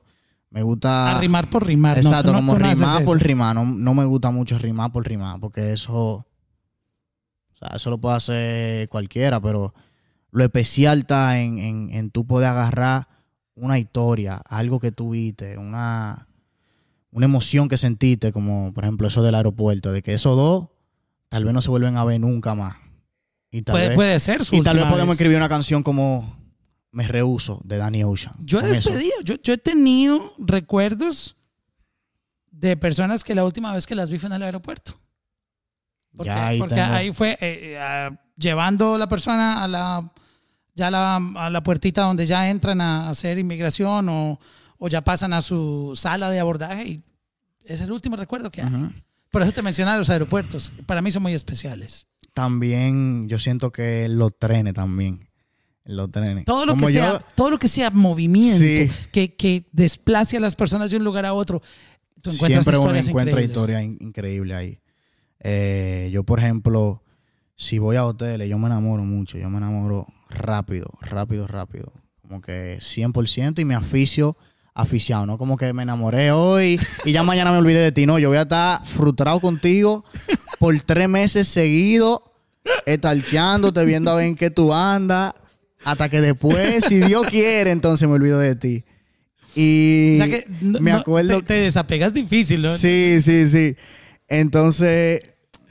me 0.51 0.63
gusta 0.63 1.17
A 1.17 1.21
rimar 1.21 1.51
por 1.51 1.67
rimar. 1.67 1.99
Exacto, 1.99 2.31
no- 2.31 2.39
como 2.39 2.53
no 2.57 2.59
rimar 2.73 3.05
por 3.05 3.21
rimar. 3.21 3.57
No, 3.57 3.65
no 3.65 3.95
me 3.95 4.05
gusta 4.05 4.31
mucho 4.31 4.57
rimar 4.59 4.93
por 4.93 5.05
rimar, 5.09 5.41
porque 5.41 5.73
eso 5.73 6.25
O 7.53 7.57
sea, 7.59 7.75
eso 7.75 7.91
lo 7.91 7.99
puede 7.99 8.15
hacer 8.15 8.89
cualquiera, 8.91 9.41
pero 9.41 9.75
lo 10.31 10.45
especial 10.45 11.01
está 11.01 11.41
en, 11.41 11.59
en, 11.59 11.91
en 11.91 12.13
tú 12.13 12.29
poder 12.29 12.51
agarrar 12.51 13.09
una 13.57 13.77
historia, 13.77 14.37
algo 14.37 14.79
que 14.79 14.93
tuviste, 14.93 15.59
una, 15.59 16.29
una 17.11 17.27
emoción 17.27 17.67
que 17.67 17.77
sentiste, 17.77 18.31
como 18.31 18.73
por 18.73 18.85
ejemplo 18.85 19.09
eso 19.09 19.25
del 19.25 19.35
aeropuerto, 19.35 19.91
de 19.91 20.01
que 20.05 20.15
esos 20.15 20.37
dos 20.37 20.69
tal 21.29 21.45
vez 21.45 21.53
no 21.53 21.61
se 21.61 21.71
vuelven 21.71 21.97
a 21.97 22.05
ver 22.05 22.21
nunca 22.21 22.55
más. 22.55 22.77
Y 23.51 23.63
tal 23.63 23.75
Puede, 23.75 23.89
vez, 23.89 23.95
puede 23.97 24.19
ser 24.19 24.45
su 24.45 24.55
y 24.57 24.61
tal 24.63 24.77
vez 24.77 24.85
podemos 24.87 25.09
vez. 25.09 25.15
escribir 25.17 25.37
una 25.39 25.49
canción 25.49 25.83
como 25.83 26.37
Me 26.93 27.07
Rehuso 27.09 27.61
de 27.65 27.79
Danny 27.79 28.05
Ocean. 28.05 28.35
Yo 28.41 28.61
he 28.61 28.67
despedido, 28.67 29.15
yo, 29.25 29.37
yo 29.43 29.55
he 29.55 29.59
tenido 29.59 30.35
recuerdos 30.39 31.37
de 32.51 32.77
personas 32.77 33.25
que 33.25 33.35
la 33.35 33.45
última 33.45 33.73
vez 33.73 33.87
que 33.87 33.95
las 33.95 34.11
vi 34.11 34.19
fue 34.19 34.29
en 34.29 34.35
el 34.35 34.43
aeropuerto. 34.43 34.99
Porque, 36.15 36.29
Ya 36.29 36.47
ahí 36.49 36.59
porque 36.59 36.75
tengo- 36.75 36.93
ahí 36.95 37.13
fue 37.13 37.33
eh, 37.41 37.77
eh, 37.79 38.11
llevando 38.37 38.99
la 38.99 39.09
persona 39.09 39.63
a 39.63 39.69
la 39.69 40.11
ya 40.75 40.91
la, 40.91 41.17
a 41.17 41.51
la 41.51 41.63
puertita 41.63 42.03
donde 42.03 42.25
ya 42.27 42.49
entran 42.51 42.81
a 42.81 43.09
hacer 43.09 43.39
inmigración 43.39 44.09
o, 44.09 44.39
o 44.79 44.89
ya 44.89 45.01
pasan 45.03 45.33
a 45.33 45.41
su 45.41 45.93
sala 45.97 46.31
de 46.31 46.39
abordaje 46.39 46.87
y 46.87 47.05
es 47.65 47.81
el 47.81 47.91
último 47.93 48.15
recuerdo 48.17 48.51
que 48.51 48.63
hay. 48.63 48.71
Por 49.31 49.43
eso 49.43 49.53
te 49.53 49.61
mencionaba 49.63 49.99
los 49.99 50.09
aeropuertos. 50.11 50.71
Para 50.87 51.03
mí 51.03 51.11
son 51.11 51.23
muy 51.23 51.35
especiales. 51.35 52.07
También 52.39 53.29
yo 53.29 53.39
siento 53.41 53.73
que 53.73 54.09
los 54.09 54.39
trenes 54.39 54.75
también. 54.75 55.29
Los 55.85 56.09
trenes. 56.11 56.45
Todo 56.45 56.67
lo, 56.67 56.73
Como 56.75 56.87
que 56.87 56.93
yo- 56.93 57.01
sea, 57.01 57.19
todo 57.35 57.51
lo 57.51 57.59
que 57.59 57.67
sea 57.67 57.91
movimiento, 57.91 58.59
Sí. 58.59 58.89
que, 59.11 59.35
que 59.35 59.67
desplace 59.73 60.37
a 60.37 60.41
las 60.41 60.55
personas 60.55 60.91
de 60.93 60.99
un 60.99 61.05
lugar 61.05 61.25
a 61.27 61.33
otro. 61.33 61.61
Tú 62.23 62.31
encuentras 62.31 62.65
siempre 62.65 62.79
uno 62.79 62.95
encuentra 62.97 63.43
historias 63.43 63.83
in- 63.83 63.99
increíbles 64.01 64.57
ahí. 64.57 64.79
Eh, 65.41 66.11
yo, 66.13 66.23
por 66.23 66.39
ejemplo, 66.39 67.03
si 67.57 67.79
voy 67.79 67.97
a 67.97 68.05
hoteles, 68.07 68.49
yo 68.49 68.57
me 68.59 68.67
enamoro 68.67 69.03
mucho. 69.03 69.37
Yo 69.37 69.51
me 69.51 69.59
enamoro 69.59 70.07
rápido, 70.31 70.91
rápido, 71.01 71.47
rápido. 71.49 71.93
Como 72.23 72.41
que 72.41 72.79
100% 72.81 73.61
y 73.61 73.65
me 73.65 73.75
aficio 73.75 74.37
aficiado, 74.79 75.27
¿no? 75.27 75.37
Como 75.39 75.57
que 75.57 75.73
me 75.73 75.83
enamoré 75.83 76.31
hoy 76.33 76.81
y 77.05 77.13
ya 77.13 77.23
mañana 77.23 77.51
me 77.53 77.59
olvidé 77.59 77.81
de 77.81 77.93
ti. 77.93 78.07
No, 78.07 78.19
yo 78.19 78.29
voy 78.29 78.39
a 78.39 78.43
estar 78.43 78.85
frustrado 78.87 79.41
contigo 79.41 80.05
por 80.59 80.79
tres 80.81 81.09
meses 81.09 81.49
seguidos, 81.49 82.21
estalqueándote, 82.87 83.85
viendo 83.85 84.11
a 84.11 84.15
ver 84.15 84.27
en 84.27 84.37
qué 84.37 84.51
tú 84.51 84.73
andas, 84.73 85.35
hasta 85.85 86.09
que 86.09 86.21
después, 86.21 86.85
si 86.85 86.99
Dios 87.01 87.27
quiere, 87.27 87.71
entonces 87.71 88.09
me 88.09 88.15
olvido 88.15 88.39
de 88.39 88.55
ti. 88.57 88.85
Y 89.55 90.15
O 90.15 90.17
sea 90.19 90.29
que 90.29 90.45
no- 90.61 90.81
me 90.81 90.93
no, 90.93 90.99
acuerdo 90.99 91.39
te, 91.39 91.43
te 91.47 91.55
desapegas 91.55 92.13
difícil, 92.15 92.63
¿no? 92.63 92.69
Sí, 92.69 93.19
sí, 93.23 93.49
sí. 93.49 93.77
Entonces, 94.29 95.23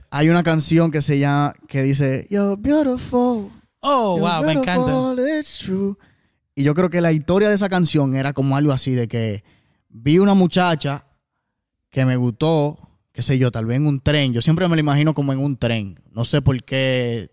hay 0.10 0.30
una 0.30 0.44
canción 0.44 0.92
que 0.92 1.02
se 1.02 1.20
llama, 1.20 1.54
que 1.68 1.84
dice, 1.84 2.28
You're 2.30 2.56
beautiful. 2.60 3.50
Oh, 3.82 4.18
you're 4.18 4.22
wow, 4.30 4.44
me 4.44 4.52
encanta. 4.54 4.86
beautiful, 4.86 5.40
it's 5.40 5.60
true". 5.60 5.98
Y 6.60 6.64
yo 6.64 6.74
creo 6.74 6.90
que 6.90 7.02
la 7.02 7.12
historia 7.12 7.50
de 7.50 7.56
esa 7.56 7.70
canción 7.70 8.16
era 8.16 8.34
como 8.34 8.58
algo 8.58 8.72
así, 8.72 8.94
de 8.96 9.08
que 9.08 9.44
vi 9.90 10.18
una 10.18 10.34
muchacha 10.34 11.04
que 11.92 12.04
me 12.04 12.16
gustó, 12.16 12.80
qué 13.12 13.22
sé 13.22 13.38
yo, 13.38 13.52
tal 13.52 13.66
vez 13.68 13.78
en 13.78 13.86
un 13.86 14.00
tren. 14.02 14.34
Yo 14.34 14.42
siempre 14.42 14.68
me 14.68 14.76
lo 14.76 14.80
imagino 14.80 15.14
como 15.14 15.34
en 15.34 15.38
un 15.40 15.56
tren. 15.56 16.00
No 16.14 16.26
sé 16.26 16.42
por 16.42 16.64
qué, 16.64 17.30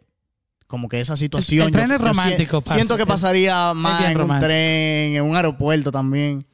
como 0.66 0.91
que 0.91 1.01
esa 1.01 1.16
situación. 1.16 1.68
el 1.68 1.72
tren 1.72 1.89
yo- 1.89 1.95
es 1.95 2.01
si- 2.03 2.07
romántico. 2.07 2.62
Siento 2.66 2.97
que 2.97 3.03
Es- 3.05 3.09
pasaría 3.09 3.72
más 3.72 4.05
en 4.05 4.18
romántico. 4.18 4.35
un 4.35 4.41
tren, 4.51 5.16
en 5.16 5.22
un 5.22 5.37
aeropuerto 5.37 5.91
también. 5.91 6.47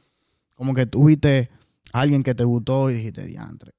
Como 0.55 0.73
que 0.73 0.85
tú 0.85 1.05
viste 1.07 1.49
a 1.91 1.99
alguien 1.99 2.23
que 2.23 2.33
te 2.35 2.45
gustó 2.45 2.89
y 2.89 2.93
dijiste, 2.93 3.25
diantre, 3.25 3.73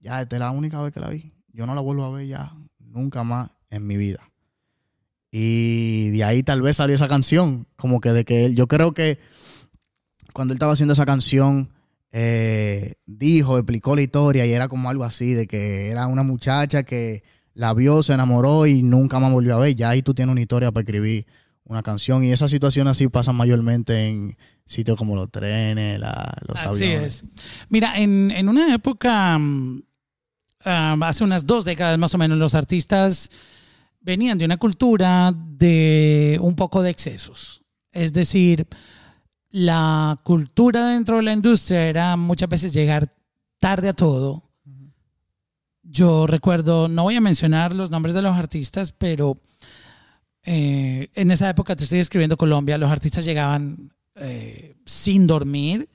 ya 0.00 0.20
esta 0.20 0.36
es 0.36 0.40
la 0.40 0.50
única 0.50 0.82
vez 0.82 0.92
que 0.92 1.00
la 1.00 1.08
vi. 1.08 1.32
Yo 1.54 1.64
no 1.66 1.74
la 1.74 1.80
vuelvo 1.80 2.04
a 2.04 2.10
ver 2.10 2.26
ya 2.26 2.52
nunca 2.78 3.24
más 3.24 3.50
en 3.70 3.86
mi 3.86 3.96
vida. 3.96 4.27
Y 5.30 6.10
de 6.10 6.24
ahí 6.24 6.42
tal 6.42 6.62
vez 6.62 6.76
salió 6.76 6.94
esa 6.94 7.08
canción. 7.08 7.66
Como 7.76 8.00
que 8.00 8.10
de 8.12 8.24
que 8.24 8.44
él, 8.46 8.56
yo 8.56 8.66
creo 8.66 8.92
que 8.94 9.18
cuando 10.32 10.52
él 10.52 10.56
estaba 10.56 10.72
haciendo 10.72 10.92
esa 10.92 11.04
canción, 11.04 11.70
eh, 12.12 12.94
dijo, 13.06 13.58
explicó 13.58 13.94
la 13.94 14.02
historia 14.02 14.46
y 14.46 14.52
era 14.52 14.68
como 14.68 14.88
algo 14.88 15.04
así, 15.04 15.32
de 15.32 15.46
que 15.46 15.90
era 15.90 16.06
una 16.06 16.22
muchacha 16.22 16.82
que 16.82 17.22
la 17.54 17.74
vio, 17.74 18.02
se 18.02 18.12
enamoró 18.14 18.66
y 18.66 18.82
nunca 18.82 19.18
más 19.18 19.32
volvió 19.32 19.56
a 19.56 19.58
ver. 19.58 19.74
Ya 19.74 19.90
ahí 19.90 20.02
tú 20.02 20.14
tienes 20.14 20.32
una 20.32 20.40
historia 20.40 20.70
para 20.72 20.82
escribir 20.82 21.26
una 21.64 21.82
canción. 21.82 22.24
Y 22.24 22.32
esas 22.32 22.50
situaciones 22.50 22.92
así 22.92 23.08
pasan 23.08 23.36
mayormente 23.36 24.08
en 24.08 24.36
sitios 24.64 24.96
como 24.96 25.14
los 25.16 25.30
trenes, 25.30 25.98
la- 26.00 26.34
los 26.46 26.62
Así 26.62 26.84
aviones. 26.84 27.24
es. 27.24 27.24
Mira, 27.68 27.98
en, 27.98 28.30
en 28.30 28.48
una 28.48 28.72
época, 28.74 29.36
mm, 29.38 29.82
ah, 30.64 30.96
hace 31.02 31.24
unas 31.24 31.46
dos 31.46 31.64
décadas 31.64 31.98
más 31.98 32.14
o 32.14 32.18
menos, 32.18 32.38
los 32.38 32.54
artistas 32.54 33.30
venían 34.08 34.38
de 34.38 34.46
una 34.46 34.56
cultura 34.56 35.34
de 35.36 36.38
un 36.40 36.56
poco 36.56 36.80
de 36.80 36.88
excesos. 36.88 37.62
Es 37.92 38.14
decir, 38.14 38.66
la 39.50 40.18
cultura 40.24 40.88
dentro 40.88 41.18
de 41.18 41.24
la 41.24 41.34
industria 41.34 41.86
era 41.86 42.16
muchas 42.16 42.48
veces 42.48 42.72
llegar 42.72 43.14
tarde 43.58 43.90
a 43.90 43.92
todo. 43.92 44.44
Yo 45.82 46.26
recuerdo, 46.26 46.88
no 46.88 47.02
voy 47.02 47.16
a 47.16 47.20
mencionar 47.20 47.74
los 47.74 47.90
nombres 47.90 48.14
de 48.14 48.22
los 48.22 48.34
artistas, 48.34 48.92
pero 48.92 49.36
eh, 50.42 51.10
en 51.14 51.30
esa 51.30 51.50
época 51.50 51.76
te 51.76 51.84
estoy 51.84 51.98
escribiendo 51.98 52.38
Colombia, 52.38 52.78
los 52.78 52.90
artistas 52.90 53.26
llegaban 53.26 53.92
eh, 54.14 54.74
sin 54.86 55.26
dormir, 55.26 55.90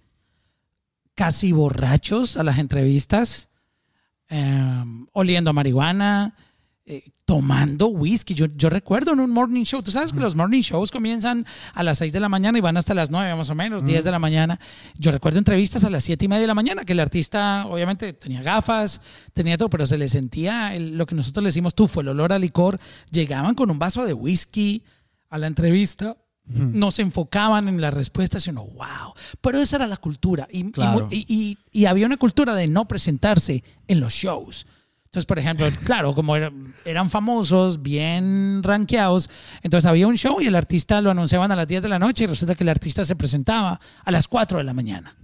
casi 1.15 1.51
borrachos 1.51 2.37
a 2.37 2.43
las 2.43 2.59
entrevistas, 2.59 3.49
eh, 4.29 4.83
oliendo 5.13 5.49
a 5.49 5.53
marihuana, 5.53 6.35
eh, 6.85 7.11
tomando 7.25 7.87
whisky. 7.87 8.33
Yo, 8.33 8.47
yo 8.57 8.69
recuerdo 8.69 9.13
en 9.13 9.21
un 9.21 9.31
morning 9.31 9.63
show, 9.63 9.81
tú 9.81 9.89
sabes 9.91 10.11
que 10.11 10.19
los 10.19 10.35
morning 10.35 10.61
shows 10.61 10.91
comienzan 10.91 11.45
a 11.73 11.81
las 11.83 11.97
6 11.99 12.11
de 12.11 12.19
la 12.19 12.27
mañana 12.29 12.57
y 12.57 12.61
van 12.61 12.75
hasta 12.75 12.93
las 12.93 13.09
9 13.09 13.33
más 13.35 13.49
o 13.49 13.55
menos, 13.55 13.85
10 13.85 14.03
de 14.03 14.11
la 14.11 14.19
mañana. 14.19 14.59
Yo 14.97 15.11
recuerdo 15.11 15.39
entrevistas 15.39 15.83
a 15.85 15.89
las 15.89 16.03
7 16.03 16.25
y 16.25 16.27
media 16.27 16.41
de 16.41 16.47
la 16.47 16.53
mañana, 16.55 16.83
que 16.83 16.91
el 16.93 16.99
artista 16.99 17.65
obviamente 17.67 18.11
tenía 18.13 18.41
gafas, 18.41 18.99
tenía 19.33 19.57
todo, 19.57 19.69
pero 19.69 19.85
se 19.87 19.97
le 19.97 20.09
sentía 20.09 20.75
el- 20.75 20.97
lo 20.97 21.05
que 21.05 21.15
nosotros 21.15 21.43
le 21.43 21.47
decimos 21.49 21.73
tufo, 21.73 22.01
el 22.01 22.09
olor 22.09 22.33
a 22.33 22.39
licor. 22.39 22.79
Llegaban 23.11 23.55
con 23.55 23.71
un 23.71 23.79
vaso 23.79 24.03
de 24.05 24.13
whisky 24.13 24.83
a 25.29 25.37
la 25.37 25.47
entrevista. 25.47 26.17
No 26.45 26.91
se 26.91 27.01
enfocaban 27.03 27.69
en 27.69 27.79
las 27.79 27.93
respuestas, 27.93 28.43
sino 28.43 28.65
wow. 28.65 29.13
Pero 29.39 29.61
esa 29.61 29.77
era 29.77 29.87
la 29.87 29.95
cultura. 29.95 30.45
Y, 30.51 30.67
y 30.67 30.71
Claro. 30.73 31.07
y- 31.09 31.25
y- 31.29 31.57
y 31.71 31.85
había 31.85 32.05
una 32.05 32.17
cultura 32.17 32.53
de 32.53 32.67
no 32.67 32.85
presentarse 32.89 33.63
en 33.87 34.01
los 34.01 34.11
shows. 34.11 34.67
Entonces, 35.13 35.27
por 35.27 35.37
ejemplo, 35.37 35.67
claro, 35.83 36.15
como 36.15 36.35
era- 36.35 36.51
eran 36.85 37.07
famosos, 37.07 37.83
bien 37.83 38.61
rankeados, 38.63 39.29
entonces 39.61 39.85
había 39.87 40.07
un 40.07 40.17
show 40.17 40.41
y 40.41 40.47
el 40.47 40.55
artista 40.55 41.01
lo 41.01 41.11
anunciaban 41.11 41.51
a 41.51 41.55
las 41.55 41.67
10 41.67 41.83
de 41.83 41.89
la 41.89 41.99
noche 41.99 42.23
y 42.23 42.27
resulta 42.27 42.55
que 42.55 42.63
el 42.63 42.69
artista 42.69 43.05
se 43.05 43.15
presentaba 43.15 43.79
a 44.03 44.11
las 44.11 44.27
4 44.27 44.57
de 44.57 44.63
la 44.63 44.73
mañana. 44.73 45.15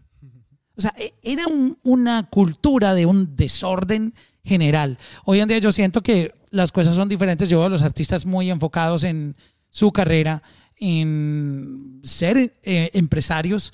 O 0.78 0.82
sea, 0.82 0.94
e- 0.96 1.16
era 1.24 1.48
un- 1.48 1.76
una 1.82 2.30
cultura 2.30 2.94
de 2.94 3.08
un 3.08 3.36
desorden 3.36 4.14
general. 4.44 5.00
Hoy 5.26 5.40
en 5.40 5.48
día 5.48 5.58
yo 5.58 5.72
siento 5.72 6.02
que 6.04 6.36
las 6.52 6.72
cosas 6.72 6.96
son 6.96 7.10
diferentes. 7.10 7.50
Yo 7.50 7.58
veo 7.58 7.66
a 7.66 7.70
los 7.72 7.82
artistas 7.82 8.28
muy 8.28 8.52
enfocados 8.52 9.04
en 9.04 9.36
su 9.72 9.92
carrera, 9.92 10.44
en 10.78 12.00
ser 12.04 12.38
eh, 12.62 12.92
empresarios. 12.94 13.74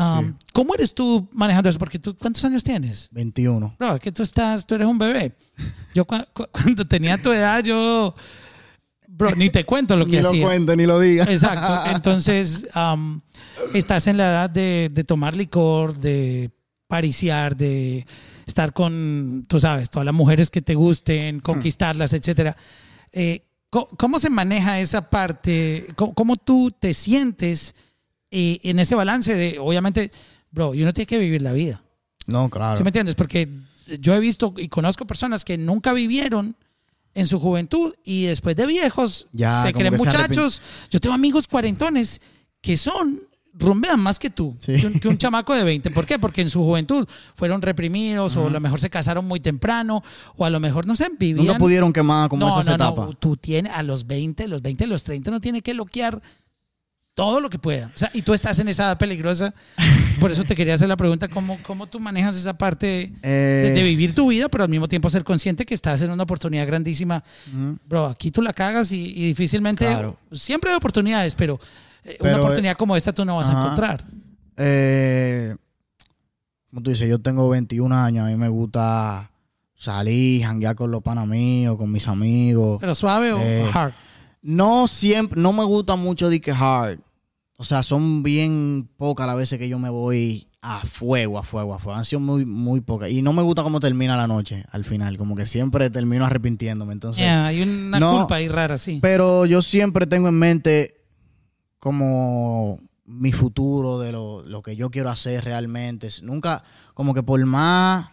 Um, 0.00 0.34
¿Cómo 0.52 0.74
eres 0.74 0.94
tú 0.94 1.28
manejando 1.32 1.68
eso? 1.68 1.78
Porque 1.78 1.98
tú, 1.98 2.16
¿cuántos 2.16 2.44
años 2.44 2.62
tienes? 2.64 3.08
21. 3.12 3.76
Bro, 3.78 3.94
es 3.96 4.00
que 4.00 4.12
tú 4.12 4.22
estás, 4.22 4.66
tú 4.66 4.74
eres 4.74 4.86
un 4.86 4.98
bebé. 4.98 5.36
Yo 5.94 6.06
cua- 6.06 6.26
cu- 6.32 6.46
cuando 6.52 6.86
tenía 6.86 7.20
tu 7.20 7.32
edad, 7.32 7.62
yo, 7.62 8.14
bro, 9.08 9.34
ni 9.36 9.50
te 9.50 9.64
cuento 9.64 9.96
lo 9.96 10.06
que 10.06 10.12
Ni 10.16 10.22
lo 10.22 10.28
hacía. 10.30 10.46
cuente, 10.46 10.76
ni 10.76 10.86
lo 10.86 10.98
diga. 10.98 11.24
Exacto. 11.24 11.90
Entonces, 11.94 12.66
am, 12.72 13.20
estás 13.74 14.06
en 14.06 14.16
la 14.16 14.28
edad 14.30 14.50
de, 14.50 14.90
de 14.92 15.04
tomar 15.04 15.36
licor, 15.36 15.96
de 15.96 16.50
pariciar, 16.86 17.56
de 17.56 18.06
estar 18.46 18.72
con, 18.72 19.44
tú 19.48 19.60
sabes, 19.60 19.90
todas 19.90 20.06
las 20.06 20.14
mujeres 20.14 20.50
que 20.50 20.62
te 20.62 20.74
gusten, 20.74 21.40
conquistarlas, 21.40 22.12
etcétera. 22.14 22.56
Eh, 23.12 23.44
¿cómo, 23.70 23.88
cómo 23.96 24.18
se 24.18 24.28
maneja 24.30 24.80
esa 24.80 25.08
parte? 25.08 25.86
¿Cómo, 25.94 26.14
cómo 26.14 26.36
tú 26.36 26.72
te 26.76 26.92
sientes 26.94 27.74
eh, 28.30 28.60
en 28.62 28.78
ese 28.78 28.94
balance 28.94 29.34
de, 29.34 29.58
obviamente, 29.58 30.10
bro, 30.50 30.70
uno 30.70 30.92
tiene 30.92 31.06
que 31.06 31.18
vivir 31.18 31.42
la 31.42 31.52
vida? 31.52 31.82
No, 32.26 32.48
claro. 32.48 32.76
¿Sí 32.76 32.82
me 32.82 32.88
entiendes? 32.90 33.14
Porque 33.14 33.48
yo 34.00 34.14
he 34.14 34.20
visto 34.20 34.54
y 34.56 34.68
conozco 34.68 35.06
personas 35.06 35.44
que 35.44 35.58
nunca 35.58 35.92
vivieron 35.92 36.54
en 37.14 37.26
su 37.26 37.40
juventud 37.40 37.92
y 38.04 38.24
después 38.24 38.54
de 38.54 38.66
viejos 38.66 39.26
Ya, 39.32 39.62
se 39.62 39.72
creen 39.72 39.92
que 39.92 39.98
se 39.98 40.04
muchachos. 40.04 40.62
Yo 40.90 41.00
tengo 41.00 41.14
amigos 41.14 41.48
cuarentones 41.48 42.20
que 42.60 42.76
son, 42.76 43.20
rumbean 43.54 43.98
más 43.98 44.20
que 44.20 44.30
tú, 44.30 44.54
Sí. 44.60 44.74
que, 44.80 44.86
un, 44.86 45.00
que 45.00 45.08
un 45.08 45.18
chamaco 45.18 45.52
de 45.54 45.64
20. 45.64 45.90
¿Por 45.90 46.06
qué? 46.06 46.20
Porque 46.20 46.40
en 46.40 46.48
su 46.50 46.62
juventud 46.62 47.04
fueron 47.34 47.62
reprimidos 47.62 48.36
o 48.36 48.46
a 48.46 48.50
lo 48.50 48.60
mejor 48.60 48.78
se 48.78 48.90
casaron 48.90 49.26
muy 49.26 49.40
temprano 49.40 50.04
o 50.36 50.44
a 50.44 50.50
lo 50.50 50.60
mejor, 50.60 50.86
no 50.86 50.94
sé, 50.94 51.08
vivían... 51.18 51.46
Nunca 51.46 51.58
pudieron 51.58 51.92
quemar 51.92 52.28
como 52.28 52.46
no, 52.46 52.52
esas 52.52 52.66
no, 52.66 52.74
etapas. 52.74 53.06
no. 53.08 53.12
Tú 53.14 53.36
tienes 53.36 53.72
a 53.72 53.82
los 53.82 54.06
20, 54.06 54.46
los 54.46 54.62
20, 54.62 54.86
los 54.86 55.02
30 55.02 55.32
no 55.32 55.40
tiene 55.40 55.62
que 55.62 55.72
bloquear 55.72 56.22
todo 57.14 57.40
lo 57.40 57.50
que 57.50 57.58
pueda. 57.58 57.88
O 57.94 57.98
sea, 57.98 58.10
y 58.14 58.22
tú 58.22 58.32
estás 58.32 58.58
en 58.60 58.68
esa 58.68 58.84
edad 58.84 58.98
peligrosa. 58.98 59.52
Por 60.20 60.30
eso 60.30 60.44
te 60.44 60.54
quería 60.54 60.74
hacer 60.74 60.88
la 60.88 60.96
pregunta, 60.96 61.28
¿cómo, 61.28 61.58
cómo 61.62 61.86
tú 61.86 62.00
manejas 62.00 62.36
esa 62.36 62.54
parte 62.56 62.86
de, 62.86 63.12
Eh, 63.22 63.72
de 63.74 63.82
vivir 63.82 64.14
tu 64.14 64.28
vida, 64.28 64.48
pero 64.48 64.64
al 64.64 64.70
mismo 64.70 64.88
tiempo 64.88 65.08
ser 65.10 65.24
consciente 65.24 65.66
que 65.66 65.74
estás 65.74 66.00
en 66.02 66.10
una 66.10 66.22
oportunidad 66.22 66.66
grandísima? 66.66 67.22
Bro, 67.88 68.06
aquí 68.06 68.30
tú 68.30 68.40
la 68.42 68.52
cagas 68.52 68.92
y, 68.92 69.00
y 69.16 69.26
difícilmente, 69.28 69.86
Claro. 69.86 70.16
siempre 70.32 70.70
hay 70.70 70.76
oportunidades, 70.76 71.34
pero, 71.34 71.58
eh, 72.04 72.16
una 72.20 72.30
Pero, 72.30 72.42
oportunidad 72.42 72.76
como 72.76 72.96
esta 72.96 73.12
tú 73.12 73.24
no 73.24 73.36
vas 73.36 73.48
a 73.50 73.52
encontrar. 73.52 74.04
Eh, 74.56 75.56
como 76.70 76.82
tú 76.82 76.90
dices, 76.90 77.08
yo 77.08 77.18
tengo 77.18 77.48
21 77.48 77.92
años, 77.92 78.26
a 78.26 78.30
mí 78.30 78.36
me 78.36 78.48
gusta 78.48 79.30
salir, 79.74 80.44
janguear 80.44 80.76
con 80.76 80.90
los 80.90 81.02
panas 81.02 81.26
míos, 81.26 81.76
con 81.76 81.90
mis 81.90 82.06
amigos. 82.08 82.78
Pero 82.80 82.94
suave 82.94 83.32
o 83.32 83.38
Eh, 83.40 83.66
hard. 83.72 83.92
No 84.42 84.86
siempre, 84.88 85.40
no 85.40 85.52
me 85.52 85.64
gusta 85.64 85.96
mucho 85.96 86.28
de 86.30 86.40
que 86.40 86.52
hard. 86.52 86.98
O 87.56 87.64
sea, 87.64 87.82
son 87.82 88.22
bien 88.22 88.88
pocas 88.96 89.26
las 89.26 89.36
veces 89.36 89.58
que 89.58 89.68
yo 89.68 89.78
me 89.78 89.90
voy 89.90 90.48
a 90.62 90.80
fuego, 90.86 91.38
a 91.38 91.42
fuego, 91.42 91.74
a 91.74 91.78
fuego. 91.78 91.98
Han 91.98 92.04
sido 92.06 92.20
muy, 92.20 92.46
muy 92.46 92.80
pocas. 92.80 93.10
Y 93.10 93.20
no 93.20 93.32
me 93.34 93.42
gusta 93.42 93.62
cómo 93.62 93.80
termina 93.80 94.16
la 94.16 94.26
noche 94.26 94.64
al 94.70 94.84
final. 94.84 95.18
Como 95.18 95.36
que 95.36 95.44
siempre 95.44 95.90
termino 95.90 96.24
arrepintiéndome. 96.24 96.94
Entonces, 96.94 97.22
Yeah, 97.22 97.46
hay 97.46 97.62
una 97.62 98.00
no, 98.00 98.18
culpa 98.18 98.36
ahí 98.36 98.48
rara, 98.48 98.78
sí. 98.78 98.98
pero 99.02 99.44
yo 99.44 99.60
siempre 99.60 100.06
tengo 100.06 100.28
en 100.28 100.38
mente 100.38 100.96
como 101.78 102.78
mi 103.04 103.32
futuro, 103.32 103.98
de 103.98 104.12
lo, 104.12 104.42
lo 104.42 104.62
que 104.62 104.76
yo 104.76 104.90
quiero 104.90 105.10
hacer 105.10 105.44
realmente. 105.44 106.08
Nunca, 106.22 106.62
como 106.94 107.12
que 107.12 107.22
por 107.22 107.44
más 107.44 108.08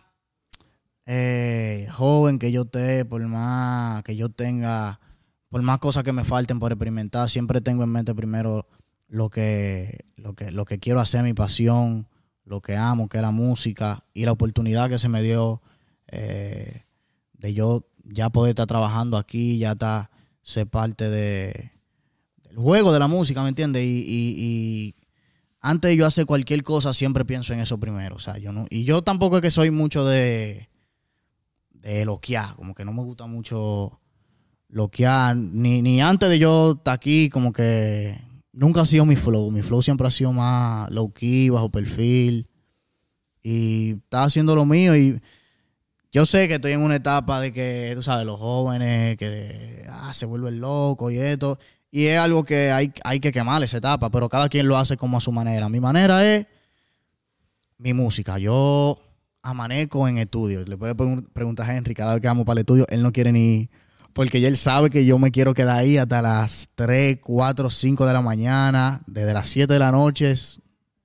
eh, 1.05 1.87
joven 1.93 2.39
que 2.39 2.51
yo 2.51 2.63
esté, 2.63 3.05
por 3.05 3.21
más 3.27 4.03
que 4.03 4.15
yo 4.15 4.29
tenga, 4.29 4.99
por 5.49 5.61
más 5.61 5.79
cosas 5.79 6.03
que 6.03 6.11
me 6.13 6.23
falten 6.23 6.59
por 6.59 6.71
experimentar, 6.71 7.29
siempre 7.29 7.61
tengo 7.61 7.83
en 7.83 7.89
mente 7.89 8.13
primero 8.13 8.67
lo 9.07 9.29
que, 9.29 10.05
lo 10.17 10.33
que, 10.33 10.51
lo 10.51 10.65
que 10.65 10.79
quiero 10.79 10.99
hacer, 10.99 11.23
mi 11.23 11.33
pasión, 11.33 12.07
lo 12.43 12.61
que 12.61 12.75
amo, 12.75 13.07
que 13.07 13.17
es 13.17 13.21
la 13.21 13.31
música 13.31 14.03
y 14.13 14.25
la 14.25 14.31
oportunidad 14.33 14.89
que 14.89 14.99
se 14.99 15.09
me 15.09 15.21
dio 15.21 15.61
eh, 16.07 16.83
de 17.33 17.53
yo 17.53 17.85
ya 18.03 18.29
poder 18.29 18.51
estar 18.51 18.67
trabajando 18.67 19.17
aquí, 19.17 19.57
ya 19.57 19.73
estar, 19.73 20.09
ser 20.43 20.67
parte 20.67 21.09
de, 21.09 21.71
del 22.43 22.55
juego 22.57 22.91
de 22.93 22.99
la 22.99 23.07
música, 23.07 23.41
¿me 23.43 23.49
entiendes? 23.49 23.83
Y, 23.83 23.87
y- 24.07 24.35
y 24.37 24.95
antes 25.59 25.89
de 25.89 25.97
yo 25.97 26.05
hacer 26.05 26.25
cualquier 26.25 26.63
cosa, 26.63 26.93
siempre 26.93 27.25
pienso 27.25 27.53
en 27.53 27.59
eso 27.59 27.77
primero. 27.79 28.15
O 28.15 28.19
sea, 28.19 28.37
yo 28.37 28.51
no, 28.53 28.65
y 28.69 28.83
yo 28.85 29.01
tampoco 29.01 29.37
es 29.37 29.41
que 29.41 29.51
soy 29.51 29.71
mucho 29.71 30.05
de, 30.05 30.69
de 31.71 32.05
loquear, 32.05 32.55
como 32.55 32.73
que 32.73 32.85
no 32.85 32.93
me 32.93 33.03
gusta 33.03 33.25
mucho 33.27 33.99
loquear, 34.69 35.35
ni, 35.35 35.81
ni 35.81 36.01
antes 36.01 36.29
de 36.29 36.39
yo 36.39 36.73
estar 36.73 36.93
aquí, 36.95 37.29
como 37.29 37.53
que 37.53 38.15
nunca 38.51 38.81
ha 38.81 38.85
sido 38.85 39.05
mi 39.05 39.15
flow. 39.15 39.51
Mi 39.51 39.61
flow 39.61 39.81
siempre 39.81 40.07
ha 40.07 40.11
sido 40.11 40.33
más 40.33 40.89
low 40.91 41.11
key, 41.13 41.49
bajo 41.49 41.69
perfil. 41.69 42.47
Y 43.41 43.91
estaba 43.91 44.25
haciendo 44.25 44.55
lo 44.55 44.65
mío 44.65 44.95
y 44.95 45.21
yo 46.11 46.25
sé 46.25 46.47
que 46.47 46.55
estoy 46.55 46.71
en 46.73 46.81
una 46.81 46.95
etapa 46.95 47.39
de 47.39 47.53
que, 47.53 47.91
tú 47.95 48.03
sabes, 48.03 48.25
los 48.25 48.39
jóvenes 48.39 49.15
que 49.17 49.85
ah, 49.89 50.13
se 50.13 50.25
vuelven 50.25 50.59
locos 50.59 51.13
y 51.13 51.17
esto. 51.17 51.59
Y 51.91 52.05
es 52.07 52.19
algo 52.19 52.43
que 52.43 52.71
hay, 52.71 52.91
hay 53.03 53.19
que 53.19 53.31
quemar 53.31 53.63
esa 53.63 53.77
etapa, 53.77 54.09
pero 54.09 54.27
cada 54.27 54.49
quien 54.49 54.67
lo 54.67 54.77
hace 54.77 54.97
como 54.97 55.17
a 55.17 55.21
su 55.21 55.31
manera. 55.31 55.69
Mi 55.69 55.79
manera 55.79 56.25
es 56.25 56.45
mi 57.77 57.93
música. 57.93 58.37
Yo 58.37 58.99
amanezco 59.41 60.07
en 60.07 60.17
estudio. 60.17 60.65
Le 60.65 60.77
pregun- 60.77 61.27
preguntar 61.31 61.69
a 61.69 61.77
Henry 61.77 61.93
cada 61.93 62.13
vez 62.13 62.21
que 62.21 62.27
vamos 62.27 62.45
para 62.45 62.59
el 62.59 62.63
estudio, 62.63 62.85
él 62.89 63.01
no 63.01 63.13
quiere 63.13 63.31
ni... 63.31 63.69
Porque 64.17 64.41
ya 64.41 64.47
él 64.47 64.57
sabe 64.57 64.89
que 64.89 65.05
yo 65.05 65.19
me 65.19 65.29
quiero 65.29 65.53
quedar 65.53 65.77
ahí 65.77 65.95
hasta 65.95 66.23
las 66.23 66.69
3, 66.73 67.19
4, 67.21 67.69
5 67.69 68.03
de 68.03 68.13
la 68.13 68.21
mañana, 68.23 69.03
desde 69.05 69.31
las 69.31 69.47
7 69.47 69.71
de 69.71 69.77
la 69.77 69.91
noche 69.91 70.33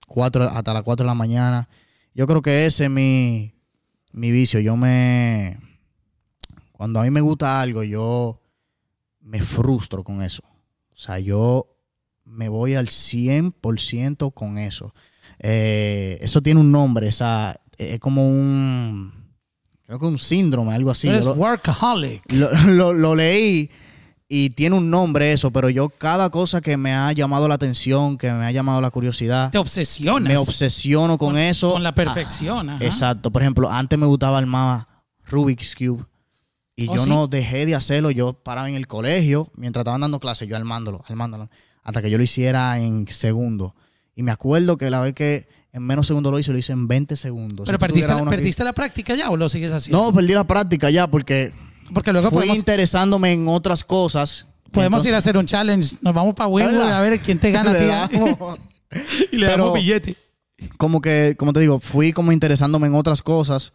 4, 0.06 0.48
hasta 0.48 0.72
las 0.72 0.82
4 0.82 1.04
de 1.04 1.08
la 1.08 1.14
mañana. 1.14 1.68
Yo 2.14 2.26
creo 2.26 2.40
que 2.40 2.64
ese 2.64 2.84
es 2.84 2.90
mi, 2.90 3.52
mi 4.12 4.30
vicio. 4.30 4.60
Yo 4.60 4.78
me... 4.78 5.58
Cuando 6.72 7.00
a 7.00 7.02
mí 7.02 7.10
me 7.10 7.20
gusta 7.20 7.60
algo, 7.60 7.82
yo 7.82 8.40
me 9.20 9.42
frustro 9.42 10.02
con 10.02 10.22
eso. 10.22 10.42
O 10.94 10.96
sea, 10.96 11.18
yo 11.18 11.66
me 12.24 12.48
voy 12.48 12.76
al 12.76 12.86
100% 12.86 14.32
con 14.32 14.56
eso. 14.56 14.94
Eh, 15.38 16.16
eso 16.22 16.40
tiene 16.40 16.60
un 16.60 16.72
nombre, 16.72 17.08
esa, 17.08 17.60
es 17.76 18.00
como 18.00 18.26
un... 18.26 19.21
Creo 19.92 20.00
que 20.00 20.06
un 20.06 20.18
síndrome, 20.18 20.74
algo 20.74 20.90
así. 20.90 21.06
Workaholic. 21.10 22.22
lo, 22.32 22.50
lo- 22.68 22.92
lo 22.94 23.14
leí 23.14 23.68
y 24.26 24.48
tiene 24.48 24.74
un 24.76 24.88
nombre 24.88 25.32
eso, 25.34 25.50
pero 25.50 25.68
yo 25.68 25.90
cada 25.90 26.30
cosa 26.30 26.62
que 26.62 26.78
me 26.78 26.94
ha 26.94 27.12
llamado 27.12 27.46
la 27.46 27.56
atención, 27.56 28.16
que 28.16 28.32
me 28.32 28.46
ha 28.46 28.50
llamado 28.52 28.80
la 28.80 28.90
curiosidad, 28.90 29.50
Te 29.50 29.58
obsesionas. 29.58 30.32
me 30.32 30.38
obsesiono 30.38 31.18
con, 31.18 31.36
eso. 31.36 31.72
Con 31.72 31.82
la 31.82 31.94
perfección. 31.94 32.70
Ah, 32.70 32.76
ajá. 32.76 32.84
exacto. 32.86 33.30
Por 33.30 33.42
ejemplo, 33.42 33.70
antes 33.70 33.98
me 33.98 34.06
gustaba 34.06 34.38
armar 34.38 34.86
Rubik's 35.26 35.74
Cube. 35.76 36.06
Y 36.74 36.88
¿Oh, 36.88 36.96
yo 36.96 37.02
sí? 37.04 37.10
no 37.10 37.26
dejé 37.26 37.66
de 37.66 37.74
hacerlo. 37.74 38.10
Yo 38.10 38.32
paraba 38.32 38.70
en 38.70 38.76
el 38.76 38.86
colegio, 38.86 39.46
mientras 39.56 39.82
estaban 39.82 40.00
dando 40.00 40.20
clases, 40.20 40.48
yo 40.48 40.56
armándolo, 40.56 41.04
armándolo. 41.06 41.50
Hasta 41.82 42.00
que 42.00 42.08
yo 42.10 42.16
lo 42.16 42.24
hiciera 42.24 42.78
en 42.78 43.06
segundo. 43.08 43.74
Y 44.16 44.22
me 44.22 44.30
acuerdo 44.32 44.78
que 44.78 44.88
la 44.88 45.00
vez 45.02 45.12
que 45.14 45.46
en 45.72 45.82
menos 45.82 46.06
segundo 46.06 46.30
lo 46.30 46.38
hice, 46.38 46.52
lo 46.52 46.58
hice 46.58 46.72
en 46.72 46.86
20 46.86 47.16
segundos. 47.16 47.64
Pero 47.66 47.76
Si 47.76 47.80
perdiste, 47.80 48.14
la- 48.14 48.24
perdiste 48.28 48.72
práctica 48.74 49.14
ya 49.14 49.30
o 49.30 49.36
lo 49.36 49.48
sigues 49.48 49.72
haciendo? 49.72 50.02
No, 50.02 50.12
perdí 50.12 50.34
la 50.34 50.44
práctica 50.46 50.90
ya 50.90 51.06
porque 51.06 51.52
porque 51.94 52.12
luego 52.12 52.28
fui 52.30 52.36
podemos, 52.38 52.56
interesándome 52.56 53.32
en 53.32 53.48
otras 53.48 53.84
cosas. 53.84 54.46
podemos 54.70 55.04
ir 55.04 55.14
a 55.14 55.18
hacer 55.18 55.36
un 55.36 55.44
challenge. 55.46 55.96
Nos 56.02 56.14
vamos 56.14 56.34
para 56.34 56.48
Wingwood 56.48 56.80
a 56.90 57.00
ver 57.00 57.20
quién 57.20 57.38
te 57.38 57.50
gana 57.50 57.72
damos. 57.74 58.58
y 59.32 59.36
le 59.36 59.46
Pero- 59.46 59.64
damos 59.64 59.74
billete. 59.74 60.16
como 60.78 61.00
que, 61.00 61.34
como 61.38 61.52
te 61.52 61.60
digo, 61.60 61.78
fui 61.78 62.12
como 62.12 62.32
interesándome 62.32 62.86
en 62.86 62.94
otras 62.94 63.20
cosas 63.22 63.72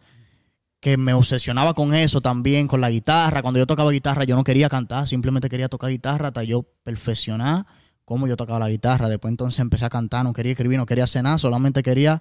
que 0.80 0.96
me 0.96 1.12
obsesionaba 1.12 1.74
con 1.74 1.92
eso 1.94 2.20
también, 2.20 2.68
con 2.68 2.80
la 2.80 2.90
guitarra. 2.90 3.42
Cuando 3.42 3.58
yo 3.58 3.66
tocaba 3.66 3.90
guitarra, 3.90 4.22
yo 4.24 4.36
no 4.36 4.44
quería 4.44 4.68
cantar, 4.68 5.06
simplemente 5.08 5.48
quería 5.48 5.68
tocar 5.68 5.90
guitarra 5.90 6.28
hasta 6.28 6.44
yo 6.44 6.64
perfeccionar 6.84 7.66
cómo 8.08 8.26
yo 8.26 8.36
tocaba 8.36 8.58
la 8.58 8.70
guitarra. 8.70 9.08
Después 9.08 9.30
entonces 9.30 9.60
empecé 9.60 9.84
a 9.84 9.90
cantar, 9.90 10.24
no 10.24 10.32
quería 10.32 10.52
escribir, 10.52 10.78
no 10.78 10.86
quería 10.86 11.04
hacer 11.04 11.22
nada, 11.22 11.36
solamente 11.36 11.82
quería 11.82 12.20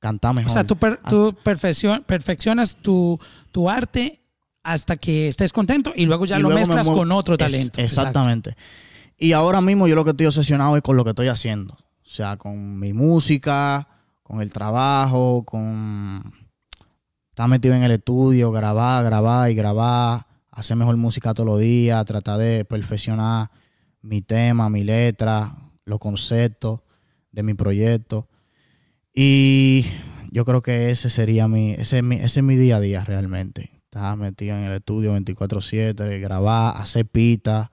cantar 0.00 0.32
O 0.32 0.34
mejor. 0.34 0.52
sea, 0.52 0.64
tú, 0.64 0.76
per- 0.76 0.98
tú 1.08 1.34
perfeccion- 1.44 2.02
perfeccionas 2.04 2.74
tu, 2.76 3.18
tu 3.52 3.70
arte 3.70 4.18
hasta 4.64 4.96
que 4.96 5.28
estés 5.28 5.52
contento 5.52 5.92
y 5.94 6.06
luego 6.06 6.24
ya 6.26 6.38
Y 6.38 6.42
lo 6.42 6.48
luego 6.50 6.58
mezclas 6.60 6.88
con 6.88 7.12
otro 7.12 7.34
Es- 7.34 7.38
talento. 7.38 7.80
exactamente. 7.80 8.56
Y 9.18 9.32
ahora 9.32 9.60
mismo 9.60 9.86
yo 9.86 9.94
lo 9.94 10.04
que 10.04 10.10
estoy 10.10 10.26
obsesionado 10.26 10.76
es 10.76 10.82
con 10.82 10.96
lo 10.96 11.04
que 11.04 11.10
estoy 11.10 11.28
haciendo. 11.28 11.74
O 11.74 12.12
sea, 12.12 12.36
con 12.36 12.78
mi 12.78 12.92
música, 12.92 13.86
con 14.24 14.40
el 14.42 14.52
trabajo, 14.52 15.44
con 15.44 16.22
estar 17.28 17.48
metido 17.48 17.74
en 17.74 17.84
el 17.84 17.92
estudio, 17.92 18.50
grabar, 18.50 19.04
grabar 19.04 19.50
y 19.50 19.54
grabar, 19.54 20.26
hacer 20.50 20.76
mejor 20.76 20.96
música 20.96 21.32
todos 21.34 21.46
los 21.46 21.60
días, 21.60 22.04
tratar 22.04 22.38
de 22.38 22.64
perfeccionar 22.64 23.50
mi 24.02 24.22
tema, 24.22 24.68
mi 24.68 24.84
letra, 24.84 25.52
los 25.84 25.98
conceptos 25.98 26.80
de 27.32 27.42
mi 27.42 27.54
proyecto. 27.54 28.28
Y 29.14 29.84
yo 30.30 30.44
creo 30.44 30.62
que 30.62 30.90
ese 30.90 31.10
sería 31.10 31.48
mi, 31.48 31.72
ese 31.72 31.98
es 31.98 32.04
mi, 32.04 32.16
ese 32.16 32.40
es 32.40 32.44
mi 32.44 32.56
día 32.56 32.76
a 32.76 32.80
día 32.80 33.04
realmente. 33.04 33.70
Estaba 33.84 34.14
metido 34.16 34.56
en 34.56 34.64
el 34.64 34.72
estudio 34.72 35.16
24/7, 35.16 36.20
grabar, 36.20 36.80
hacer 36.80 37.06
pita. 37.06 37.70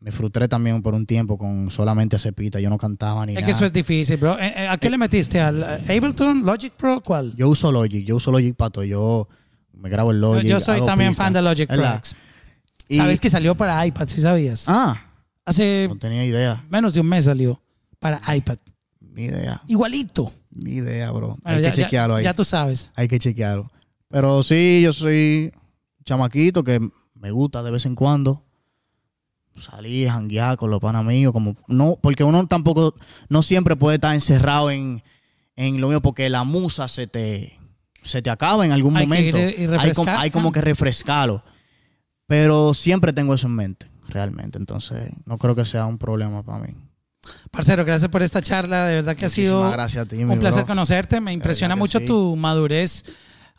Me 0.00 0.10
frustré 0.10 0.48
también 0.48 0.82
por 0.82 0.94
un 0.94 1.06
tiempo 1.06 1.38
con 1.38 1.70
solamente 1.70 2.16
hacer 2.16 2.34
pita. 2.34 2.58
Yo 2.58 2.68
no 2.68 2.76
cantaba 2.76 3.24
ni 3.24 3.32
Es 3.32 3.36
nada. 3.36 3.46
que 3.46 3.52
eso 3.52 3.64
es 3.64 3.72
difícil, 3.72 4.16
bro. 4.16 4.36
Eh, 4.40 4.52
eh, 4.56 4.68
¿A 4.68 4.76
qué 4.76 4.90
le 4.90 4.98
metiste? 4.98 5.40
¿Al 5.40 5.62
eh, 5.62 5.96
Ableton? 5.96 6.44
¿Logic 6.44 6.72
Pro? 6.72 7.00
¿Cuál? 7.00 7.32
Yo 7.36 7.48
uso 7.48 7.70
Logic, 7.70 8.04
yo 8.04 8.16
uso 8.16 8.32
Logic 8.32 8.56
Pato. 8.56 8.82
Yo 8.82 9.28
me 9.72 9.88
grabo 9.88 10.10
el 10.10 10.20
Logic. 10.20 10.44
Yo 10.44 10.58
soy 10.58 10.84
también 10.84 11.10
pistas, 11.10 11.26
fan 11.26 11.32
de 11.32 11.42
Logic 11.42 11.68
Pro. 11.68 12.00
Sabes 12.90 13.20
que 13.20 13.30
salió 13.30 13.54
para 13.54 13.86
iPad, 13.86 14.08
¿sí 14.08 14.20
sabías? 14.20 14.64
Ah, 14.66 15.11
Hace 15.44 15.86
no 15.88 15.98
tenía 15.98 16.24
idea. 16.24 16.64
menos 16.70 16.94
de 16.94 17.00
un 17.00 17.08
mes 17.08 17.24
salió 17.24 17.60
para 17.98 18.20
iPad. 18.34 18.58
Ni 19.00 19.24
idea. 19.24 19.62
Igualito. 19.68 20.32
Ni 20.50 20.72
idea, 20.74 21.10
bro. 21.10 21.36
Bueno, 21.42 21.56
Hay 21.58 21.62
ya, 21.62 21.70
que 21.72 21.82
chequearlo 21.82 22.14
ya- 22.14 22.18
ahí. 22.18 22.24
ya 22.24 22.34
tú 22.34 22.44
sabes. 22.44 22.92
Hay 22.94 23.08
que 23.08 23.18
chequearlo. 23.18 23.70
Pero 24.08 24.42
sí, 24.42 24.80
yo 24.82 24.92
soy 24.92 25.52
chamaquito 26.04 26.62
que 26.64 26.80
me 27.14 27.30
gusta 27.30 27.62
de 27.62 27.70
vez 27.70 27.86
en 27.86 27.94
cuando 27.94 28.44
salir, 29.56 30.08
janguear 30.08 30.56
con 30.56 30.70
los 30.70 30.80
panas 30.80 31.04
míos, 31.04 31.32
como 31.32 31.54
no, 31.68 31.96
porque 32.00 32.24
uno 32.24 32.46
tampoco, 32.46 32.94
no 33.28 33.42
siempre 33.42 33.76
puede 33.76 33.96
estar 33.96 34.14
encerrado 34.14 34.70
en, 34.70 35.02
en 35.56 35.80
lo 35.80 35.88
mío, 35.88 36.00
porque 36.00 36.30
la 36.30 36.42
musa 36.44 36.88
se 36.88 37.06
te, 37.06 37.58
se 38.02 38.22
te 38.22 38.30
acaba 38.30 38.64
en 38.64 38.72
algún 38.72 38.96
Hay 38.96 39.04
que 39.04 39.08
momento. 39.08 39.38
ir 39.38 39.70
y 39.70 39.74
hay, 39.74 39.92
como, 39.92 40.10
hay 40.10 40.30
como 40.30 40.52
que 40.52 40.62
refrescarlo. 40.62 41.42
Pero 42.26 42.72
siempre 42.72 43.12
tengo 43.12 43.34
eso 43.34 43.46
en 43.46 43.54
mente, 43.54 43.86
realmente. 44.12 44.58
Entonces, 44.58 45.10
no 45.26 45.38
creo 45.38 45.54
que 45.54 45.64
sea 45.64 45.86
un 45.86 45.98
problema 45.98 46.42
para 46.42 46.66
mí. 46.66 46.74
Parcero, 47.50 47.84
gracias 47.84 48.10
por 48.10 48.22
esta 48.22 48.42
charla. 48.42 48.86
De 48.86 48.96
verdad 48.96 49.16
que 49.16 49.26
ha 49.26 49.28
sido 49.28 49.54
Muchísimas 49.54 49.72
gracias 49.72 50.06
a 50.06 50.08
ti, 50.08 50.24
un 50.24 50.38
placer 50.38 50.64
bro. 50.64 50.72
conocerte. 50.72 51.20
Me 51.20 51.32
impresiona 51.32 51.76
mucho 51.76 52.00
sí. 52.00 52.06
tu 52.06 52.36
madurez 52.36 53.04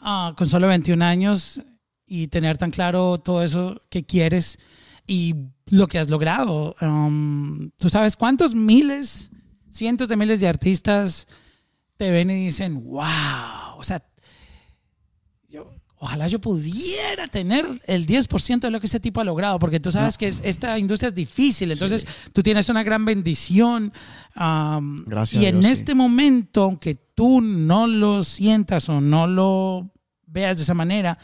ah, 0.01 0.33
con 0.37 0.49
solo 0.49 0.67
21 0.67 1.03
años 1.03 1.61
y 2.05 2.27
tener 2.27 2.57
tan 2.57 2.71
claro 2.71 3.19
todo 3.19 3.43
eso 3.43 3.81
que 3.89 4.05
quieres 4.05 4.59
y 5.07 5.35
lo 5.67 5.87
que 5.87 5.99
has 5.99 6.09
logrado. 6.09 6.75
Um, 6.81 7.69
¿Tú 7.77 7.89
sabes 7.89 8.17
cuántos 8.17 8.55
miles 8.55 9.29
cientos 9.73 10.07
de 10.07 10.15
miles 10.15 10.39
de 10.39 10.47
artistas 10.47 11.27
te 11.97 12.11
ven 12.11 12.29
y 12.29 12.45
dicen, 12.45 12.83
wow, 12.85 13.77
o 13.77 13.83
sea, 13.83 14.03
ojalá 16.03 16.27
yo 16.27 16.39
pudiera 16.41 17.27
tener 17.27 17.65
el 17.87 18.05
10% 18.05 18.59
de 18.67 18.71
lo 18.71 18.79
que 18.81 18.87
ese 18.87 18.99
tipo 18.99 19.21
ha 19.21 19.23
logrado, 19.23 19.57
porque 19.57 19.79
tú 19.79 19.89
sabes 19.91 20.17
que 20.17 20.27
es- 20.27 20.41
esta 20.43 20.77
industria 20.77 21.09
es 21.09 21.15
difícil, 21.15 21.71
entonces 21.71 22.05
tú 22.33 22.43
tienes 22.43 22.67
una 22.67 22.83
gran 22.83 23.05
bendición. 23.05 23.93
Gracias 24.35 25.41
y 25.41 25.45
en 25.45 25.59
Dios, 25.61 25.65
sí. 25.65 25.71
este 25.79 25.95
momento, 25.95 26.63
aunque 26.63 26.95
tú 26.95 27.39
no 27.41 27.87
lo 27.87 28.21
sientas 28.23 28.89
o 28.89 28.99
no 28.99 29.27
lo 29.27 29.91
veas 30.25 30.57
de 30.57 30.63
esa 30.63 30.73
manera, 30.73 31.17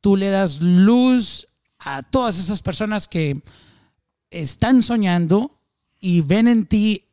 tú 0.00 0.16
le 0.16 0.30
das 0.30 0.60
luz 0.60 1.46
a 1.78 2.02
todas 2.02 2.38
esas 2.38 2.62
personas 2.62 3.08
que 3.08 3.40
están 4.30 4.82
soñando 4.82 5.58
y 5.98 6.20
ven 6.20 6.46
en 6.46 6.66
ti 6.66 7.08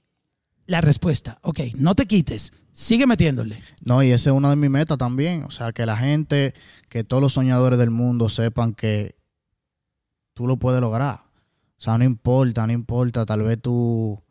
la 0.65 0.81
respuesta. 0.81 1.39
Ok, 1.41 1.61
no 1.75 1.95
te 1.95 2.05
quites, 2.05 2.53
sigue 2.73 3.07
metiéndole. 3.07 3.59
No, 3.85 4.03
y 4.03 4.11
esa 4.11 4.29
es 4.29 4.35
una 4.35 4.49
de 4.49 4.55
mis 4.57 4.69
metas 4.69 4.97
también. 4.97 5.43
O 5.43 5.51
sea, 5.51 5.71
que 5.71 5.85
la 5.85 5.95
gente, 5.97 6.53
que 6.89 7.03
todos 7.03 7.21
los 7.21 7.33
soñadores 7.33 7.79
del 7.79 7.91
mundo 7.91 8.29
sepan 8.29 8.73
que 8.73 9.15
tú 10.33 10.47
lo 10.47 10.57
puedes 10.57 10.81
lograr. 10.81 11.21
O 11.77 11.81
sea, 11.81 11.97
no 11.97 12.03
importa, 12.03 12.65
no 12.65 12.73
importa. 12.73 13.25
Tal 13.25 13.43
vez 13.43 13.61
tú, 13.61 14.21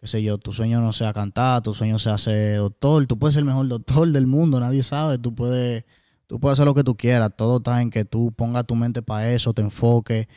qué 0.00 0.06
sé 0.06 0.22
yo, 0.22 0.38
tu 0.38 0.52
sueño 0.52 0.80
no 0.80 0.92
sea 0.92 1.12
cantar, 1.12 1.62
tu 1.62 1.74
sueño 1.74 1.98
sea 1.98 2.18
ser 2.18 2.58
doctor. 2.58 3.06
Tú 3.06 3.18
puedes 3.18 3.34
ser 3.34 3.40
el 3.40 3.46
mejor 3.46 3.68
doctor 3.68 4.08
del 4.08 4.26
mundo, 4.26 4.60
nadie 4.60 4.82
sabe. 4.82 5.18
Tú 5.18 5.34
puedes, 5.34 5.84
tú 6.26 6.38
puedes 6.38 6.54
hacer 6.54 6.66
lo 6.66 6.74
que 6.74 6.84
tú 6.84 6.96
quieras. 6.96 7.32
Todo 7.36 7.58
está 7.58 7.80
en 7.82 7.90
que 7.90 8.04
tú 8.04 8.32
pongas 8.32 8.66
tu 8.66 8.74
mente 8.74 9.02
para 9.02 9.32
eso, 9.32 9.54
te 9.54 9.62
enfoques, 9.62 10.28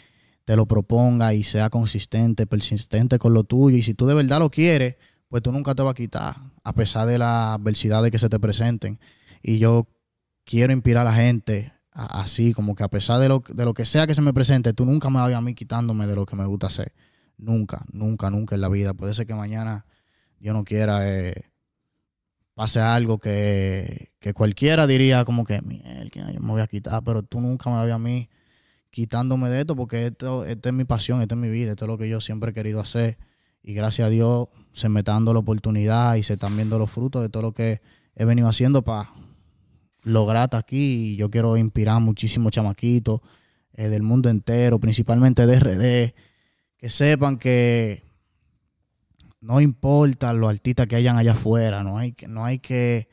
te 0.46 0.56
lo 0.56 0.66
propongas 0.66 1.34
y 1.34 1.44
sea 1.44 1.70
consistente, 1.70 2.48
persistente 2.48 3.20
con 3.20 3.34
lo 3.34 3.44
tuyo. 3.44 3.78
Y 3.78 3.84
si 3.84 3.94
tú 3.94 4.08
de 4.08 4.14
verdad 4.14 4.40
lo 4.40 4.50
quieres, 4.50 4.96
pues 5.30 5.44
tú 5.44 5.52
nunca 5.52 5.76
te 5.76 5.84
vas 5.84 5.92
a 5.92 5.96
quitar, 5.96 6.36
a 6.64 6.74
pesar 6.74 7.06
de 7.08 7.18
las 7.18 7.60
adversidades 7.60 8.12
que 8.12 8.20
se 8.20 8.30
te 8.30 8.40
presenten. 8.40 9.00
Y 9.44 9.60
yo 9.60 9.88
quiero 10.48 10.72
inspirar 10.72 11.06
a 11.06 11.12
la 11.12 11.16
gente 11.16 11.74
así, 11.92 12.54
como 12.54 12.74
que 12.74 12.84
a 12.84 12.88
pesar 12.88 13.20
de 13.20 13.28
lo, 13.28 13.44
de 13.48 13.66
lo 13.66 13.74
que 13.74 13.86
sea 13.86 14.08
que 14.08 14.16
se 14.16 14.22
me 14.22 14.34
presente, 14.34 14.74
tú 14.74 14.86
nunca 14.86 15.10
me 15.10 15.20
vayas 15.20 15.38
a 15.38 15.42
mí 15.42 15.54
quitándome 15.54 16.08
de 16.08 16.16
lo 16.16 16.26
que 16.26 16.36
me 16.36 16.46
gusta 16.46 16.68
hacer. 16.68 16.94
Nunca, 17.38 17.86
nunca, 17.92 18.30
nunca 18.30 18.56
en 18.56 18.62
la 18.62 18.70
vida. 18.70 18.94
Puede 18.94 19.14
ser 19.14 19.28
que 19.28 19.36
mañana 19.36 19.86
yo 20.40 20.54
no 20.54 20.64
quiera, 20.64 21.02
eh, 21.04 21.52
pase 22.56 22.80
algo 22.80 23.20
que, 23.20 24.14
que 24.20 24.34
cualquiera 24.34 24.88
diría 24.88 25.26
como 25.26 25.44
que, 25.44 25.62
"Mierda, 25.62 26.32
yo 26.32 26.40
me 26.40 26.52
voy 26.52 26.62
a 26.62 26.68
quitar, 26.68 27.04
pero 27.04 27.24
tú 27.24 27.42
nunca 27.42 27.70
me 27.70 27.76
vayas 27.76 27.96
a 27.96 28.00
mí 28.00 28.30
quitándome 28.90 29.50
de 29.50 29.62
esto 29.62 29.76
porque 29.76 30.08
esto, 30.08 30.46
esta 30.46 30.70
es 30.70 30.76
mi 30.76 30.86
pasión, 30.86 31.22
esta 31.22 31.36
es 31.36 31.42
mi 31.42 31.50
vida, 31.50 31.72
esto 31.72 31.86
es 31.86 31.90
lo 31.90 31.98
que 31.98 32.08
yo 32.08 32.22
siempre 32.22 32.52
he 32.52 32.54
querido 32.54 32.80
hacer. 32.80 33.18
Y 33.62 33.74
gracias 33.74 34.08
a 34.08 34.10
Dios 34.10 34.48
se 34.72 34.88
me 34.88 35.02
está 35.02 35.12
dando 35.12 35.34
la 35.34 35.40
oportunidad 35.40 36.16
y 36.16 36.24
se 36.24 36.34
están 36.34 36.56
viendo 36.56 36.80
los 36.80 36.90
frutos 36.90 37.22
de 37.22 37.30
todo 37.30 37.44
lo 37.44 37.54
que 37.54 37.82
he 38.16 38.24
venido 38.24 38.48
haciendo 38.48 38.84
para 38.84 39.10
lograr 40.08 40.44
hasta 40.44 40.58
aquí. 40.58 41.14
Y 41.14 41.16
yo 41.18 41.30
quiero 41.30 41.58
inspirar 41.58 42.00
muchísimos 42.02 42.52
chamaquitos 42.52 43.22
eh, 43.74 43.90
del 43.90 44.02
mundo 44.04 44.30
entero, 44.30 44.80
principalmente 44.80 45.46
de 45.46 45.60
RD, 45.60 46.14
que 46.78 46.90
sepan 46.90 47.38
que 47.38 48.04
no 49.40 49.62
importa 49.62 50.34
los 50.34 50.50
artistas 50.50 50.88
que 50.88 50.96
hayan 50.96 51.18
allá 51.18 51.34
afuera, 51.34 51.84
no 51.84 51.98
hay, 51.98 52.12
que- 52.14 52.28
no 52.28 52.44
hay 52.46 52.60
que 52.60 53.08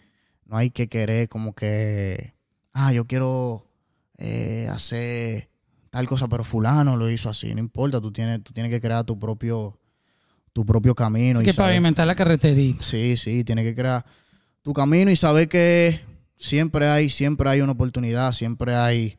no 0.47 0.57
hay 0.59 0.71
que 0.71 0.89
querer 0.89 1.29
como 1.29 1.55
que, 1.55 2.35
ah, 2.75 2.93
yo 2.93 3.07
quiero 3.07 3.67
eh, 4.19 4.69
hacer 4.71 5.49
tal 5.91 6.07
cosa, 6.07 6.29
pero 6.29 6.45
fulano 6.45 6.97
lo 6.97 7.09
hizo 7.11 7.29
así, 7.31 7.55
no 7.55 7.61
importa, 7.61 8.01
tú 8.01 8.13
tienes, 8.13 8.43
tú 8.43 8.53
tienes 8.53 8.71
que 8.71 8.81
crear 8.81 9.05
tu 9.05 9.19
propio, 9.19 9.79
tu 10.53 10.65
propio 10.67 10.95
camino. 10.95 11.39
Hay 11.41 11.45
y 11.45 11.47
que 11.47 11.53
saber- 11.53 11.73
pavimentar 11.73 12.07
la 12.07 12.15
carreterita. 12.15 12.85
Sí, 12.85 13.17
sí, 13.17 13.43
tienes 13.43 13.65
que 13.65 13.75
crear 13.75 14.05
tu 14.63 14.73
camino 14.73 15.11
y 15.11 15.17
saber 15.17 15.49
que 15.49 15.99
siempre 16.37 16.89
hay, 16.89 17.11
siempre 17.11 17.49
hay 17.51 17.61
una 17.61 17.73
oportunidad, 17.73 18.33
siempre 18.33 18.75
hay 18.75 19.17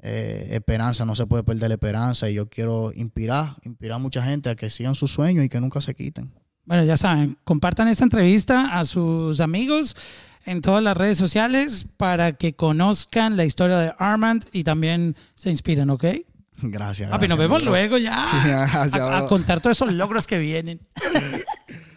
eh, 0.00 0.48
esperanza, 0.52 1.04
no 1.04 1.16
se 1.16 1.26
puede 1.26 1.42
perder 1.42 1.68
la 1.70 1.74
esperanza 1.74 2.30
y 2.30 2.34
yo 2.34 2.48
quiero 2.48 2.92
inspirar, 2.94 3.56
inspirar 3.64 3.96
a 3.96 3.98
mucha 3.98 4.22
gente 4.22 4.48
a 4.50 4.54
que 4.54 4.70
sigan 4.70 4.94
sus 4.94 5.10
sueños 5.10 5.44
y 5.44 5.48
que 5.48 5.60
nunca 5.60 5.80
se 5.80 5.94
quiten. 5.94 6.32
Bueno, 6.64 6.84
ya 6.84 6.96
saben, 6.96 7.38
compartan 7.44 7.88
esta 7.88 8.04
entrevista 8.04 8.78
a 8.78 8.84
sus 8.84 9.40
amigos 9.40 9.96
en 10.44 10.60
todas 10.60 10.82
las 10.82 10.96
redes 10.96 11.18
sociales 11.18 11.86
para 11.96 12.32
que 12.32 12.54
conozcan 12.54 13.36
la 13.36 13.44
historia 13.44 13.78
de 13.78 13.92
Armand 13.98 14.44
y 14.52 14.64
también 14.64 15.16
se 15.34 15.50
inspiren, 15.50 15.90
¿ok? 15.90 16.04
Gracias. 16.62 17.08
Papi, 17.10 17.28
nos 17.28 17.36
gracias, 17.36 17.38
vemos 17.38 17.62
bro. 17.62 17.70
luego 17.70 17.98
ya 17.98 18.26
Sí, 18.42 18.48
gracias, 18.48 18.94
a, 18.94 19.18
a 19.18 19.26
contar 19.26 19.60
todos 19.60 19.76
esos 19.76 19.92
logros 19.92 20.26
que 20.26 20.38
vienen. 20.38 20.80